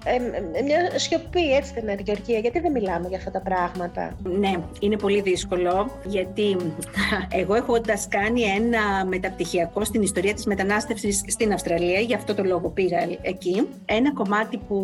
ε, 0.07 0.61
μια 0.61 0.99
σιωπή, 0.99 1.53
έτσι 1.53 1.71
δεν 1.73 1.83
είναι, 1.83 1.97
Γεωργία, 2.05 2.39
γιατί 2.39 2.59
δεν 2.59 2.71
μιλάμε 2.71 3.07
για 3.07 3.17
αυτά 3.17 3.31
τα 3.31 3.41
πράγματα; 3.41 4.17
Ναι, 4.23 4.53
είναι 4.79 4.97
πολύ 4.97 5.21
δύσκολο, 5.21 5.91
γιατί 6.05 6.57
εγώ 7.41 7.55
έχοντας 7.55 8.07
κάνει 8.09 8.41
ένα 8.41 9.05
μεταπτυχιακό 9.05 9.83
στην 9.83 10.01
ιστορία 10.01 10.33
της 10.33 10.45
μετανάστευσης 10.45 11.23
στην 11.27 11.53
Αυστραλία, 11.53 11.99
γι' 11.99 12.13
αυτό 12.13 12.33
το 12.33 12.43
λόγο 12.43 12.69
πήγα 12.69 12.97
εκεί, 13.21 13.67
ένα 13.85 14.13
κομμάτι 14.13 14.57
που 14.57 14.81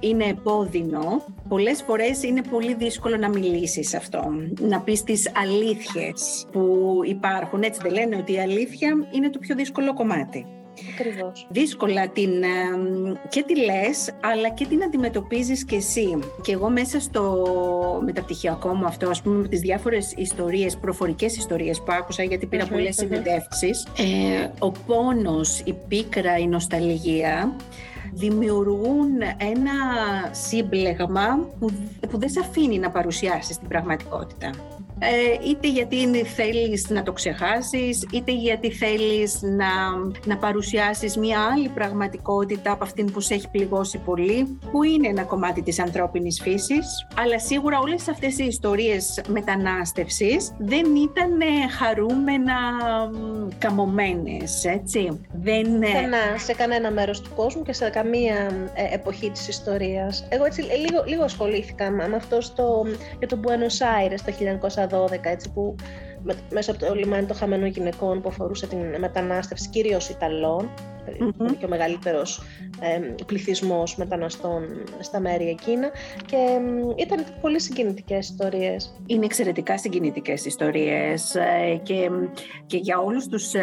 είναι 0.00 0.24
επώδυνο, 0.24 1.22
πολλές 1.48 1.82
φορές 1.82 2.22
είναι 2.22 2.42
πολύ 2.42 2.74
δύσκολο 2.74 3.16
να 3.16 3.28
μιλήσεις 3.28 3.94
αυτό, 3.94 4.32
να 4.60 4.80
πεις 4.80 5.02
τις 5.02 5.32
αλήθειες 5.36 6.46
που 6.52 6.92
υπάρχουν. 7.04 7.62
Έτσι 7.62 7.80
δεν 7.82 7.92
λένε 7.92 8.16
ότι 8.16 8.32
η 8.32 8.40
αλήθεια 8.40 9.08
είναι 9.10 9.30
το 9.30 9.38
πιο 9.38 9.54
δύσκολο 9.54 9.94
κομμάτι. 9.94 10.46
Ακριβώς. 10.92 11.46
Δύσκολα 11.50 12.08
την, 12.08 12.30
και 13.28 13.42
τη 13.42 13.56
λες, 13.56 14.14
αλλά 14.22 14.50
και 14.50 14.66
την 14.66 14.82
αντιμετωπίζεις 14.82 15.64
και 15.64 15.76
εσύ. 15.76 16.18
Και 16.42 16.52
εγώ 16.52 16.70
μέσα 16.70 17.00
στο 17.00 17.44
μεταπτυχιακό 18.04 18.74
μου 18.74 18.86
αυτό, 18.86 19.08
ας 19.08 19.22
πούμε, 19.22 19.36
με 19.36 19.48
τις 19.48 19.60
διάφορες 19.60 20.12
ιστορίες, 20.16 20.76
προφορικές 20.76 21.36
ιστορίες 21.36 21.78
που 21.78 21.92
άκουσα, 21.92 22.22
γιατί 22.22 22.46
πήρα 22.46 22.64
mm-hmm, 22.64 22.70
πολλές 22.70 22.94
συνεντεύξεις, 22.94 23.86
ε, 23.96 24.48
ο 24.58 24.70
πόνος, 24.70 25.60
η 25.60 25.74
πίκρα, 25.88 26.38
η 26.38 26.46
νοσταλγία, 26.46 27.56
δημιουργούν 28.12 29.20
ένα 29.36 29.72
σύμπλεγμα 30.30 31.48
που, 31.58 31.70
που 32.10 32.18
δεν 32.18 32.28
σε 32.28 32.40
αφήνει 32.40 32.78
να 32.78 32.90
παρουσιάσεις 32.90 33.58
την 33.58 33.68
πραγματικότητα. 33.68 34.50
Ε, 34.98 35.48
είτε 35.48 35.68
γιατί 35.68 36.24
θέλεις 36.24 36.88
να 36.88 37.02
το 37.02 37.12
ξεχάσεις, 37.12 38.06
είτε 38.12 38.32
γιατί 38.32 38.70
θέλεις 38.70 39.42
να, 39.42 39.66
να 40.24 40.36
παρουσιάσεις 40.36 41.16
μια 41.16 41.38
άλλη 41.52 41.68
πραγματικότητα 41.68 42.72
από 42.72 42.84
αυτήν 42.84 43.12
που 43.12 43.20
σε 43.20 43.34
έχει 43.34 43.48
πληγώσει 43.50 43.98
πολύ, 43.98 44.58
που 44.70 44.82
είναι 44.82 45.08
ένα 45.08 45.22
κομμάτι 45.22 45.62
της 45.62 45.78
ανθρώπινης 45.80 46.40
φύσης. 46.42 47.06
Αλλά 47.16 47.38
σίγουρα 47.38 47.78
όλες 47.78 48.08
αυτές 48.08 48.38
οι 48.38 48.44
ιστορίες 48.44 49.22
μετανάστευσης 49.28 50.52
δεν 50.58 50.84
ήταν 50.96 51.38
χαρούμενα 51.78 52.56
καμωμένες, 53.58 54.64
έτσι. 54.64 55.20
Δεν... 55.32 55.80
Κανά, 55.80 56.38
σε 56.38 56.54
κανένα 56.54 56.90
μέρος 56.90 57.20
του 57.20 57.30
κόσμου 57.36 57.62
και 57.62 57.72
σε 57.72 57.90
καμία 57.90 58.34
ε, 58.74 58.94
εποχή 58.94 59.30
της 59.30 59.48
ιστορίας. 59.48 60.26
Εγώ 60.28 60.44
έτσι 60.44 60.62
λίγο, 60.62 61.04
λίγο 61.06 61.22
ασχολήθηκα 61.22 61.90
με 61.90 62.16
αυτό 62.16 62.40
στο, 62.40 62.84
για 63.18 63.28
τον 63.28 63.40
Buenos 63.44 64.06
Aires 64.06 64.18
το 64.24 64.32
1912, 64.86 64.87
έτσι 65.22 65.52
που 65.52 65.74
μέσα 66.50 66.70
από 66.70 66.86
το 66.86 66.94
λιμάνι 66.94 67.26
των 67.26 67.36
χαμένων 67.36 67.68
γυναικών 67.68 68.20
που 68.20 68.28
αφορούσε 68.28 68.66
την 68.66 68.98
μετανάστευση 68.98 69.68
κυρίως 69.68 70.08
Ιταλών, 70.08 70.70
mm-hmm. 71.20 71.56
και 71.58 71.64
ο 71.64 71.68
μεγαλύτερος 71.68 72.42
ε, 72.80 73.22
πληθυσμός 73.26 73.96
μεταναστών 73.96 74.62
στα 75.00 75.20
μέρη 75.20 75.48
εκείνα 75.48 75.90
και 76.26 76.36
ήταν 76.96 77.24
πολύ 77.40 77.60
συγκινητικές 77.60 78.28
ιστορίες. 78.28 78.94
Είναι 79.06 79.24
εξαιρετικά 79.24 79.78
συγκινητικές 79.78 80.44
ιστορίες 80.44 81.34
ε, 81.34 81.80
και, 81.82 82.10
και 82.66 82.76
για 82.76 82.98
όλους 82.98 83.26
τους 83.26 83.54
ε, 83.54 83.62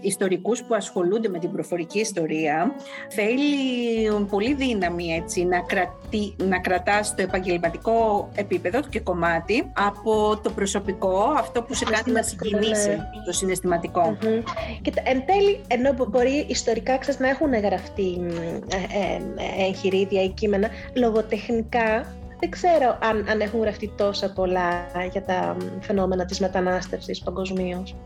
ιστορικούς 0.00 0.62
που 0.62 0.74
ασχολούνται 0.74 1.28
με 1.28 1.38
την 1.38 1.52
προφορική 1.52 2.00
ιστορία 2.00 2.74
θέλει 3.08 4.26
πολύ 4.30 4.54
δύναμη 4.54 5.12
έτσι, 5.12 5.44
να, 5.44 5.60
κρατεί, 5.60 6.34
να 6.36 6.58
κρατάς 6.58 7.14
το 7.14 7.22
επαγγελματικό 7.22 8.28
επίπεδο 8.34 8.80
και 8.80 9.00
κομμάτι 9.00 9.70
από 9.72 10.40
το 10.42 10.50
προσωπικό, 10.50 11.34
αυτό 11.38 11.62
που 11.62 11.74
σε 11.74 11.84
κάνει 11.84 12.12
να 12.12 12.22
συγκινήσει, 12.22 12.88
ναι. 12.88 12.96
το 13.26 13.32
συναισθηματικό. 13.32 14.16
Mm-hmm. 14.20 14.42
Και 14.82 14.92
εν 15.04 15.24
τέλει, 15.26 15.60
ενώ 15.66 15.94
μπορεί 16.10 16.46
ιστορικά 16.60 16.98
ξέρεις, 16.98 17.20
να 17.20 17.28
έχουν 17.28 17.54
γραφτεί 17.54 18.20
ε, 18.68 18.76
ε, 18.76 19.64
εγχειρίδια 19.66 20.22
ή 20.22 20.28
κείμενα, 20.28 20.68
λογοτεχνικά 20.94 22.06
δεν 22.40 22.50
ξέρω 22.50 22.98
αν, 23.00 23.26
αν 23.28 23.40
έχουν 23.40 23.60
γραφτεί 23.60 23.92
τόσα 23.96 24.32
πολλά 24.32 24.86
για 25.12 25.22
τα 25.22 25.56
φαινόμενα 25.80 26.24
της 26.24 26.40
μετανάστευσης 26.40 27.20
παγκοσμίως. 27.20 27.96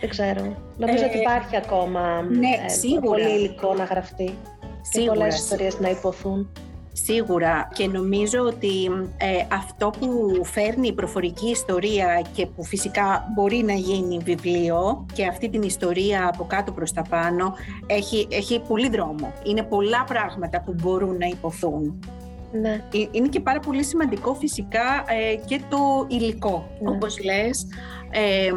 Δεν 0.00 0.08
ξέρω. 0.08 0.56
Νομίζω 0.76 1.04
ότι 1.04 1.18
ε, 1.18 1.20
υπάρχει 1.20 1.56
ακόμα 1.56 2.22
ναι, 2.22 3.00
πολύ 3.00 3.34
υλικό 3.34 3.74
να 3.74 3.84
γραφτεί 3.84 4.34
σίγουρα, 4.82 5.12
και 5.12 5.18
πολλές 5.18 5.38
ιστορίες 5.38 5.80
να 5.80 5.90
υποθούν. 5.90 6.52
Σίγουρα 6.92 7.68
και 7.72 7.86
νομίζω 7.86 8.40
ότι 8.40 8.90
ε, 9.16 9.46
αυτό 9.52 9.92
που 10.00 10.40
φέρνει 10.44 10.88
η 10.88 10.92
προφορική 10.92 11.48
ιστορία 11.48 12.22
και 12.34 12.46
που 12.46 12.64
φυσικά 12.64 13.32
μπορεί 13.34 13.56
να 13.56 13.72
γίνει 13.72 14.18
βιβλίο 14.18 15.06
και 15.12 15.26
αυτή 15.26 15.48
την 15.48 15.62
ιστορία 15.62 16.28
από 16.32 16.44
κάτω 16.44 16.72
προς 16.72 16.92
τα 16.92 17.02
πάνω 17.02 17.54
έχει, 17.86 18.28
έχει 18.30 18.60
πολύ 18.68 18.88
δρόμο. 18.88 19.32
Είναι 19.44 19.62
πολλά 19.62 20.04
πράγματα 20.04 20.60
που 20.60 20.74
μπορούν 20.82 21.16
να 21.16 21.26
υποθούν. 21.26 22.00
Ναι. 22.60 22.70
Ε, 22.70 23.08
είναι 23.10 23.28
και 23.28 23.40
πάρα 23.40 23.60
πολύ 23.60 23.84
σημαντικό 23.84 24.34
φυσικά 24.34 25.04
ε, 25.06 25.34
και 25.46 25.60
το 25.68 26.06
υλικό. 26.08 26.70
Ναι. 26.80 26.90
Όπως 26.90 27.24
λες, 27.24 27.66
ε, 28.14 28.52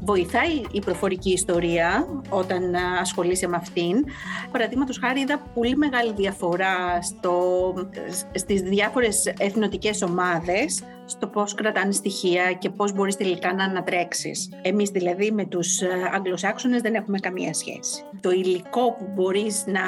βοηθάει 0.00 0.62
η 0.70 0.80
προφορική 0.80 1.32
ιστορία 1.32 2.06
όταν 2.28 2.74
ασχολείσαι 3.00 3.48
με 3.48 3.56
αυτήν. 3.56 4.04
Παραδείγματος 4.50 4.98
χάρη 4.98 5.20
είδα 5.20 5.38
πολύ 5.54 5.76
μεγάλη 5.76 6.12
διαφορά 6.12 7.02
στο, 7.02 7.74
στις 8.34 8.60
διάφορες 8.62 9.26
εθνοτικές 9.38 10.02
ομάδες 10.02 10.82
στο 11.08 11.26
πώς 11.26 11.54
κρατάνε 11.54 11.92
στοιχεία 11.92 12.52
και 12.52 12.70
πώς 12.70 12.92
μπορείς 12.92 13.16
τελικά 13.16 13.54
να 13.54 13.64
ανατρέξεις. 13.64 14.48
Εμείς 14.62 14.90
δηλαδή 14.90 15.30
με 15.32 15.44
τους 15.44 15.78
Αγγλοσάξονες 16.14 16.80
δεν 16.80 16.94
έχουμε 16.94 17.18
καμία 17.18 17.54
σχέση. 17.54 18.02
Το 18.20 18.30
υλικό 18.30 18.92
που 18.92 19.10
μπορείς 19.14 19.64
να, 19.66 19.80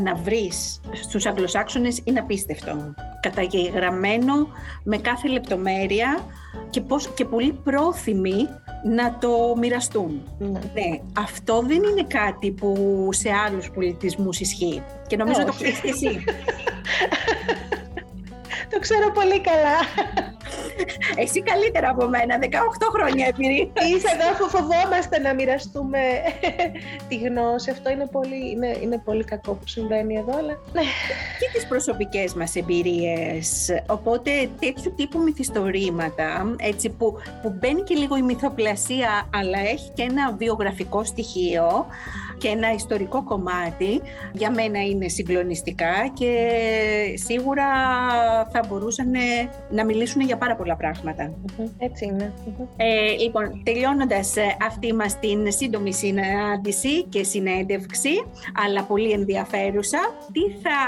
να 0.00 0.14
βρεις 0.14 0.80
στους 1.02 1.26
Αγγλοσάξονες 1.26 2.00
είναι 2.04 2.18
απίστευτο. 2.18 2.94
καταγεγραμμένο 3.20 4.48
με 4.84 4.96
κάθε 4.96 5.28
λεπτομέρεια 5.28 6.24
και, 6.70 6.80
πώς, 6.80 7.08
και 7.14 7.24
πολύ 7.24 7.52
πρόθυμοι 7.52 8.48
να 8.84 9.18
το 9.18 9.54
μοιραστούν. 9.58 10.22
Ναι. 10.38 10.48
ναι. 10.48 11.00
Αυτό 11.18 11.62
δεν 11.66 11.82
είναι 11.82 12.06
κάτι 12.08 12.50
που 12.50 13.08
σε 13.12 13.30
άλλους 13.46 13.70
πολιτισμούς 13.70 14.40
ισχύει. 14.40 14.82
Και 15.06 15.16
νομίζω 15.16 15.44
το 15.44 15.52
ξέρεις 15.52 15.80
και 15.80 15.88
εσύ. 15.88 16.24
το 18.70 18.78
ξέρω 18.78 19.10
πολύ 19.12 19.40
καλά. 19.40 19.78
Εσύ 21.22 21.42
καλύτερα 21.42 21.88
από 21.88 22.08
μένα, 22.08 22.38
18 22.40 22.46
χρόνια 22.94 23.26
εμπειρία. 23.26 23.64
Είσαι 23.64 24.08
εδώ 24.14 24.30
αφού 24.30 24.48
φοβόμαστε 24.48 25.18
να 25.18 25.34
μοιραστούμε 25.34 25.98
τη 27.08 27.16
γνώση. 27.16 27.70
Αυτό 27.70 27.90
είναι 27.90 28.06
πολύ, 28.06 28.50
είναι, 28.50 28.78
είναι 28.82 28.98
πολύ 29.04 29.24
κακό 29.24 29.52
που 29.52 29.66
συμβαίνει 29.66 30.16
εδώ, 30.16 30.38
αλλά... 30.38 30.60
Ναι. 30.72 30.82
Και 31.40 31.48
τις 31.52 31.66
προσωπικές 31.66 32.34
μας 32.34 32.54
εμπειρίες. 32.54 33.70
Οπότε 33.86 34.30
τέτοιου 34.60 34.94
τύπου 34.96 35.18
μυθιστορήματα, 35.18 36.54
έτσι 36.58 36.90
που, 36.90 37.14
που 37.42 37.54
μπαίνει 37.58 37.82
και 37.82 37.94
λίγο 37.94 38.16
η 38.16 38.22
μυθοπλασία, 38.22 39.28
αλλά 39.34 39.58
έχει 39.58 39.90
και 39.94 40.02
ένα 40.02 40.32
βιογραφικό 40.32 41.04
στοιχείο 41.04 41.86
και 42.38 42.48
ένα 42.48 42.72
ιστορικό 42.72 43.22
κομμάτι, 43.22 44.00
για 44.32 44.50
μένα 44.50 44.80
είναι 44.84 45.08
συγκλονιστικά 45.08 46.10
και 46.12 46.32
σίγουρα 47.14 47.64
θα 48.52 48.64
μπορούσαν 48.68 49.12
να 49.70 49.84
μιλήσουν 49.84 50.20
για 50.20 50.36
πάρα 50.36 50.56
πολλά 50.56 50.76
πράγματα. 50.76 51.32
Έτσι 51.78 52.04
είναι. 52.04 52.32
Ε, 52.76 53.16
λοιπόν, 53.18 53.62
τελειώνοντας 53.64 54.36
ε, 54.36 54.56
αυτή 54.66 54.94
μας 54.94 55.18
την 55.18 55.52
σύντομη 55.52 55.92
συνάντηση 55.92 57.04
και 57.04 57.22
συνέντευξη, 57.22 58.24
αλλά 58.64 58.82
πολύ 58.82 59.10
ενδιαφέρουσα, 59.10 59.98
τι 60.32 60.40
θα 60.40 60.78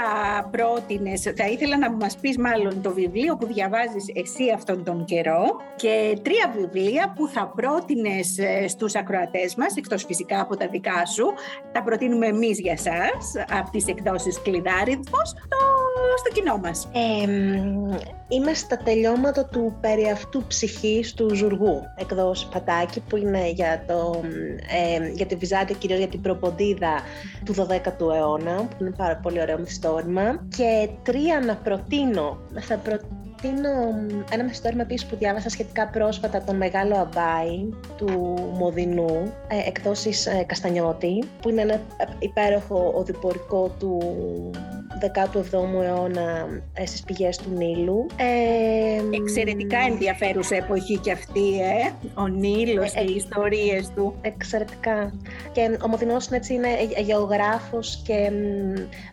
πρότεινες, 0.51 1.21
θα 1.35 1.47
ήθελα 1.47 1.77
να 1.77 1.91
μας 1.91 2.17
πεις 2.17 2.37
μάλλον 2.37 2.81
το 2.81 2.93
βιβλίο 2.93 3.37
που 3.37 3.45
διαβάζεις 3.45 4.05
εσύ 4.13 4.51
αυτόν 4.55 4.83
τον 4.83 5.05
καιρό 5.05 5.43
και 5.75 6.17
τρία 6.21 6.53
βιβλία 6.55 7.13
που 7.15 7.27
θα 7.27 7.51
πρότεινες 7.55 8.37
ε, 8.37 8.67
στους 8.67 8.95
ακροατές 8.95 9.55
μας, 9.55 9.75
εκτός 9.75 10.03
φυσικά 10.05 10.41
από 10.41 10.57
τα 10.57 10.67
δικά 10.67 11.05
σου, 11.05 11.33
τα 11.71 11.83
προτείνουμε 11.83 12.27
εμείς 12.27 12.59
για 12.59 12.77
σας 12.77 13.45
από 13.49 13.71
τις 13.71 13.87
εκδόσεις 13.87 14.41
Κλειδάριθμος 14.41 15.29
στο, 15.29 15.57
στο 16.17 16.31
κοινό 16.33 16.57
μας. 16.57 16.89
Ε, 16.93 17.31
είμαι 18.27 18.53
στα 18.53 18.77
τελειώματα 18.77 19.45
του 19.45 19.77
περί 19.81 20.09
αυτού 20.09 20.43
ψυχής 20.47 21.13
του 21.13 21.35
Ζουργού, 21.35 21.81
εκδόση 21.95 22.47
Πατάκη, 22.51 22.99
που 22.99 23.17
είναι 23.17 23.49
για, 23.49 23.83
το, 23.87 24.21
ε, 24.99 25.07
για 25.07 25.25
τη 25.25 25.35
Βυζάντια, 25.35 25.75
κυρίως 25.75 25.99
για 25.99 26.07
την 26.07 26.21
προποντίδα 26.21 27.01
του 27.45 27.53
12ου 27.53 28.15
αιώνα, 28.15 28.55
που 28.55 28.75
είναι 28.81 28.93
πάρα 28.97 29.15
πολύ 29.15 29.41
ωραίο 29.41 29.57
μυθιστόρημα. 29.57 30.47
Και 30.57 30.89
τρία 31.03 31.39
να 31.39 31.55
προτείνω, 31.55 32.39
θα 32.59 32.77
προτείνω 32.77 33.26
προτείνω 33.41 33.69
ένα 34.31 34.43
μυθιστόρημα 34.43 34.81
επίσης 34.81 35.07
που 35.07 35.15
διάβασα 35.15 35.49
σχετικά 35.49 35.87
πρόσφατα, 35.87 36.43
τον 36.43 36.55
Μεγάλο 36.55 36.95
Αμπάι 36.95 37.69
του 37.97 38.09
Μοδινού, 38.57 39.33
ε, 39.47 39.67
εκδόσεις 39.67 40.25
ε, 40.25 40.43
Καστανιώτη, 40.47 41.23
που 41.41 41.49
είναι 41.49 41.61
ένα 41.61 41.81
υπέροχο 42.19 42.93
οδηπορικό 42.95 43.75
του 43.79 44.01
17ου 45.01 45.83
αιώνα 45.83 46.47
ε, 46.73 46.85
στις 46.85 47.03
πηγές 47.03 47.37
του 47.37 47.49
Νείλου. 47.49 48.05
Ε, 48.15 49.15
Εξαιρετικά 49.15 49.77
ενδιαφέρουσα 49.79 50.55
εποχή 50.55 50.97
και 50.97 51.11
αυτή, 51.11 51.59
ε. 51.61 52.09
Ο 52.13 52.27
Νείλος 52.27 52.91
και 52.91 52.99
οι 52.99 53.15
ιστορίες 53.15 53.91
του. 53.95 54.15
Εξαιρετικά. 54.21 55.13
Και 55.51 55.77
ο 55.83 55.87
Μοδινός 55.87 56.27
έτσι, 56.27 56.53
είναι 56.53 56.67
γεωγράφος 57.05 58.01
και 58.05 58.31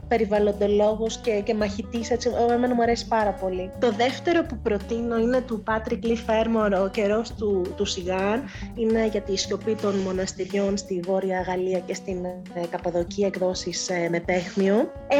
περιβαλλοντολόγος 0.09 1.17
και, 1.17 1.41
και 1.45 1.55
μαχητής, 1.55 2.11
έτσι, 2.11 2.31
εμένα 2.51 2.75
μου 2.75 2.83
αρέσει 2.83 3.07
πάρα 3.09 3.31
πολύ. 3.31 3.71
Το 3.81 3.93
δεύτερο 3.93 4.43
που 4.43 4.59
προτείνω 4.63 5.19
είναι 5.19 5.41
του 5.41 5.63
Πάτρικ 5.63 6.05
Λι 6.05 6.17
Φέρμορ, 6.17 6.73
ο 6.73 6.91
καιρός 6.93 7.35
του, 7.35 7.63
του 7.77 7.85
Σιγάν. 7.85 8.43
Είναι 8.75 9.07
για 9.07 9.21
τη 9.21 9.37
σιωπή 9.37 9.75
των 9.75 9.97
μοναστηριών 9.97 10.77
στη 10.77 11.01
Βόρεια 11.05 11.41
Γαλλία 11.41 11.79
και 11.79 11.95
στην 11.95 12.25
ε, 12.25 12.67
Καπαδοκία 12.71 13.27
εκδόσεις 13.27 13.89
ε, 13.89 14.09
με 14.11 14.21
τέχνιο. 14.21 14.75
Ε, 15.09 15.17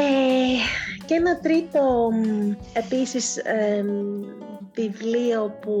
και 1.05 1.13
ένα 1.13 1.39
τρίτο 1.39 2.09
επίσης 2.73 3.41
βιβλίο 4.75 5.57
που, 5.61 5.79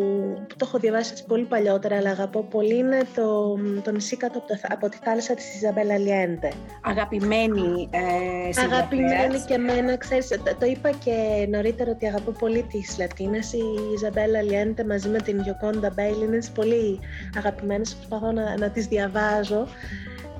που 0.49 0.55
το 0.57 0.65
έχω 0.67 0.77
διαβάσει 0.77 1.25
πολύ 1.27 1.43
παλιότερα 1.43 1.97
αλλά 1.97 2.09
αγαπώ 2.09 2.43
πολύ 2.43 2.77
είναι 2.77 3.01
το, 3.15 3.57
το 3.83 3.91
νησί 3.91 4.17
κάτω 4.17 4.37
από, 4.37 4.47
το, 4.47 4.55
από 4.69 4.89
τη 4.89 4.97
θάλασσα 5.03 5.33
της 5.33 5.55
Ιζαμπέλα 5.55 5.97
Λιέντε. 5.97 6.51
Αγαπημένη 6.81 7.89
ε, 7.91 8.61
Αγαπημένη 8.61 9.39
και 9.47 9.53
εμένα, 9.53 9.97
ξέρεις, 9.97 10.27
το, 10.27 10.55
το, 10.59 10.65
είπα 10.65 10.89
και 10.89 11.47
νωρίτερα 11.49 11.91
ότι 11.91 12.07
αγαπώ 12.07 12.31
πολύ 12.31 12.63
τις 12.63 12.95
Λατίνες. 12.99 13.53
Η 13.53 13.63
Ιζαμπέλ 13.93 14.41
Αλιέντε 14.41 14.83
μαζί 14.83 15.09
με 15.09 15.17
την 15.17 15.41
Τζοκόντα 15.41 15.91
Μπέλι 15.95 16.21
είναι 16.21 16.39
πολύ 16.53 16.99
αγαπημένες, 17.37 17.95
προσπαθώ 17.95 18.31
να, 18.31 18.57
να 18.57 18.69
τις 18.69 18.85
διαβάζω. 18.85 19.67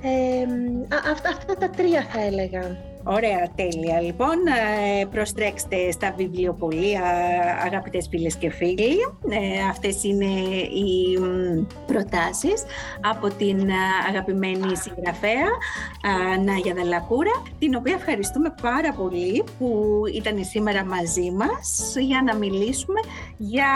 Ε, 0.01 0.45
αυτά, 1.11 1.29
αυτά 1.29 1.55
τα 1.55 1.69
τρία 1.69 2.05
θα 2.11 2.21
έλεγα. 2.21 2.93
Ωραία, 3.07 3.49
τέλεια. 3.55 4.01
Λοιπόν, 4.01 4.35
ε, 4.99 5.05
προστρέξτε 5.05 5.91
στα 5.91 6.13
βιβλιοπωλεία, 6.17 7.03
αγαπητές 7.65 8.07
φίλες 8.09 8.35
και 8.35 8.49
φίλοι. 8.49 8.91
Ε, 9.29 9.69
αυτές 9.69 10.03
είναι 10.03 10.25
οι 10.61 11.19
προτάσεις 11.87 12.63
από 13.01 13.29
την 13.29 13.69
ε, 13.69 13.73
αγαπημένη 14.09 14.77
συγγραφέα 14.77 15.47
Νάγια 16.45 16.73
Δαλακούρα, 16.73 17.41
την 17.59 17.75
οποία 17.75 17.93
ευχαριστούμε 17.93 18.55
πάρα 18.61 18.93
πολύ 18.93 19.43
που 19.59 20.01
ήταν 20.13 20.43
σήμερα 20.43 20.85
μαζί 20.85 21.31
μας 21.31 21.95
για 21.99 22.21
να 22.25 22.35
μιλήσουμε 22.35 22.99
για 23.37 23.67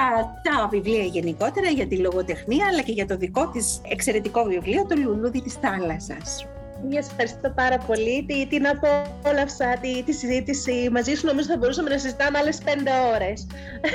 τα 0.44 0.68
βιβλία 0.72 1.04
γενικότερα, 1.04 1.68
για 1.68 1.88
τη 1.88 1.98
λογοτεχνία, 1.98 2.66
αλλά 2.72 2.82
και 2.82 2.92
για 2.92 3.06
το 3.06 3.18
δικό 3.18 3.48
της 3.48 3.82
εξαιρετικό 3.90 4.44
βιβλίο, 4.44 4.86
το 4.86 4.96
«Λουλούδι 4.96 5.42
της 5.42 5.54
θάλασσας». 5.54 6.48
Μιας 6.88 7.08
ευχαριστώ 7.08 7.50
πάρα 7.50 7.78
πολύ. 7.78 8.26
Τι, 8.28 8.48
την 8.48 8.68
απόλαυσα 8.68 9.78
τη, 9.82 10.04
τη 10.04 10.14
συζήτηση 10.14 10.90
μαζί 10.92 11.14
σου. 11.16 11.26
Νομίζω 11.26 11.48
θα 11.48 11.58
μπορούσαμε 11.58 11.90
να 11.90 11.98
συζητάμε 11.98 12.38
άλλες 12.38 12.58
πέντε 12.58 12.92
ώρες 13.14 13.48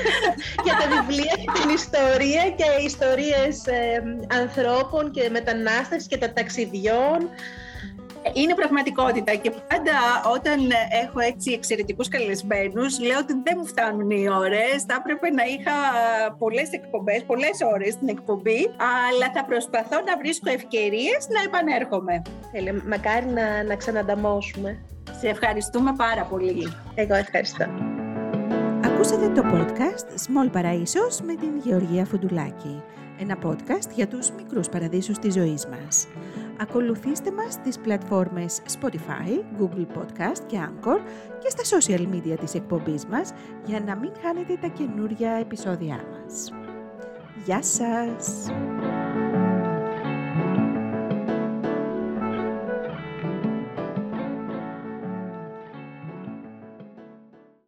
για 0.65 0.75
τα 0.81 0.87
βιβλία 0.89 1.35
και 1.37 1.61
την 1.61 1.71
ιστορία 1.71 2.51
και 2.57 2.85
ιστορίες 2.85 3.67
ε, 3.67 4.03
ανθρώπων 4.41 5.11
και 5.11 5.29
μετανάστευσης 5.31 6.09
και 6.09 6.19
τα 6.19 6.33
ταξιδιών 6.33 7.29
είναι 8.33 8.55
πραγματικότητα 8.55 9.35
και 9.35 9.51
πάντα 9.51 9.97
όταν 10.35 10.59
έχω 11.03 11.21
έτσι 11.21 11.53
εξαιρετικούς 11.53 12.09
καλεσμένους 12.09 13.01
λέω 13.01 13.19
ότι 13.19 13.33
δεν 13.45 13.55
μου 13.59 13.67
φτάνουν 13.67 14.11
οι 14.11 14.29
ώρες, 14.29 14.77
θα 14.89 14.95
έπρεπε 15.01 15.31
να 15.31 15.45
είχα 15.45 15.77
πολλές 16.39 16.73
εκπομπές, 16.73 17.23
πολλές 17.23 17.57
ώρες 17.75 17.93
στην 17.93 18.09
εκπομπή, 18.09 18.61
αλλά 19.09 19.27
θα 19.35 19.45
προσπαθώ 19.45 19.97
να 20.07 20.17
βρίσκω 20.17 20.51
ευκαιρίες 20.51 21.29
να 21.35 21.43
επανέρχομαι. 21.43 22.23
Θέλει, 22.53 22.83
μακάρι 22.87 23.27
να, 23.27 23.63
να 23.63 23.77
ξανανταμώσουμε. 23.77 24.79
Σε 25.21 25.29
ευχαριστούμε 25.29 25.93
πάρα 25.97 26.23
πολύ. 26.23 26.73
Εγώ 26.95 27.15
ευχαριστώ. 27.15 27.67
Ακούσατε 28.85 29.29
το 29.29 29.43
podcast 29.55 30.07
Small 30.27 30.51
Παραΐσος 30.57 31.21
με 31.27 31.35
την 31.35 31.59
Γεωργία 31.65 32.05
Φουντουλάκη. 32.05 32.83
Ένα 33.19 33.39
podcast 33.45 33.91
για 33.95 34.09
τους 34.09 34.31
μικρούς 34.31 34.69
παραδείσους 34.69 35.19
της 35.19 35.35
ζωής 35.35 35.67
μας. 35.67 36.07
Ακολουθήστε 36.59 37.33
μας 37.33 37.53
στις 37.53 37.79
πλατφόρμες 37.79 38.61
Spotify, 38.81 39.61
Google 39.61 39.87
Podcast 39.99 40.39
και 40.47 40.59
Anchor 40.61 40.99
και 41.39 41.51
στα 41.51 41.79
social 41.79 42.09
media 42.15 42.39
της 42.41 42.55
εκπομπής 42.55 43.07
μας 43.07 43.33
για 43.65 43.81
να 43.81 43.97
μην 43.97 44.11
χάνετε 44.23 44.57
τα 44.61 44.67
καινούργια 44.67 45.31
επεισόδια 45.31 46.05
μας. 46.11 46.53
Γεια 47.45 47.63
σας! 47.63 48.51